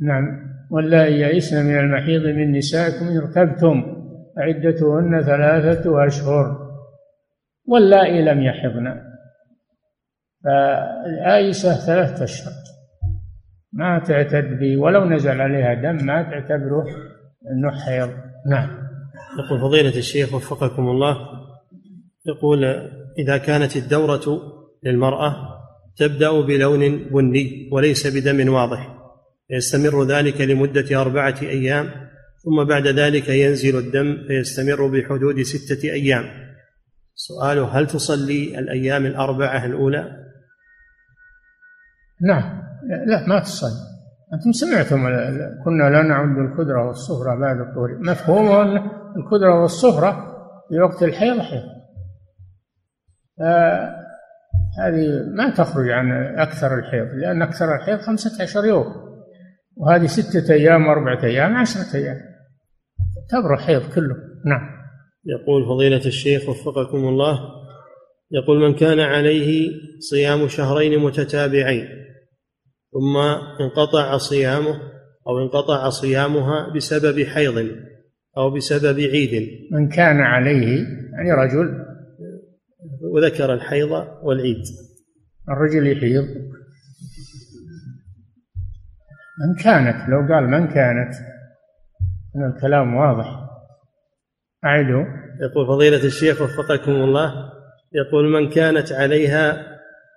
نعم 0.00 0.24
واللائي 0.70 1.20
يئسن 1.20 1.66
من 1.66 1.78
المحيض 1.78 2.22
من 2.22 2.52
نسائكم 2.52 3.08
إن 3.08 3.16
ارتبتم. 3.16 3.98
عدتهن 4.38 5.22
ثلاثة 5.22 6.06
أشهر 6.06 6.68
واللائي 7.66 8.22
لم 8.22 8.42
يحضن. 8.42 8.94
فالآيسة 10.44 11.86
ثلاثة 11.86 12.24
أشهر. 12.24 12.52
ما 13.72 13.98
تعتد 13.98 14.58
به 14.60 14.76
ولو 14.76 15.04
نزل 15.04 15.40
عليها 15.40 15.74
دم 15.74 16.06
ما 16.06 16.22
تعتبره 16.22 16.84
إنه 17.50 17.70
حيض. 17.70 18.10
نعم. 18.50 18.88
يقول 19.38 19.60
فضيلة 19.60 19.98
الشيخ 19.98 20.34
وفقكم 20.34 20.88
الله 20.88 21.16
يقول 22.26 22.64
إذا 23.18 23.38
كانت 23.38 23.76
الدورة 23.76 24.57
للمرأة 24.84 25.58
تبدأ 25.96 26.40
بلون 26.40 27.08
بني 27.08 27.68
وليس 27.72 28.06
بدم 28.06 28.52
واضح. 28.52 28.94
يستمر 29.50 30.04
ذلك 30.04 30.40
لمدة 30.40 31.00
أربعة 31.00 31.34
أيام 31.42 31.86
ثم 32.44 32.64
بعد 32.68 32.86
ذلك 32.86 33.28
ينزل 33.28 33.78
الدم 33.78 34.16
فيستمر 34.28 34.86
بحدود 34.86 35.42
ستة 35.42 35.92
أيام. 35.92 36.24
سؤاله 37.14 37.78
هل 37.78 37.86
تصلي 37.86 38.58
الأيام 38.58 39.06
الأربعة 39.06 39.64
الأولى؟ 39.66 40.16
نعم. 42.22 42.62
لا 43.06 43.26
ما 43.28 43.40
تصلي. 43.40 43.88
أنتم 44.34 44.52
سمعتم 44.52 45.08
كنا 45.64 45.90
لا 45.90 46.02
نعد 46.02 46.38
الكدرة 46.38 46.86
والصفرة 46.86 47.34
بعد 47.34 47.56
الطهر. 47.60 47.98
مفهوم 48.00 48.76
الكدرة 49.16 49.60
والصفرة 49.60 50.10
في 50.68 50.80
وقت 50.80 51.02
الحيض 51.02 51.38
حيض. 51.38 51.62
هذه 54.78 55.06
ما 55.36 55.50
تخرج 55.50 55.90
عن 55.90 56.12
أكثر 56.38 56.78
الحيض 56.78 57.06
لأن 57.14 57.42
أكثر 57.42 57.74
الحيض 57.74 57.98
خمسة 57.98 58.42
عشر 58.42 58.64
يوم 58.64 58.86
وهذه 59.76 60.06
ستة 60.06 60.54
أيام 60.54 60.86
وأربعة 60.86 61.24
أيام 61.24 61.56
عشرة 61.56 61.96
أيام. 61.96 62.16
تعتبر 63.30 63.56
حيض 63.56 63.82
كله. 63.94 64.14
نعم. 64.46 64.78
يقول 65.24 65.66
فضيلة 65.66 66.06
الشيخ 66.06 66.48
وفقكم 66.48 66.98
الله 66.98 67.38
يقول 68.30 68.58
من 68.60 68.74
كان 68.74 69.00
عليه 69.00 69.70
صيام 69.98 70.48
شهرين 70.48 70.98
متتابعين 70.98 71.88
ثم 72.92 73.16
انقطع 73.60 74.16
صيامه 74.16 74.80
أو 75.26 75.38
انقطع 75.38 75.88
صيامها 75.88 76.72
بسبب 76.76 77.22
حيض 77.22 77.68
أو 78.36 78.50
بسبب 78.50 79.00
عيد. 79.00 79.48
من 79.72 79.88
كان 79.88 80.20
عليه 80.20 80.86
يعني 81.12 81.32
رجل 81.32 81.87
وذكر 83.12 83.54
الحيض 83.54 83.90
والعيد. 84.22 84.62
الرجل 85.48 85.86
يحيض. 85.92 86.24
من 89.40 89.62
كانت؟ 89.64 90.08
لو 90.08 90.34
قال 90.34 90.44
من 90.50 90.66
كانت؟ 90.66 91.14
من 92.34 92.44
الكلام 92.44 92.94
واضح. 92.94 93.26
أعده 94.64 95.06
يقول 95.40 95.66
فضيلة 95.66 96.04
الشيخ 96.04 96.42
وفقكم 96.42 96.92
الله 96.92 97.32
يقول 97.92 98.32
من 98.32 98.48
كانت 98.50 98.92
عليها 98.92 99.66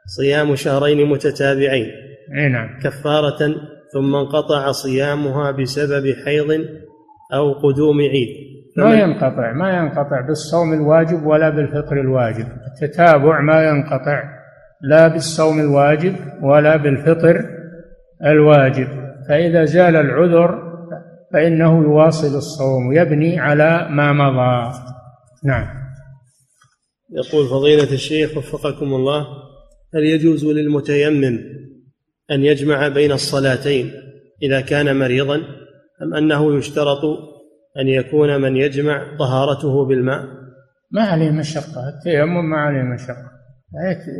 صيام 0.05 0.55
شهرين 0.55 1.09
متتابعين. 1.09 1.91
إي 2.37 2.49
نعم. 2.49 2.79
كفارة 2.79 3.55
ثم 3.93 4.15
انقطع 4.15 4.71
صيامها 4.71 5.51
بسبب 5.51 6.15
حيض 6.25 6.65
أو 7.33 7.53
قدوم 7.53 8.01
عيد. 8.01 8.27
ما 8.77 8.93
ينقطع 8.93 9.53
ما 9.53 9.77
ينقطع 9.77 10.21
بالصوم 10.27 10.73
الواجب 10.73 11.25
ولا 11.25 11.49
بالفطر 11.49 12.01
الواجب. 12.01 12.47
التتابع 12.74 13.41
ما 13.41 13.69
ينقطع 13.69 14.24
لا 14.82 15.07
بالصوم 15.07 15.59
الواجب 15.59 16.15
ولا 16.41 16.78
بالفطر 16.78 17.45
الواجب. 18.26 18.88
فإذا 19.28 19.65
زال 19.65 19.95
العذر 19.95 20.72
فإنه 21.34 21.84
يواصل 21.84 22.38
الصوم 22.38 22.88
ويبني 22.88 23.39
على 23.39 23.88
ما 23.89 24.13
مضى. 24.13 24.74
نعم. 25.43 25.67
يقول 27.11 27.47
فضيلة 27.47 27.93
الشيخ 27.93 28.38
وفقكم 28.38 28.93
الله 28.93 29.28
هل 29.93 30.03
يجوز 30.03 30.45
للمتيمم 30.45 31.39
أن 32.32 32.43
يجمع 32.45 32.88
بين 32.88 33.11
الصلاتين 33.11 33.91
إذا 34.43 34.61
كان 34.61 34.99
مريضا 34.99 35.36
أم 36.01 36.13
أنه 36.13 36.57
يشترط 36.57 37.03
أن 37.80 37.88
يكون 37.88 38.41
من 38.41 38.57
يجمع 38.57 39.17
طهارته 39.19 39.86
بالماء؟ 39.86 40.40
ما 40.91 41.01
عليه 41.01 41.31
مشقة. 41.31 41.89
التيمم 41.89 42.49
ما 42.49 42.57
عليه 42.57 42.83
مشقة. 42.83 43.31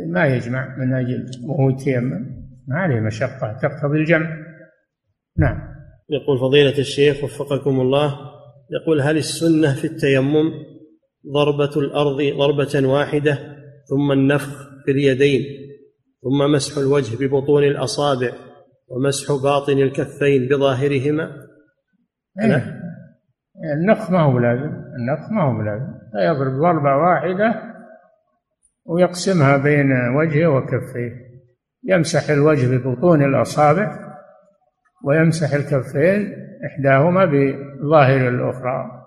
ما 0.08 0.26
يجمع 0.26 0.76
من 0.78 0.94
أجل 0.94 1.26
وهو 1.48 1.70
يتيمم 1.70 2.42
ما 2.68 2.76
عليه 2.76 3.00
مشقة. 3.00 3.58
تقتضي 3.62 3.98
الجمع. 3.98 4.36
نعم. 5.38 5.72
يقول 6.10 6.38
فضيلة 6.38 6.78
الشيخ 6.78 7.24
وفقكم 7.24 7.80
الله 7.80 8.32
يقول 8.70 9.00
هل 9.00 9.16
السنة 9.16 9.74
في 9.74 9.84
التيمم 9.84 10.52
ضربة 11.34 11.80
الأرض 11.80 12.22
ضربة 12.38 12.88
واحدة 12.88 13.38
ثم 13.90 14.12
النفخ 14.12 14.68
في 14.84 14.90
اليدين 14.90 15.42
ثم 16.22 16.52
مسح 16.52 16.78
الوجه 16.78 17.16
ببطون 17.16 17.64
الأصابع 17.64 18.32
ومسح 18.88 19.42
باطن 19.42 19.78
الكفين 19.78 20.48
بظاهرهما؟ 20.48 21.30
أيه. 22.40 22.82
النفخ 23.74 24.10
ما 24.10 24.20
هو 24.20 24.38
لازم 24.38 24.72
النفخ 24.98 25.30
ما 25.30 25.42
هو 25.42 25.62
لازم 25.62 26.01
يضرب 26.14 26.52
ضربة 26.52 26.96
واحدة 26.96 27.62
ويقسمها 28.84 29.56
بين 29.56 29.92
وجهه 30.16 30.46
وكفيه. 30.46 31.32
يمسح 31.84 32.30
الوجه 32.30 32.76
ببطون 32.76 33.22
الأصابع 33.24 34.12
ويمسح 35.04 35.54
الكفين 35.54 36.34
إحداهما 36.66 37.24
بظاهر 37.24 38.28
الأخرى. 38.28 39.02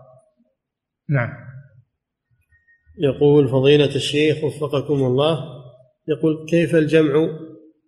نعم. 1.10 1.34
يقول 3.00 3.48
فضيلة 3.48 3.96
الشيخ 3.96 4.44
وفقكم 4.44 4.94
الله 4.94 5.38
يقول 6.08 6.46
كيف 6.50 6.76
الجمع 6.76 7.30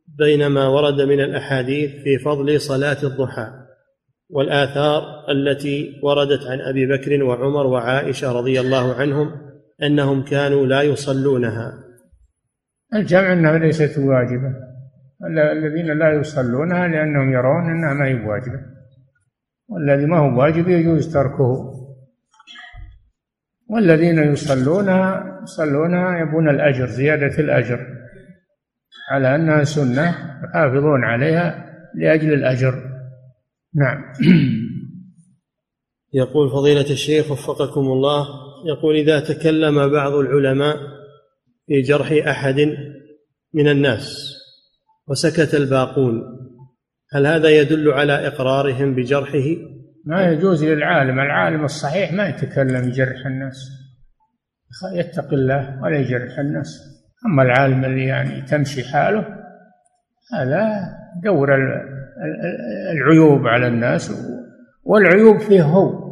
بين 0.08 0.48
ما 0.48 0.68
ورد 0.68 1.02
من 1.02 1.20
الأحاديث 1.20 1.92
في 2.04 2.18
فضل 2.18 2.62
صلاة 2.62 3.04
الضحى؟ 3.04 3.67
والآثار 4.30 5.04
التي 5.32 6.00
وردت 6.04 6.48
عن 6.48 6.60
أبي 6.60 6.86
بكر 6.86 7.24
وعمر 7.24 7.68
وعائشة 7.68 8.32
رضي 8.32 8.60
الله 8.60 8.96
عنهم 8.96 9.32
أنهم 9.84 10.24
كانوا 10.24 10.66
لا 10.66 10.82
يصلونها. 10.82 11.74
الجمع 12.94 13.34
أنها 13.34 13.58
ليست 13.58 13.98
واجبة. 13.98 14.54
الذين 15.52 15.98
لا 16.00 16.14
يصلونها 16.14 16.88
لأنهم 16.88 17.34
يرون 17.34 17.70
أنها 17.70 17.94
ما 17.94 18.06
هي 18.06 18.14
واجبة. 18.14 18.60
والذي 19.68 20.06
ما 20.06 20.18
هو 20.18 20.40
واجب 20.40 20.68
يجوز 20.68 21.14
تركه. 21.14 21.74
والذين 23.70 24.20
يصلونها 24.20 25.40
يصلونها 25.44 26.20
يبون 26.20 26.50
الأجر 26.50 26.86
زيادة 26.86 27.40
الأجر. 27.40 27.88
على 29.12 29.36
أنها 29.36 29.64
سنة 29.64 30.16
يحافظون 30.44 31.04
عليها 31.04 31.66
لأجل 31.96 32.34
الأجر. 32.34 32.87
نعم. 33.78 34.04
يقول 36.14 36.50
فضيلة 36.50 36.92
الشيخ 36.92 37.32
وفقكم 37.32 37.82
الله 37.82 38.28
يقول 38.66 38.96
إذا 38.96 39.20
تكلم 39.20 39.92
بعض 39.92 40.14
العلماء 40.14 40.78
في 41.68 41.82
جرح 41.82 42.28
أحد 42.28 42.60
من 43.54 43.68
الناس 43.68 44.34
وسكت 45.08 45.56
الباقون 45.56 46.24
هل 47.12 47.28
هذا 47.28 47.50
يدل 47.50 47.92
على 47.92 48.28
إقرارهم 48.28 48.96
بجرحه؟ 48.96 49.46
ما 50.06 50.32
يجوز 50.32 50.64
للعالم 50.64 51.20
العالم 51.20 51.66
الصحيح 51.66 52.14
ما 52.14 52.30
يتكلم 52.30 52.90
يجرح 52.90 53.26
الناس. 53.26 53.70
يتقي 54.96 55.36
الله 55.36 55.84
ولا 55.84 56.00
يجرح 56.00 56.40
الناس. 56.40 56.80
أما 57.26 57.44
العالم 57.44 57.86
اللي 57.86 58.06
يعني 58.06 58.42
تمشي 58.42 58.84
حاله 58.84 59.37
هذا 60.34 60.94
دور 61.24 61.56
العيوب 62.92 63.48
على 63.48 63.68
الناس 63.68 64.12
والعيوب 64.84 65.38
فيه 65.38 65.64
هو 65.64 66.08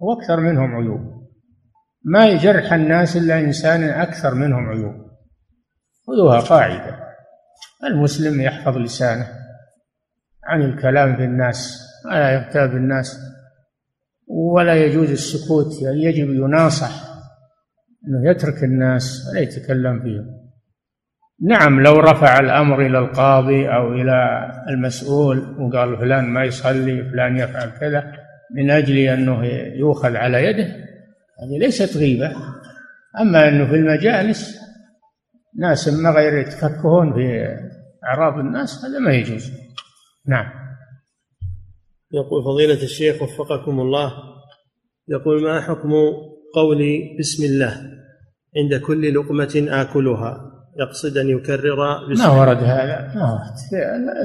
وأكثر 0.00 0.40
منهم 0.40 0.74
عيوب. 0.74 1.00
ما 2.04 2.26
يجرح 2.26 2.72
الناس 2.72 3.16
إلا 3.16 3.40
إنسان 3.40 3.84
أكثر 3.84 4.34
منهم 4.34 4.68
عيوب. 4.68 4.94
خذوها 6.06 6.40
قاعدة. 6.40 6.96
المسلم 7.84 8.40
يحفظ 8.40 8.76
لسانه 8.76 9.26
عن 10.44 10.62
الكلام 10.62 11.16
في 11.16 11.24
الناس 11.24 11.80
ولا 12.06 12.30
يغتاب 12.30 12.70
الناس 12.70 13.18
ولا 14.26 14.74
يجوز 14.74 15.10
السكوت 15.10 15.82
يعني 15.82 16.04
يجب 16.04 16.30
يناصح 16.30 17.12
إنه 18.08 18.30
يترك 18.30 18.64
الناس 18.64 19.28
ولا 19.28 19.40
يتكلم 19.40 20.02
فيهم. 20.02 20.41
نعم 21.40 21.80
لو 21.80 22.00
رفع 22.00 22.38
الأمر 22.38 22.86
إلى 22.86 22.98
القاضي 22.98 23.68
أو 23.68 23.92
إلى 23.92 24.50
المسؤول 24.68 25.38
وقال 25.60 25.98
فلان 25.98 26.24
ما 26.24 26.44
يصلي 26.44 27.10
فلان 27.10 27.36
يفعل 27.36 27.70
كذا 27.80 28.12
من 28.56 28.70
أجل 28.70 28.98
أنه 28.98 29.44
يؤخذ 29.76 30.16
على 30.16 30.44
يده 30.44 30.64
هذه 31.42 31.58
ليست 31.58 31.96
غيبة. 31.96 32.32
أما 33.20 33.48
أنه 33.48 33.66
في 33.66 33.74
المجالس 33.74 34.58
ناس 35.58 35.88
ما 35.88 36.10
غير 36.10 36.38
يتفكهون 36.38 37.12
في 37.12 37.48
أعراض 38.04 38.38
الناس 38.38 38.84
هذا 38.84 38.98
ما 38.98 39.14
يجوز. 39.14 39.52
نعم. 40.26 40.46
يقول 42.12 42.44
فضيلة 42.44 42.82
الشيخ 42.82 43.22
وفقكم 43.22 43.80
الله 43.80 44.12
يقول 45.08 45.42
ما 45.42 45.60
حكم 45.60 45.92
قولي 46.54 47.16
بسم 47.18 47.44
الله 47.44 47.70
عند 48.56 48.80
كل 48.82 49.14
لقمة 49.14 49.66
آكلها؟ 49.68 50.51
يقصد 50.80 51.16
أن 51.16 51.28
يكرر 51.28 52.10
بسم 52.10 52.24
ما 52.24 52.40
ورد 52.40 52.56
هذا؟ 52.56 53.12
ما 53.14 53.32
ورد. 53.32 53.80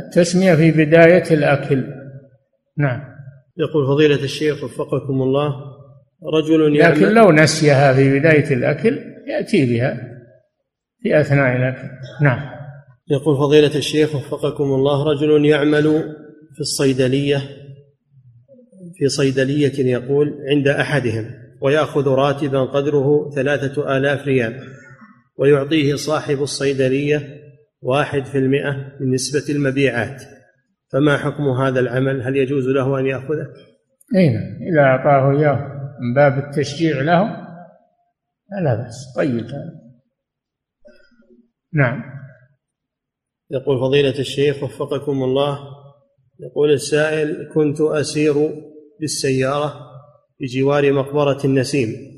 التسمية 0.06 0.56
في 0.56 0.72
بداية 0.72 1.24
الأكل. 1.32 1.84
نعم. 2.78 3.02
يقول 3.58 3.88
فضيلة 3.88 4.24
الشيخ 4.24 4.64
وفقكم 4.64 5.22
الله 5.22 5.56
رجل 6.34 6.80
لكن 6.80 7.14
لو 7.14 7.32
نسيها 7.32 7.94
في 7.94 8.20
بداية 8.20 8.54
الأكل 8.54 9.00
يأتي 9.28 9.66
بها 9.66 9.98
في 11.02 11.20
أثناء 11.22 11.56
الأكل. 11.56 11.88
نعم. 12.22 12.58
يقول 13.12 13.38
فضيلة 13.38 13.76
الشيخ 13.76 14.16
وفقكم 14.16 14.64
الله 14.64 15.04
رجل 15.04 15.46
يعمل 15.46 15.84
في 16.54 16.60
الصيدلية 16.60 17.42
في 18.96 19.08
صيدلية 19.08 19.92
يقول 19.92 20.34
عند 20.52 20.68
أحدهم 20.68 21.34
ويأخذ 21.62 22.08
راتبا 22.08 22.60
قدره 22.60 23.30
ثلاثة 23.36 23.98
آلاف 23.98 24.28
ريال. 24.28 24.60
ويعطيه 25.38 25.96
صاحب 25.96 26.42
الصيدلية 26.42 27.48
واحد 27.82 28.26
في 28.26 28.38
المئة 28.38 28.98
من 29.00 29.12
نسبة 29.12 29.56
المبيعات. 29.56 30.24
فما 30.94 31.18
حكم 31.18 31.44
هذا 31.44 31.80
العمل؟ 31.80 32.22
هل 32.22 32.36
يجوز 32.36 32.68
له 32.68 33.00
أن 33.00 33.06
يأخذه؟ 33.06 33.48
أي 34.16 34.30
نعم. 34.30 34.44
إذا 34.72 34.82
أعطاه 34.82 35.40
إياه 35.40 35.78
من 36.02 36.14
باب 36.16 36.38
التشجيع 36.38 37.02
له 37.02 37.48
لا 38.64 38.76
بأس. 38.76 39.14
طيب. 39.16 39.46
نعم. 41.74 42.04
يقول 43.52 43.80
فضيلة 43.80 44.20
الشيخ 44.20 44.64
وفقكم 44.64 45.24
الله 45.24 45.60
يقول 46.40 46.72
السائل 46.72 47.50
كنت 47.54 47.82
أسير 47.82 48.34
بالسيارة 49.00 49.74
بجوار 50.40 50.94
مقبرة 50.94 51.46
النسيم. 51.46 52.17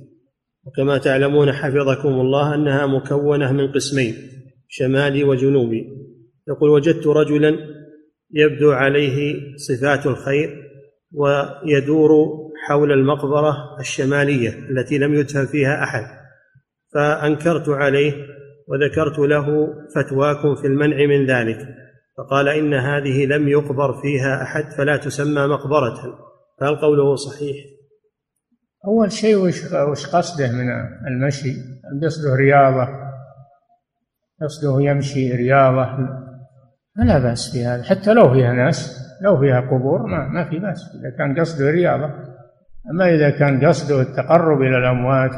وكما 0.66 0.98
تعلمون 0.98 1.52
حفظكم 1.52 2.10
الله 2.10 2.56
أنها 2.56 2.86
مكونة 2.86 3.52
من 3.52 3.72
قسمين 3.72 4.16
شمالي 4.68 5.24
وجنوبي. 5.24 5.88
يقول 6.48 6.70
وجدت 6.70 7.08
رجلا 7.08 7.58
يبدو 8.34 8.72
عليه 8.72 9.36
صفات 9.56 10.06
الخير 10.06 10.70
ويدور 11.14 12.12
حول 12.68 12.92
المقبرة 12.92 13.80
الشمالية 13.80 14.50
التي 14.70 14.98
لم 14.98 15.14
يدفن 15.14 15.46
فيها 15.46 15.84
أحد. 15.84 16.04
فأنكرت 16.94 17.70
عليه 17.70 18.14
وذكرت 18.68 19.20
له 19.20 19.68
فتواكم 19.96 20.56
في 20.56 20.68
المنع 20.68 21.06
من 21.06 21.26
ذلك. 21.26 21.68
فقال 22.18 22.48
إن 22.48 22.74
هذه 22.74 23.26
لم 23.26 23.48
يقبر 23.48 24.02
فيها 24.02 24.44
أحد 24.44 24.64
فلا 24.78 24.98
تسمى 24.98 25.48
مقبرة. 25.48 26.20
فهل 26.60 26.76
قوله 26.76 27.16
صحيح؟ 27.16 27.79
أول 28.86 29.12
شيء 29.12 29.36
وش 29.38 29.74
وش 29.74 30.08
قصده 30.08 30.52
من 30.52 30.70
المشي؟ 31.08 31.54
قصده 32.04 32.36
رياضة. 32.36 32.88
قصده 34.42 34.82
يمشي 34.82 35.36
رياضة. 35.36 35.98
لا 36.96 37.20
بأس 37.20 37.52
في 37.52 37.66
هذا 37.66 37.84
حتى 37.84 38.14
لو 38.14 38.34
فيها 38.34 38.54
ناس 38.54 39.00
لو 39.22 39.40
فيها 39.40 39.62
قبور 39.62 40.06
ما 40.08 40.28
ما 40.28 40.50
في 40.50 40.60
بأس. 40.60 40.96
إذا 40.96 41.18
كان 41.18 41.40
قصده 41.40 41.70
رياضة. 41.70 42.06
أما 42.92 43.16
إذا 43.16 43.30
كان 43.30 43.66
قصده 43.66 44.02
التقرب 44.02 44.62
إلى 44.62 44.78
الأموات 44.78 45.32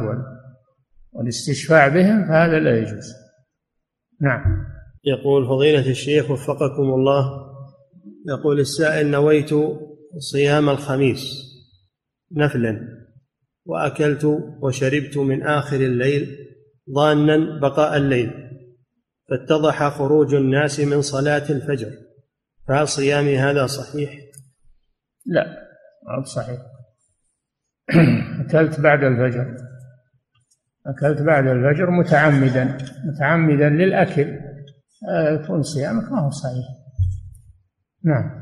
والاستشفاع 1.14 1.88
بهم 1.88 2.28
فهذا 2.28 2.60
لا 2.60 2.78
يجوز. 2.78 3.14
نعم. 4.22 4.42
يقول 5.04 5.48
فضيلة 5.48 5.89
الشيخ 5.89 6.32
وفقكم 6.32 6.84
الله 6.84 7.24
يقول 8.28 8.60
السائل 8.60 9.12
نويت 9.12 9.50
صيام 10.18 10.70
الخميس 10.70 11.22
نفلا. 12.32 13.01
وأكلت 13.66 14.26
وشربت 14.62 15.18
من 15.18 15.43
آخر 15.43 15.76
الليل 15.76 16.38
ظانا 16.95 17.59
بقاء 17.59 17.97
الليل 17.97 18.51
فاتضح 19.32 19.89
خروج 19.89 20.34
الناس 20.34 20.80
من 20.80 21.01
صلاة 21.01 21.49
الفجر. 21.49 21.91
فهل 22.68 22.88
صيامي 22.88 23.38
هذا 23.38 23.66
صحيح؟ 23.66 24.18
لا 25.26 25.45
ما 26.07 26.24
صحيح. 26.24 26.59
أكلت 28.45 28.80
بعد 28.80 29.03
الفجر. 29.03 29.57
أكلت 30.88 31.22
بعد 31.22 31.47
الفجر 31.47 31.89
متعمدا 31.89 32.78
متعمدا 33.05 33.70
للأكل. 33.70 34.39
يكون 35.32 35.64
صيامك 35.64 36.12
ما 36.12 36.20
هو 36.20 36.30
صحيح. 36.30 36.66
نعم. 38.03 38.41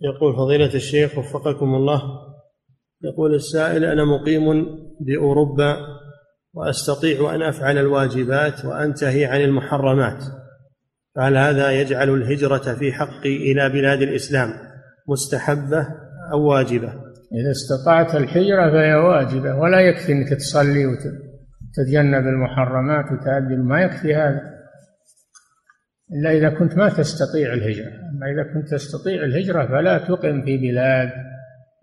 يقول 0.00 0.36
فضيلة 0.36 0.74
الشيخ 0.74 1.18
وفقكم 1.18 1.74
الله 1.74 2.02
يقول 3.04 3.34
السائل 3.34 3.84
أنا 3.84 4.04
مقيم 4.04 4.66
بأوروبا 5.00 5.76
وأستطيع 6.54 7.34
أن 7.34 7.42
أفعل 7.42 7.78
الواجبات 7.78 8.64
وأنتهي 8.64 9.24
عن 9.24 9.40
المحرمات 9.40 10.24
فهل 11.16 11.36
هذا 11.36 11.70
يجعل 11.70 12.14
الهجرة 12.14 12.74
في 12.74 12.92
حقي 12.92 13.36
إلى 13.52 13.68
بلاد 13.68 14.02
الإسلام 14.02 14.48
مستحبة 15.08 15.86
أو 16.32 16.42
واجبة؟ 16.42 16.88
إذا 17.32 17.50
استطعت 17.50 18.14
الهجرة 18.14 18.70
فهي 18.70 18.94
واجبة 18.94 19.54
ولا 19.54 19.80
يكفي 19.80 20.12
أنك 20.12 20.28
تصلي 20.28 20.86
وتتجنب 20.86 22.26
المحرمات 22.26 23.04
وتأدي 23.12 23.56
ما 23.56 23.80
يكفي 23.80 24.14
هذا. 24.14 24.60
إلا 26.12 26.30
إذا 26.32 26.58
كنت 26.58 26.76
ما 26.76 26.88
تستطيع 26.88 27.52
الهجرة 27.52 27.88
أما 27.88 28.26
إذا 28.26 28.54
كنت 28.54 28.70
تستطيع 28.70 29.24
الهجرة 29.24 29.66
فلا 29.66 29.98
تقم 29.98 30.42
في 30.44 30.56
بلاد 30.56 31.10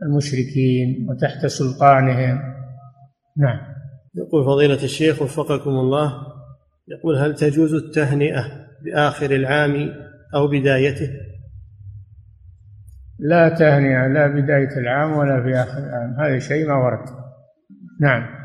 المشركين 0.03 1.07
وتحت 1.09 1.45
سلطانهم. 1.45 2.39
نعم. 3.37 3.59
يقول 4.15 4.45
فضيلة 4.45 4.83
الشيخ 4.83 5.21
وفقكم 5.21 5.69
الله 5.69 6.13
يقول 6.87 7.15
هل 7.17 7.35
تجوز 7.35 7.73
التهنئة 7.73 8.45
بآخر 8.85 9.31
العام 9.31 9.93
أو 10.35 10.47
بدايته؟ 10.47 11.09
لا 13.19 13.49
تهنئة 13.49 14.07
لا 14.07 14.27
بداية 14.27 14.77
العام 14.77 15.17
ولا 15.17 15.43
في 15.43 15.55
آخر 15.55 15.77
العام. 15.77 16.15
هذا 16.19 16.39
شيء 16.39 16.67
ما 16.67 16.75
ورد. 16.75 17.05
نعم. 18.01 18.37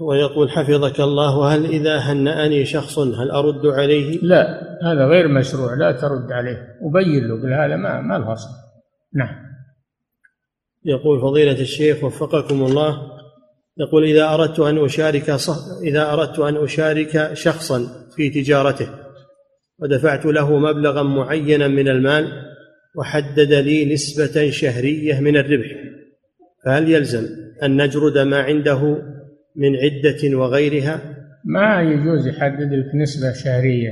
ويقول 0.00 0.50
حفظك 0.50 1.00
الله 1.00 1.38
وهل 1.38 1.64
إذا 1.64 1.98
هنأني 1.98 2.64
شخص 2.64 2.98
هل 2.98 3.30
أرد 3.30 3.66
عليه؟ 3.66 4.18
لا 4.22 4.62
هذا 4.84 5.04
غير 5.06 5.28
مشروع 5.28 5.74
لا 5.74 5.92
ترد 5.92 6.32
عليه. 6.32 6.78
وبين 6.82 7.28
له 7.28 7.42
قل 7.42 7.52
هذا 7.52 7.76
ما 7.76 8.00
ما 8.00 8.18
له 8.18 8.36
نعم. 9.14 9.49
يقول 10.84 11.20
فضيلة 11.20 11.60
الشيخ 11.60 12.04
وفقكم 12.04 12.62
الله 12.62 13.20
يقول 13.78 14.04
إذا 14.04 14.34
أردت 14.34 14.60
أن 14.60 14.84
أشارك 14.84 15.30
إذا 15.82 16.12
أردت 16.12 16.38
أن 16.38 16.56
أشارك 16.56 17.34
شخصا 17.34 17.86
في 18.16 18.30
تجارته 18.30 18.88
ودفعت 19.78 20.26
له 20.26 20.58
مبلغا 20.58 21.02
معينا 21.02 21.68
من 21.68 21.88
المال 21.88 22.32
وحدد 22.96 23.52
لي 23.52 23.94
نسبة 23.94 24.50
شهرية 24.50 25.20
من 25.20 25.36
الربح 25.36 25.70
فهل 26.64 26.90
يلزم 26.90 27.26
أن 27.62 27.82
نجرد 27.82 28.18
ما 28.18 28.40
عنده 28.42 29.02
من 29.56 29.76
عدة 29.76 30.36
وغيرها؟ 30.38 31.16
ما 31.44 31.82
يجوز 31.82 32.26
يحدد 32.26 32.72
لك 32.72 32.94
نسبة 32.94 33.32
شهرية 33.32 33.90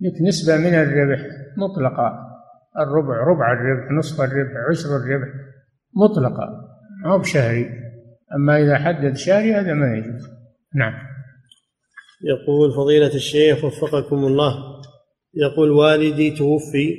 لك 0.00 0.22
نسبة 0.22 0.56
من 0.56 0.74
الربح 0.74 1.20
مطلقة. 1.56 2.27
الربع 2.78 3.24
ربع 3.24 3.52
الربح 3.52 3.92
نصف 3.98 4.20
الربح 4.20 4.52
عشر 4.70 4.88
الربح 4.96 5.28
مطلقة 5.96 6.68
ما 7.04 7.10
هو 7.10 7.18
بشهري. 7.18 7.70
أما 8.34 8.62
إذا 8.62 8.78
حدد 8.78 9.16
شهري 9.16 9.54
هذا 9.54 9.74
ما 9.74 9.96
يجوز. 9.96 10.28
نعم. 10.74 10.92
يقول 12.24 12.72
فضيلة 12.72 13.14
الشيخ 13.14 13.64
وفقكم 13.64 14.16
الله 14.16 14.54
يقول 15.34 15.70
والدي 15.70 16.30
توفي 16.30 16.94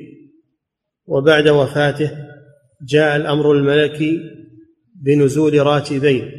وبعد 1.06 1.48
وفاته 1.48 2.12
جاء 2.88 3.16
الأمر 3.16 3.52
الملكي 3.52 4.20
بنزول 4.96 5.66
راتبين 5.66 6.32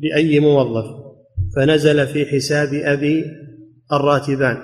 لأي 0.00 0.40
موظف 0.40 0.86
فنزل 1.56 2.06
في 2.06 2.26
حساب 2.26 2.74
أبي 2.74 3.24
الراتبان. 3.92 4.56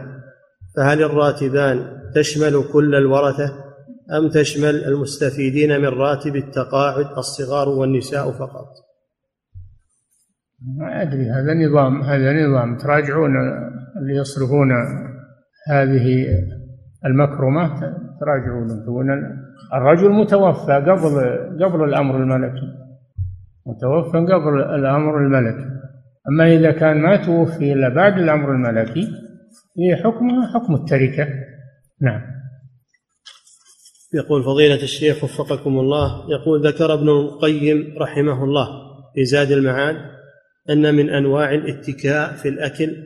فهل 0.77 1.03
الراتبان 1.03 1.97
تشمل 2.15 2.65
كل 2.73 2.95
الورثة؟ 2.95 3.66
أم 4.13 4.29
تشمل 4.29 4.85
المستفيدين 4.85 5.81
من 5.81 5.89
راتب 5.89 6.37
التقاعد 6.37 7.07
الصغار 7.19 7.69
والنساء 7.69 8.31
فقط؟ 8.31 8.69
ما 10.79 11.03
أدري 11.03 11.31
هذا 11.31 11.55
نظام 11.55 12.03
هذا 12.03 12.33
نظام. 12.33 12.77
تراجعون 12.77 13.37
اللي 13.97 14.17
يصرفون 14.17 14.73
هذه 15.69 16.27
المكرمة 17.07 17.81
تراجعون 18.21 18.71
الرجل 19.75 20.11
متوفى 20.11 20.73
قبل 20.73 21.65
قبل 21.65 21.85
الأمر 21.85 22.17
الملكي. 22.17 22.75
متوفى 23.67 24.19
قبل 24.19 24.61
الأمر 24.61 25.19
الملكي. 25.19 25.71
أما 26.29 26.47
إذا 26.47 26.73
كان 26.73 27.03
ما 27.03 27.17
توفي 27.17 27.73
إلا 27.73 27.89
بعد 27.89 28.19
الأمر 28.19 28.53
الملكي 28.53 29.09
هي 29.79 29.97
حكمها 29.97 30.47
حكم 30.55 30.75
التركة. 30.75 31.29
نعم. 32.01 32.36
يقول 34.15 34.43
فضيلة 34.45 34.83
الشيخ 34.83 35.25
وفقكم 35.25 35.79
الله 35.79 36.31
يقول 36.31 36.67
ذكر 36.67 36.95
ابن 36.95 37.09
القيم 37.09 37.95
رحمه 37.99 38.45
الله 38.45 38.69
في 39.15 39.25
زاد 39.25 39.51
المعاد 39.51 39.97
أن 40.71 40.95
من 40.95 41.11
أنواع 41.11 41.55
الاتكاء 41.55 42.33
في 42.33 42.49
الأكل 42.49 42.97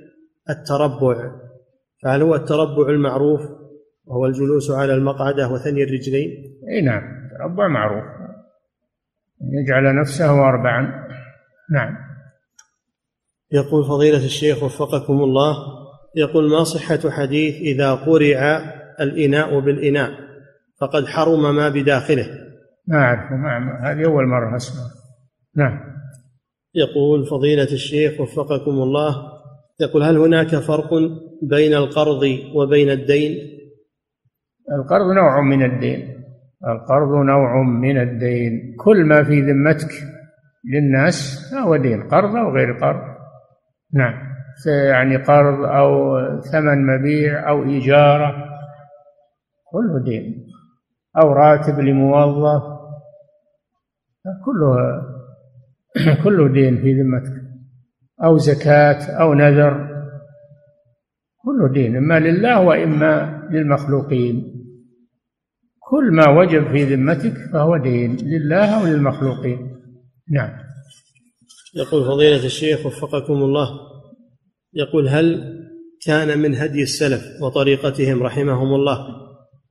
التربع 0.51 1.31
فهل 2.03 2.23
هو 2.23 2.35
التربع 2.35 2.89
المعروف 2.89 3.41
وهو 4.05 4.27
الجلوس 4.27 4.71
على 4.71 4.95
المقعدة 4.95 5.49
وثني 5.49 5.83
الرجلين؟ 5.83 6.31
أي 6.69 6.81
نعم 6.81 7.03
التربع 7.25 7.69
معروف. 7.69 8.05
يجعل 9.53 10.01
نفسه 10.01 10.49
أربعا. 10.49 11.09
نعم. 11.71 11.97
يقول 13.53 13.85
فضيلة 13.85 14.25
الشيخ 14.25 14.63
وفقكم 14.63 15.23
الله 15.23 15.57
يقول 16.17 16.51
ما 16.51 16.65
صحة 16.65 17.11
حديث 17.11 17.55
إذا 17.55 17.95
قرع 17.95 18.59
الإناء 19.01 19.61
بالإناء؟ 19.61 20.30
فقد 20.81 21.07
حرم 21.07 21.57
ما 21.57 21.69
بداخله. 21.69 22.27
ما 22.89 22.99
أعرف 22.99 23.33
ما 23.33 23.81
هذه 23.83 24.05
أول 24.05 24.27
مرة 24.27 24.57
أسمع. 24.57 24.83
نعم. 25.57 25.81
يقول 26.75 27.27
فضيلة 27.27 27.73
الشيخ 27.73 28.21
وفقكم 28.21 28.71
الله 28.71 29.17
يقول 29.81 30.03
هل 30.03 30.17
هناك 30.17 30.57
فرق 30.57 30.91
بين 31.43 31.75
القرض 31.75 32.23
وبين 32.55 32.91
الدين؟ 32.91 33.33
القرض 34.73 35.07
نوع 35.17 35.41
من 35.41 35.65
الدين. 35.65 36.25
القرض 36.69 37.09
نوع 37.09 37.63
من 37.63 38.01
الدين. 38.01 38.77
كل 38.85 39.05
ما 39.05 39.25
في 39.25 39.41
ذمتك 39.41 39.91
للناس 40.73 41.51
فهو 41.53 41.77
دين 41.77 42.09
قرض 42.09 42.37
أو 42.37 42.55
غير 42.55 42.73
قرض. 42.73 43.03
نعم. 43.95 44.31
يعني 44.67 45.17
قرض 45.17 45.65
أو 45.65 46.19
ثمن 46.41 46.87
مبيع 46.87 47.49
أو 47.49 47.63
إيجارة 47.63 48.35
كله 49.73 50.05
دين. 50.05 50.50
أو 51.17 51.33
راتب 51.33 51.81
لموظف. 51.81 52.63
كله 54.45 54.77
كله 56.25 56.49
دين 56.49 56.77
في 56.77 57.03
ذمتك. 57.03 57.43
أو 58.25 58.39
زكاة 58.39 59.11
أو 59.23 59.35
نذر. 59.35 59.91
كله 61.39 61.73
دين 61.73 61.97
إما 61.97 62.21
لله 62.21 62.61
وإما 62.61 63.43
للمخلوقين. 63.51 64.57
كل 65.79 66.13
ما 66.13 66.29
وجب 66.29 66.69
في 66.69 66.95
ذمتك 66.95 67.35
فهو 67.53 67.77
دين 67.77 68.17
لله 68.17 68.81
أو 68.81 68.87
للمخلوقين. 68.87 69.77
نعم. 70.31 70.71
يقول 71.75 72.05
فضيلة 72.05 72.47
الشيخ 72.47 72.87
وفقكم 72.87 73.33
الله 73.33 73.69
يقول 74.75 75.09
هل 75.09 75.57
كان 76.07 76.39
من 76.39 76.55
هدي 76.55 76.83
السلف 76.83 77.43
وطريقتهم 77.43 78.23
رحمهم 78.23 78.75
الله 78.75 79.07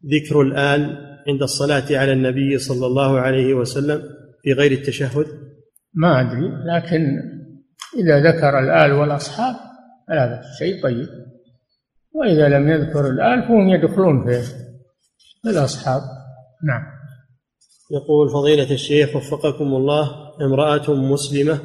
ذكر 0.06 0.42
الآل 0.42 1.09
عند 1.30 1.42
الصلاة 1.42 1.86
على 1.92 2.14
النبي 2.14 2.58
صلى 2.58 2.86
الله 2.86 3.20
عليه 3.20 3.54
وسلم 3.54 4.02
في 4.44 4.54
غير 4.54 4.72
التشهد؟ 4.72 5.26
ما 5.94 6.22
أدري 6.22 6.48
لكن 6.66 7.22
إذا 7.98 8.32
ذكر 8.32 8.60
الآل 8.60 8.92
والأصحاب 8.92 9.56
هذا 10.10 10.42
شيء 10.60 10.84
طيب. 10.84 11.08
وإذا 12.12 12.50
لم 12.50 12.70
يذكر 12.70 13.10
الآل 13.10 13.42
فهم 13.42 13.70
يدخلون 13.70 14.26
في 15.44 15.50
الأصحاب. 15.50 16.02
نعم. 16.64 16.84
يقول 17.92 18.30
فضيلة 18.30 18.74
الشيخ 18.74 19.16
وفقكم 19.16 19.66
الله 19.66 20.12
امرأة 20.42 20.94
مسلمة 20.94 21.60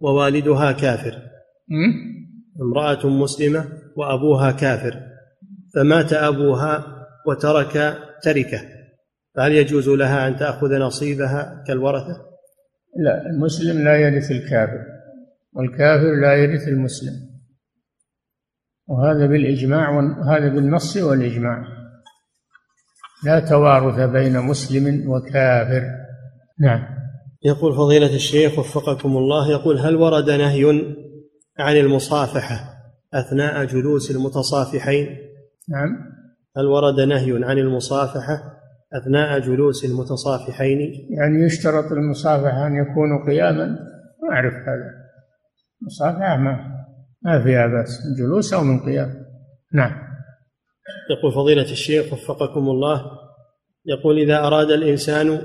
ووالدها 0.00 0.72
كافر. 0.72 1.22
امرأة 2.62 3.06
مسلمة 3.06 3.68
وأبوها 3.96 4.50
كافر 4.50 5.00
فمات 5.74 6.12
أبوها 6.12 6.84
وترك 7.26 7.98
تركة. 8.22 8.77
فهل 9.36 9.52
يجوز 9.52 9.88
لها 9.88 10.28
أن 10.28 10.36
تأخذ 10.36 10.78
نصيبها 10.78 11.64
كالورثة؟ 11.66 12.28
لا 12.96 13.26
المسلم 13.26 13.84
لا 13.84 13.96
يرث 13.96 14.30
الكافر 14.30 14.84
والكافر 15.52 16.20
لا 16.22 16.34
يرث 16.34 16.68
المسلم. 16.68 17.12
وهذا 18.88 19.26
بالإجماع 19.26 19.90
وهذا 19.90 20.48
بالنص 20.48 20.96
والإجماع. 20.96 21.64
لا 23.24 23.40
توارث 23.40 24.10
بين 24.10 24.40
مسلم 24.40 25.10
وكافر. 25.10 25.82
نعم. 26.60 26.98
يقول 27.44 27.74
فضيلة 27.74 28.14
الشيخ 28.14 28.58
وفقكم 28.58 29.16
الله 29.16 29.50
يقول 29.50 29.78
هل 29.78 29.96
ورد 29.96 30.30
نهي 30.30 30.64
عن 31.58 31.76
المصافحة 31.76 32.74
أثناء 33.14 33.64
جلوس 33.64 34.10
المتصافحين؟ 34.10 35.06
نعم. 35.68 35.88
هل 36.56 36.66
ورد 36.66 37.00
نهي 37.00 37.44
عن 37.44 37.58
المصافحة؟ 37.58 38.57
أثناء 38.92 39.38
جلوس 39.38 39.84
المتصافحين؟ 39.84 41.06
يعني 41.10 41.44
يشترط 41.44 41.92
المصافحة 41.92 42.66
أن 42.66 42.76
يكونوا 42.76 43.26
قياما؟ 43.26 43.66
ما 44.22 44.32
أعرف 44.32 44.54
هذا. 44.54 44.94
المصافحة 45.82 46.36
ما 46.36 46.78
ما 47.22 47.42
فيها 47.42 47.66
بأس. 47.66 48.06
من 48.06 48.24
جلوس 48.24 48.52
أو 48.52 48.64
من 48.64 48.80
قيام؟ 48.80 49.14
نعم. 49.74 50.08
يقول 51.10 51.32
فضيلة 51.32 51.72
الشيخ 51.72 52.12
وفقكم 52.12 52.68
الله 52.68 53.02
يقول 53.86 54.18
إذا 54.18 54.38
أراد 54.38 54.70
الإنسان 54.70 55.40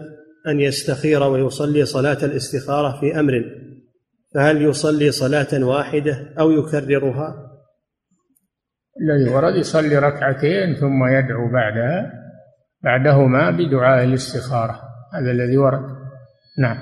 أن 0.47 0.59
يستخير 0.59 1.23
ويصلي 1.23 1.85
صلاة 1.85 2.25
الاستخارة 2.25 2.99
في 2.99 3.19
أمر 3.19 3.43
فهل 4.35 4.61
يصلي 4.61 5.11
صلاة 5.11 5.65
واحدة 5.65 6.33
أو 6.39 6.51
يكررها؟ 6.51 7.49
الذي 9.01 9.35
ورد 9.35 9.55
يصلي 9.55 9.97
ركعتين 9.97 10.75
ثم 10.75 11.07
يدعو 11.07 11.51
بعدها. 11.51 12.22
بعدهما 12.83 13.51
بدعاء 13.51 14.03
الاستخارة. 14.03 14.81
هذا 15.13 15.31
الذي 15.31 15.57
ورد. 15.57 15.81
نعم. 16.59 16.77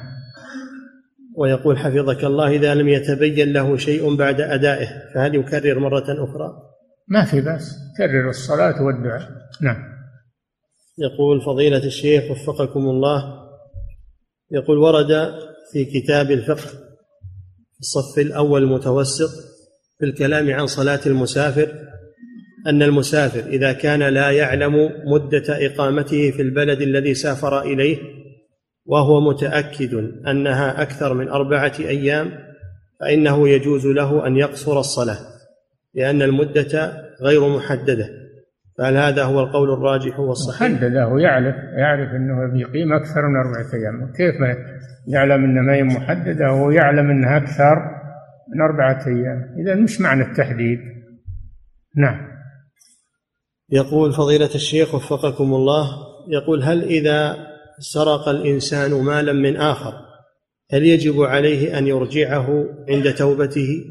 ويقول 1.37 1.77
حفظك 1.77 2.23
الله 2.23 2.47
إذا 2.47 2.75
لم 2.75 2.87
يتبين 2.87 3.53
له 3.53 3.77
شيء 3.77 4.15
بعد 4.15 4.41
أدائه 4.41 4.87
فهل 5.13 5.35
يكرر 5.35 5.79
مرة 5.79 6.05
أخرى؟ 6.23 6.51
ما 7.07 7.25
في 7.25 7.41
بأس. 7.41 7.77
كرر 7.97 8.29
الصلاة 8.29 8.83
والدعاء. 8.83 9.29
نعم. 9.61 9.91
يقول 10.97 11.41
فضيلة 11.41 11.85
الشيخ 11.85 12.31
وفقكم 12.31 12.79
الله. 12.79 13.41
يقول 14.51 14.77
ورد 14.77 15.33
في 15.71 15.85
كتاب 15.85 16.31
الفقه 16.31 16.69
الصف 17.79 18.19
الأول 18.19 18.63
المتوسط 18.63 19.29
في 19.99 20.05
الكلام 20.05 20.51
عن 20.51 20.67
صلاة 20.67 20.99
المسافر 21.05 21.91
أن 22.67 22.83
المسافر 22.83 23.49
إذا 23.49 23.73
كان 23.73 23.99
لا 23.99 24.31
يعلم 24.31 24.89
مدة 25.05 25.43
إقامته 25.49 26.31
في 26.31 26.41
البلد 26.41 26.81
الذي 26.81 27.13
سافر 27.13 27.61
إليه 27.61 27.97
وهو 28.85 29.21
متأكد 29.21 29.93
أنها 30.27 30.81
أكثر 30.81 31.13
من 31.13 31.29
أربعة 31.29 31.73
أيام 31.79 32.31
فإنه 32.99 33.49
يجوز 33.49 33.88
له 33.88 34.27
أن 34.27 34.38
يقصر 34.38 34.79
الصلاة 34.79 35.17
لأن 35.93 36.21
المدة 36.21 36.93
غير 37.21 37.57
محددة. 37.57 38.09
فهل 38.77 38.97
هذا 38.97 39.23
هو 39.23 39.39
القول 39.39 39.73
الراجح 39.73 40.19
والصحيح؟ 40.19 40.71
محددة 40.71 41.19
يعرف 41.19 41.55
يعرف 41.77 42.09
أنه 42.15 42.53
بيقيم 42.53 42.93
أكثر 42.93 43.27
من 43.27 43.35
أربعة 43.35 43.73
أيام. 43.73 44.11
كيف 44.11 44.35
يعلم 45.07 45.43
أن 45.43 45.65
ما 45.65 45.73
هي 45.73 45.83
محددة؟ 45.83 46.51
وهو 46.51 46.71
يعلم 46.71 47.09
أنها 47.09 47.38
أكثر 47.38 47.75
من 48.55 48.61
أربعة 48.61 49.07
أيام. 49.07 49.55
إذا 49.59 49.75
مش 49.75 50.01
معنى 50.01 50.23
التحديد. 50.23 50.79
نعم. 51.97 52.30
يقول 53.72 54.14
فضيلة 54.14 54.56
الشيخ 54.56 54.95
وفقكم 54.95 55.53
الله 55.53 55.98
يقول 56.27 56.64
هل 56.64 56.84
إذا 56.84 57.48
سرق 57.80 58.30
الإنسان 58.30 58.91
مالا 58.91 59.34
من 59.34 59.57
آخر 59.57 59.93
هل 60.72 60.85
يجب 60.85 61.22
عليه 61.22 61.77
أن 61.77 61.88
يرجعه 61.88 62.65
عند 62.89 63.14
توبته؟ 63.14 63.85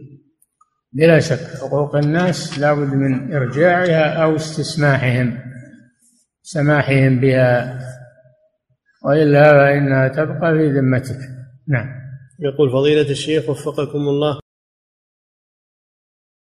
بلا 0.93 1.20
شك 1.20 1.40
حقوق 1.61 1.97
الناس 1.97 2.59
لابد 2.59 2.94
من 2.94 3.35
إرجاعها 3.35 4.23
أو 4.23 4.36
استسماحهم 4.36 5.39
سماحهم 6.43 7.20
بها 7.20 7.78
وإلا 9.05 9.52
فإنها 9.52 10.09
تبقى 10.09 10.52
في 10.52 10.69
ذمتك. 10.69 11.19
نعم. 11.69 11.89
يقول 12.40 12.73
فضيلة 12.73 13.11
الشيخ 13.11 13.48
وفقكم 13.48 13.98
الله 13.98 14.39